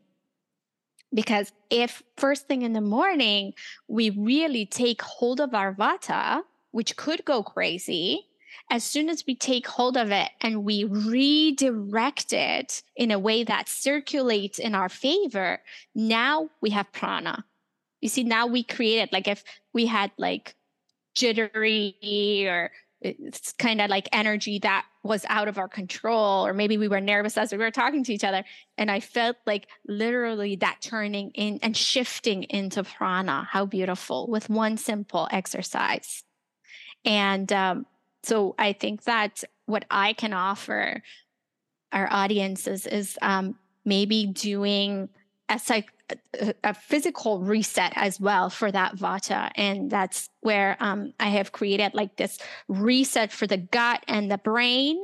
because 1.13 1.51
if 1.69 2.03
first 2.17 2.47
thing 2.47 2.63
in 2.63 2.73
the 2.73 2.81
morning 2.81 3.53
we 3.87 4.09
really 4.09 4.65
take 4.65 5.01
hold 5.01 5.39
of 5.39 5.53
our 5.53 5.73
vata 5.73 6.41
which 6.71 6.95
could 6.95 7.23
go 7.25 7.43
crazy 7.43 8.25
as 8.69 8.83
soon 8.83 9.09
as 9.09 9.23
we 9.27 9.35
take 9.35 9.67
hold 9.67 9.97
of 9.97 10.11
it 10.11 10.29
and 10.41 10.63
we 10.63 10.83
redirect 10.85 12.33
it 12.33 12.81
in 12.95 13.11
a 13.11 13.19
way 13.19 13.43
that 13.43 13.67
circulates 13.67 14.59
in 14.59 14.73
our 14.73 14.89
favor 14.89 15.59
now 15.95 16.49
we 16.61 16.69
have 16.71 16.91
prana. 16.91 17.43
You 18.01 18.09
see 18.09 18.23
now 18.23 18.47
we 18.47 18.63
created 18.63 19.09
like 19.13 19.27
if 19.27 19.43
we 19.73 19.85
had 19.85 20.11
like 20.17 20.55
jittery 21.15 22.45
or 22.47 22.71
uh, 23.05 23.11
it's 23.19 23.53
kind 23.53 23.79
of 23.79 23.89
like 23.89 24.09
energy 24.11 24.59
that 24.59 24.85
was 25.03 25.25
out 25.27 25.47
of 25.47 25.57
our 25.57 25.67
control 25.67 26.45
or 26.45 26.53
maybe 26.53 26.77
we 26.77 26.87
were 26.87 27.01
nervous 27.01 27.37
as 27.37 27.51
we 27.51 27.57
were 27.57 27.71
talking 27.71 28.03
to 28.05 28.13
each 28.13 28.23
other. 28.23 28.43
And 28.77 28.89
i 28.89 28.99
felt 28.99 29.35
like 29.45 29.67
literally 29.87 30.55
that 30.57 30.77
turning 30.81 31.31
in 31.31 31.59
and 31.61 31.75
shifting 31.75 32.43
into 32.43 32.83
prana. 32.83 33.47
How 33.49 33.65
beautiful 33.65 34.27
with 34.27 34.49
one 34.49 34.77
simple 34.77 35.27
exercise. 35.31 36.23
And 37.05 37.51
um, 37.51 37.85
so 38.23 38.55
i 38.57 38.73
think 38.73 39.03
that 39.03 39.43
what 39.65 39.85
i 39.91 40.13
can 40.13 40.33
offer 40.33 41.01
our 41.91 42.07
audiences 42.11 42.87
is 42.87 43.17
um, 43.21 43.55
maybe 43.85 44.25
doing 44.25 45.09
a 45.53 45.59
psych 45.59 45.89
a- 46.63 46.73
physical 46.73 47.39
reset 47.39 47.93
as 47.95 48.19
well 48.19 48.49
for 48.49 48.71
that 48.71 48.95
vata. 48.95 49.51
And 49.55 49.89
that's 49.89 50.29
where 50.41 50.75
um, 50.79 51.13
i 51.19 51.29
have 51.29 51.51
created 51.51 51.93
like 51.93 52.15
this 52.17 52.39
reset 52.67 53.31
for 53.31 53.47
the 53.47 53.57
gut 53.57 54.03
and 54.07 54.29
the 54.29 54.37
brain 54.37 55.01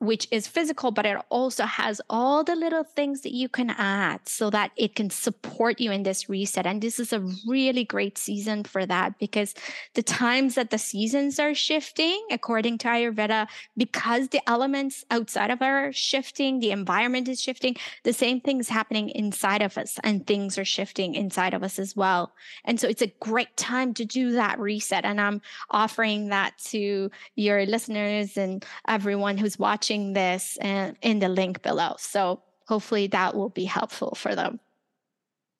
which 0.00 0.26
is 0.30 0.48
physical 0.48 0.90
but 0.90 1.04
it 1.04 1.18
also 1.28 1.64
has 1.64 2.00
all 2.08 2.42
the 2.42 2.56
little 2.56 2.84
things 2.84 3.20
that 3.20 3.34
you 3.34 3.48
can 3.48 3.70
add 3.70 4.20
so 4.26 4.48
that 4.48 4.70
it 4.76 4.94
can 4.96 5.10
support 5.10 5.78
you 5.78 5.92
in 5.92 6.02
this 6.02 6.28
reset. 6.28 6.66
And 6.66 6.80
this 6.80 6.98
is 6.98 7.12
a 7.12 7.20
really 7.46 7.84
great 7.84 8.16
season 8.16 8.64
for 8.64 8.86
that 8.86 9.18
because 9.18 9.54
the 9.94 10.02
times 10.02 10.54
that 10.54 10.70
the 10.70 10.78
seasons 10.78 11.38
are 11.38 11.54
shifting 11.54 12.18
according 12.30 12.78
to 12.78 12.88
ayurveda 12.88 13.46
because 13.76 14.28
the 14.28 14.40
elements 14.48 15.04
outside 15.10 15.50
of 15.50 15.60
our 15.60 15.92
shifting 15.92 16.60
the 16.60 16.70
environment 16.70 17.28
is 17.28 17.40
shifting 17.40 17.76
the 18.04 18.12
same 18.12 18.40
things 18.40 18.68
happening 18.68 19.10
inside 19.10 19.60
of 19.60 19.76
us 19.76 19.98
and 20.02 20.26
things 20.26 20.56
are 20.56 20.64
shifting 20.64 21.14
inside 21.14 21.52
of 21.52 21.62
us 21.62 21.78
as 21.78 21.94
well. 21.94 22.32
And 22.64 22.80
so 22.80 22.88
it's 22.88 23.02
a 23.02 23.12
great 23.20 23.54
time 23.58 23.92
to 23.94 24.04
do 24.06 24.32
that 24.32 24.58
reset. 24.58 25.04
And 25.04 25.20
i'm 25.20 25.42
offering 25.70 26.28
that 26.28 26.56
to 26.58 27.10
your 27.36 27.66
listeners 27.66 28.38
and 28.38 28.64
everyone 28.88 29.36
who's 29.36 29.58
watching 29.58 29.89
this 29.98 30.58
and 30.60 30.96
in 31.02 31.18
the 31.18 31.28
link 31.28 31.62
below 31.62 31.94
so 31.98 32.42
hopefully 32.68 33.08
that 33.08 33.34
will 33.34 33.48
be 33.50 33.64
helpful 33.64 34.14
for 34.14 34.34
them 34.34 34.60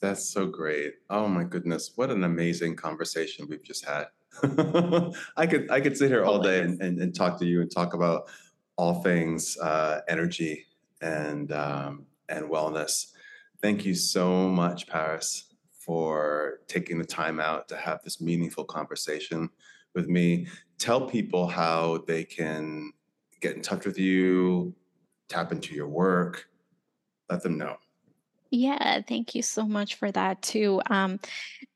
That's 0.00 0.30
so 0.30 0.46
great. 0.46 0.94
Oh 1.10 1.28
my 1.28 1.44
goodness, 1.44 1.92
what 1.96 2.10
an 2.10 2.24
amazing 2.24 2.76
conversation 2.76 3.46
we've 3.48 3.62
just 3.62 3.84
had. 3.84 4.06
I 5.36 5.46
could 5.46 5.70
I 5.70 5.80
could 5.80 5.96
sit 5.96 6.08
here 6.10 6.24
all 6.24 6.38
day 6.40 6.60
and, 6.60 6.80
and, 6.80 6.98
and 6.98 7.14
talk 7.14 7.38
to 7.40 7.46
you 7.46 7.60
and 7.60 7.70
talk 7.70 7.92
about 7.94 8.30
all 8.76 9.02
things 9.02 9.58
uh, 9.58 10.00
energy 10.08 10.64
and 11.02 11.52
um, 11.52 12.06
and 12.28 12.48
wellness. 12.48 13.12
Thank 13.60 13.84
you 13.84 13.94
so 13.94 14.48
much, 14.48 14.86
Paras, 14.86 15.52
for 15.78 16.60
taking 16.66 16.98
the 16.98 17.04
time 17.04 17.40
out 17.40 17.68
to 17.68 17.76
have 17.76 18.02
this 18.02 18.20
meaningful 18.20 18.64
conversation 18.64 19.50
with 19.94 20.08
me. 20.08 20.46
Tell 20.78 21.02
people 21.02 21.46
how 21.46 22.04
they 22.06 22.24
can 22.24 22.92
get 23.40 23.56
in 23.56 23.62
touch 23.62 23.84
with 23.86 23.98
you, 23.98 24.74
tap 25.28 25.52
into 25.52 25.74
your 25.74 25.88
work. 25.88 26.48
Let 27.28 27.42
them 27.42 27.58
know. 27.58 27.76
Yeah, 28.50 29.00
thank 29.06 29.34
you 29.34 29.42
so 29.42 29.64
much 29.64 29.94
for 29.94 30.10
that 30.10 30.42
too. 30.42 30.82
Um, 30.90 31.20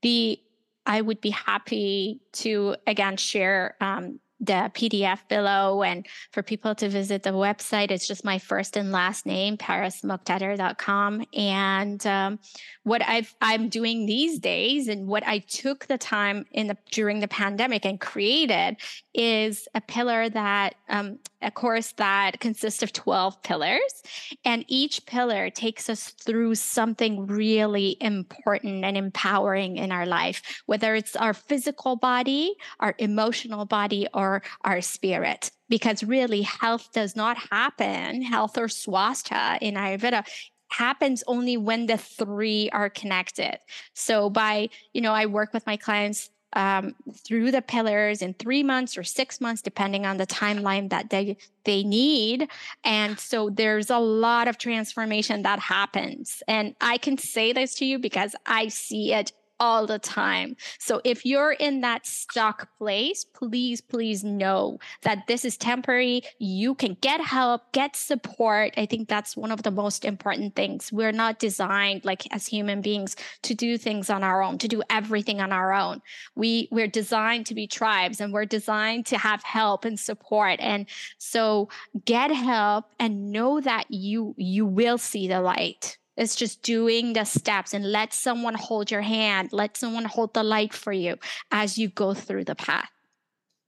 the 0.02 0.40
I 0.86 1.00
would 1.00 1.20
be 1.20 1.30
happy 1.30 2.20
to 2.32 2.76
again 2.86 3.16
share 3.16 3.76
um, 3.80 4.20
the 4.40 4.70
PDF 4.74 5.20
below 5.28 5.82
and 5.82 6.06
for 6.32 6.42
people 6.42 6.74
to 6.74 6.88
visit 6.88 7.22
the 7.22 7.30
website. 7.30 7.90
It's 7.90 8.06
just 8.06 8.24
my 8.24 8.38
first 8.38 8.76
and 8.76 8.92
last 8.92 9.26
name, 9.26 9.56
parasmoghtader.com. 9.56 11.24
And 11.32 12.06
um, 12.06 12.38
what 12.82 13.02
I've, 13.02 13.34
I'm 13.40 13.68
doing 13.68 14.06
these 14.06 14.38
days 14.38 14.88
and 14.88 15.06
what 15.06 15.26
I 15.26 15.38
took 15.38 15.86
the 15.86 15.98
time 15.98 16.44
in 16.52 16.66
the 16.66 16.76
during 16.90 17.20
the 17.20 17.28
pandemic 17.28 17.84
and 17.84 18.00
created 18.00 18.76
is 19.14 19.68
a 19.74 19.80
pillar 19.80 20.28
that 20.28 20.74
um, 20.88 21.18
a 21.40 21.50
course 21.50 21.92
that 21.92 22.40
consists 22.40 22.82
of 22.82 22.92
12 22.92 23.42
pillars 23.42 24.02
and 24.44 24.64
each 24.66 25.04
pillar 25.06 25.50
takes 25.50 25.88
us 25.88 26.10
through 26.10 26.54
something 26.54 27.26
really 27.26 27.96
important 28.00 28.84
and 28.84 28.96
empowering 28.96 29.76
in 29.76 29.92
our 29.92 30.06
life 30.06 30.42
whether 30.66 30.94
it's 30.94 31.14
our 31.16 31.34
physical 31.34 31.96
body 31.96 32.54
our 32.80 32.94
emotional 32.98 33.64
body 33.64 34.06
or 34.14 34.23
our 34.62 34.80
spirit 34.80 35.50
because 35.68 36.02
really 36.02 36.42
health 36.42 36.90
does 36.92 37.16
not 37.16 37.36
happen 37.50 38.22
health 38.22 38.56
or 38.58 38.66
swasthya 38.66 39.58
in 39.60 39.74
ayurveda 39.74 40.24
happens 40.68 41.22
only 41.26 41.56
when 41.56 41.86
the 41.86 41.96
three 41.96 42.68
are 42.70 42.90
connected. 42.90 43.58
So 43.94 44.28
by, 44.28 44.68
you 44.92 45.00
know, 45.00 45.12
I 45.12 45.26
work 45.26 45.52
with 45.52 45.66
my 45.66 45.76
clients 45.76 46.30
um, 46.54 46.94
through 47.26 47.50
the 47.50 47.62
pillars 47.62 48.22
in 48.22 48.34
three 48.34 48.62
months 48.62 48.96
or 48.96 49.02
six 49.02 49.40
months, 49.40 49.60
depending 49.62 50.06
on 50.06 50.16
the 50.16 50.26
timeline 50.26 50.90
that 50.90 51.10
they 51.10 51.36
they 51.64 51.82
need. 51.82 52.48
And 52.84 53.18
so 53.18 53.50
there's 53.50 53.90
a 53.90 53.98
lot 53.98 54.48
of 54.48 54.58
transformation 54.58 55.42
that 55.42 55.58
happens. 55.58 56.42
And 56.46 56.74
I 56.80 56.98
can 56.98 57.18
say 57.18 57.52
this 57.52 57.74
to 57.76 57.84
you 57.84 57.98
because 57.98 58.36
I 58.46 58.68
see 58.68 59.12
it 59.12 59.32
all 59.60 59.86
the 59.86 59.98
time. 59.98 60.56
So 60.78 61.00
if 61.04 61.24
you're 61.24 61.52
in 61.52 61.80
that 61.82 62.06
stuck 62.06 62.68
place, 62.78 63.24
please, 63.24 63.80
please 63.80 64.24
know 64.24 64.78
that 65.02 65.26
this 65.26 65.44
is 65.44 65.56
temporary. 65.56 66.22
You 66.38 66.74
can 66.74 66.96
get 67.00 67.20
help, 67.20 67.72
get 67.72 67.96
support. 67.96 68.74
I 68.76 68.86
think 68.86 69.08
that's 69.08 69.36
one 69.36 69.50
of 69.50 69.62
the 69.62 69.70
most 69.70 70.04
important 70.04 70.54
things. 70.54 70.92
We're 70.92 71.12
not 71.12 71.38
designed 71.38 72.04
like 72.04 72.32
as 72.34 72.46
human 72.46 72.80
beings 72.80 73.16
to 73.42 73.54
do 73.54 73.78
things 73.78 74.10
on 74.10 74.24
our 74.24 74.42
own, 74.42 74.58
to 74.58 74.68
do 74.68 74.82
everything 74.90 75.40
on 75.40 75.52
our 75.52 75.72
own. 75.72 76.02
We 76.34 76.68
we're 76.70 76.88
designed 76.88 77.46
to 77.46 77.54
be 77.54 77.66
tribes 77.66 78.20
and 78.20 78.32
we're 78.32 78.46
designed 78.46 79.06
to 79.06 79.18
have 79.18 79.42
help 79.42 79.84
and 79.84 79.98
support. 79.98 80.60
And 80.60 80.86
so 81.18 81.68
get 82.04 82.30
help 82.30 82.86
and 82.98 83.30
know 83.32 83.60
that 83.60 83.86
you 83.90 84.34
you 84.36 84.66
will 84.66 84.98
see 84.98 85.28
the 85.28 85.40
light 85.40 85.98
it's 86.16 86.36
just 86.36 86.62
doing 86.62 87.12
the 87.12 87.24
steps 87.24 87.74
and 87.74 87.90
let 87.90 88.12
someone 88.12 88.54
hold 88.54 88.90
your 88.90 89.02
hand, 89.02 89.52
let 89.52 89.76
someone 89.76 90.04
hold 90.04 90.34
the 90.34 90.42
light 90.42 90.72
for 90.72 90.92
you 90.92 91.16
as 91.50 91.76
you 91.76 91.88
go 91.88 92.14
through 92.14 92.44
the 92.44 92.54
path. 92.54 92.90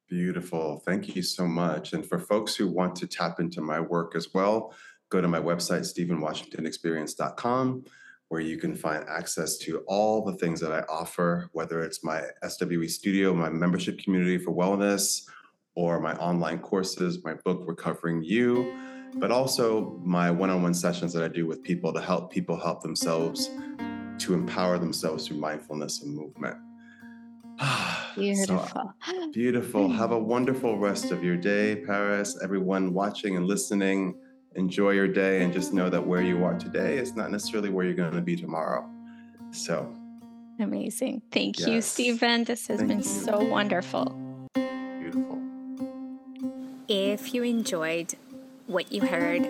Beautiful. 0.08 0.82
Thank 0.86 1.16
you 1.16 1.22
so 1.22 1.48
much. 1.48 1.92
And 1.92 2.06
for 2.06 2.18
folks 2.18 2.54
who 2.54 2.68
want 2.68 2.94
to 2.96 3.08
tap 3.08 3.40
into 3.40 3.60
my 3.60 3.80
work 3.80 4.14
as 4.14 4.32
well, 4.32 4.72
go 5.08 5.20
to 5.20 5.26
my 5.26 5.40
website, 5.40 5.80
stevenwashingtonexperience.com, 5.80 7.84
where 8.28 8.40
you 8.40 8.56
can 8.56 8.74
find 8.74 9.04
access 9.08 9.58
to 9.58 9.78
all 9.86 10.24
the 10.24 10.34
things 10.34 10.60
that 10.60 10.72
I 10.72 10.80
offer, 10.88 11.48
whether 11.52 11.82
it's 11.82 12.04
my 12.04 12.22
SWE 12.46 12.88
studio, 12.88 13.34
my 13.34 13.50
membership 13.50 13.98
community 13.98 14.38
for 14.38 14.52
wellness, 14.52 15.28
or 15.74 16.00
my 16.00 16.14
online 16.14 16.60
courses, 16.60 17.24
my 17.24 17.34
book, 17.44 17.64
Recovering 17.66 18.22
You 18.22 18.72
but 19.16 19.30
also 19.30 19.98
my 20.02 20.30
one 20.30 20.50
on 20.50 20.62
one 20.62 20.74
sessions 20.74 21.12
that 21.12 21.22
I 21.22 21.28
do 21.28 21.46
with 21.46 21.62
people 21.62 21.92
to 21.92 22.00
help 22.00 22.30
people 22.32 22.56
help 22.56 22.82
themselves 22.82 23.50
to 24.18 24.34
empower 24.34 24.78
themselves 24.78 25.26
through 25.26 25.38
mindfulness 25.38 26.02
and 26.02 26.14
movement. 26.14 26.56
Beautiful. 28.14 28.92
So, 29.06 29.30
beautiful. 29.30 29.88
Hmm. 29.88 29.96
Have 29.96 30.12
a 30.12 30.18
wonderful 30.18 30.78
rest 30.78 31.10
of 31.10 31.22
your 31.22 31.36
day, 31.36 31.76
Paras. 31.86 32.38
Everyone 32.42 32.94
watching 32.94 33.36
and 33.36 33.46
listening, 33.46 34.14
enjoy 34.54 34.92
your 34.92 35.08
day 35.08 35.42
and 35.42 35.52
just 35.52 35.72
know 35.72 35.90
that 35.90 36.04
where 36.06 36.22
you 36.22 36.44
are 36.44 36.58
today 36.58 36.96
is 36.96 37.14
not 37.14 37.30
necessarily 37.30 37.68
where 37.70 37.84
you're 37.84 37.94
going 37.94 38.12
to 38.12 38.22
be 38.22 38.36
tomorrow. 38.36 38.88
So 39.50 39.94
amazing. 40.58 41.22
Thank 41.30 41.58
yes. 41.58 41.68
you, 41.68 41.82
Steven. 41.82 42.44
This 42.44 42.66
has 42.68 42.78
Thank 42.78 42.88
been 42.88 42.98
you. 42.98 43.04
so 43.04 43.38
wonderful. 43.44 44.16
Beautiful. 44.54 45.42
If 46.88 47.34
you 47.34 47.42
enjoyed 47.42 48.14
what 48.66 48.90
you 48.92 49.02
heard, 49.02 49.42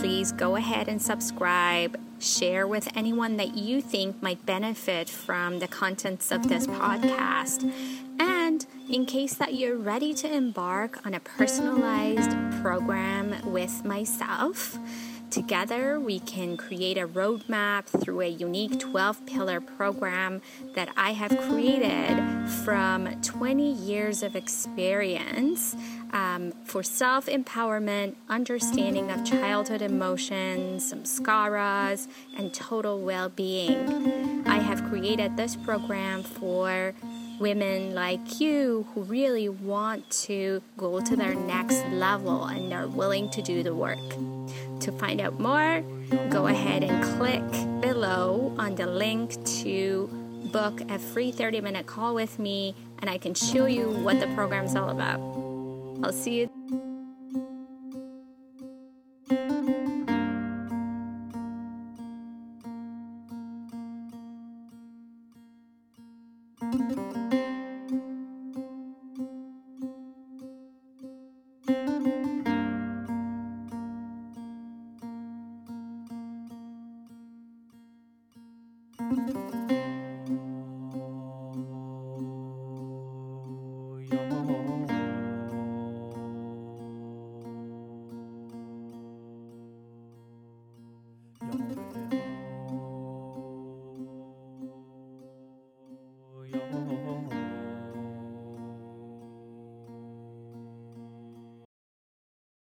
please 0.00 0.32
go 0.32 0.56
ahead 0.56 0.88
and 0.88 1.00
subscribe. 1.00 1.98
Share 2.18 2.66
with 2.66 2.88
anyone 2.96 3.36
that 3.36 3.56
you 3.56 3.80
think 3.80 4.22
might 4.22 4.44
benefit 4.44 5.08
from 5.08 5.58
the 5.58 5.68
contents 5.68 6.32
of 6.32 6.48
this 6.48 6.66
podcast. 6.66 7.70
And 8.18 8.66
in 8.90 9.06
case 9.06 9.34
that 9.34 9.54
you're 9.54 9.76
ready 9.76 10.14
to 10.14 10.32
embark 10.32 11.04
on 11.06 11.14
a 11.14 11.20
personalized 11.20 12.30
program 12.62 13.34
with 13.52 13.84
myself, 13.84 14.78
Together, 15.30 15.98
we 15.98 16.20
can 16.20 16.56
create 16.56 16.96
a 16.96 17.06
roadmap 17.06 17.84
through 17.86 18.20
a 18.20 18.28
unique 18.28 18.78
12 18.78 19.26
pillar 19.26 19.60
program 19.60 20.40
that 20.74 20.88
I 20.96 21.12
have 21.12 21.36
created 21.48 22.48
from 22.64 23.20
20 23.22 23.72
years 23.72 24.22
of 24.22 24.36
experience 24.36 25.74
um, 26.16 26.52
for 26.64 26.82
self 26.82 27.26
empowerment, 27.26 28.14
understanding 28.28 29.10
of 29.10 29.22
childhood 29.24 29.82
emotions, 29.82 30.88
some 30.88 31.02
samskaras, 31.02 32.08
and 32.38 32.54
total 32.54 33.00
well 33.00 33.28
being. 33.28 34.42
I 34.46 34.58
have 34.58 34.82
created 34.88 35.36
this 35.36 35.56
program 35.56 36.22
for 36.22 36.94
women 37.38 37.94
like 37.94 38.40
you 38.40 38.86
who 38.94 39.02
really 39.02 39.50
want 39.50 40.08
to 40.10 40.62
go 40.78 41.00
to 41.00 41.16
their 41.16 41.34
next 41.34 41.84
level 41.88 42.44
and 42.44 42.72
are 42.72 42.88
willing 42.88 43.28
to 43.30 43.42
do 43.42 43.62
the 43.62 43.74
work. 43.74 44.08
To 44.80 44.92
find 44.92 45.20
out 45.20 45.38
more, 45.38 45.82
go 46.30 46.46
ahead 46.46 46.82
and 46.82 47.04
click 47.18 47.44
below 47.82 48.54
on 48.58 48.74
the 48.74 48.86
link 48.86 49.44
to 49.62 50.08
book 50.50 50.80
a 50.88 50.98
free 50.98 51.30
30 51.30 51.60
minute 51.60 51.84
call 51.84 52.14
with 52.14 52.38
me, 52.38 52.74
and 53.00 53.10
I 53.10 53.18
can 53.18 53.34
show 53.34 53.66
you 53.66 53.90
what 53.90 54.18
the 54.18 54.28
program 54.28 54.64
is 54.64 54.74
all 54.74 54.88
about. 54.88 55.45
I'll 56.02 56.12
see 56.12 56.40
you. 56.40 56.55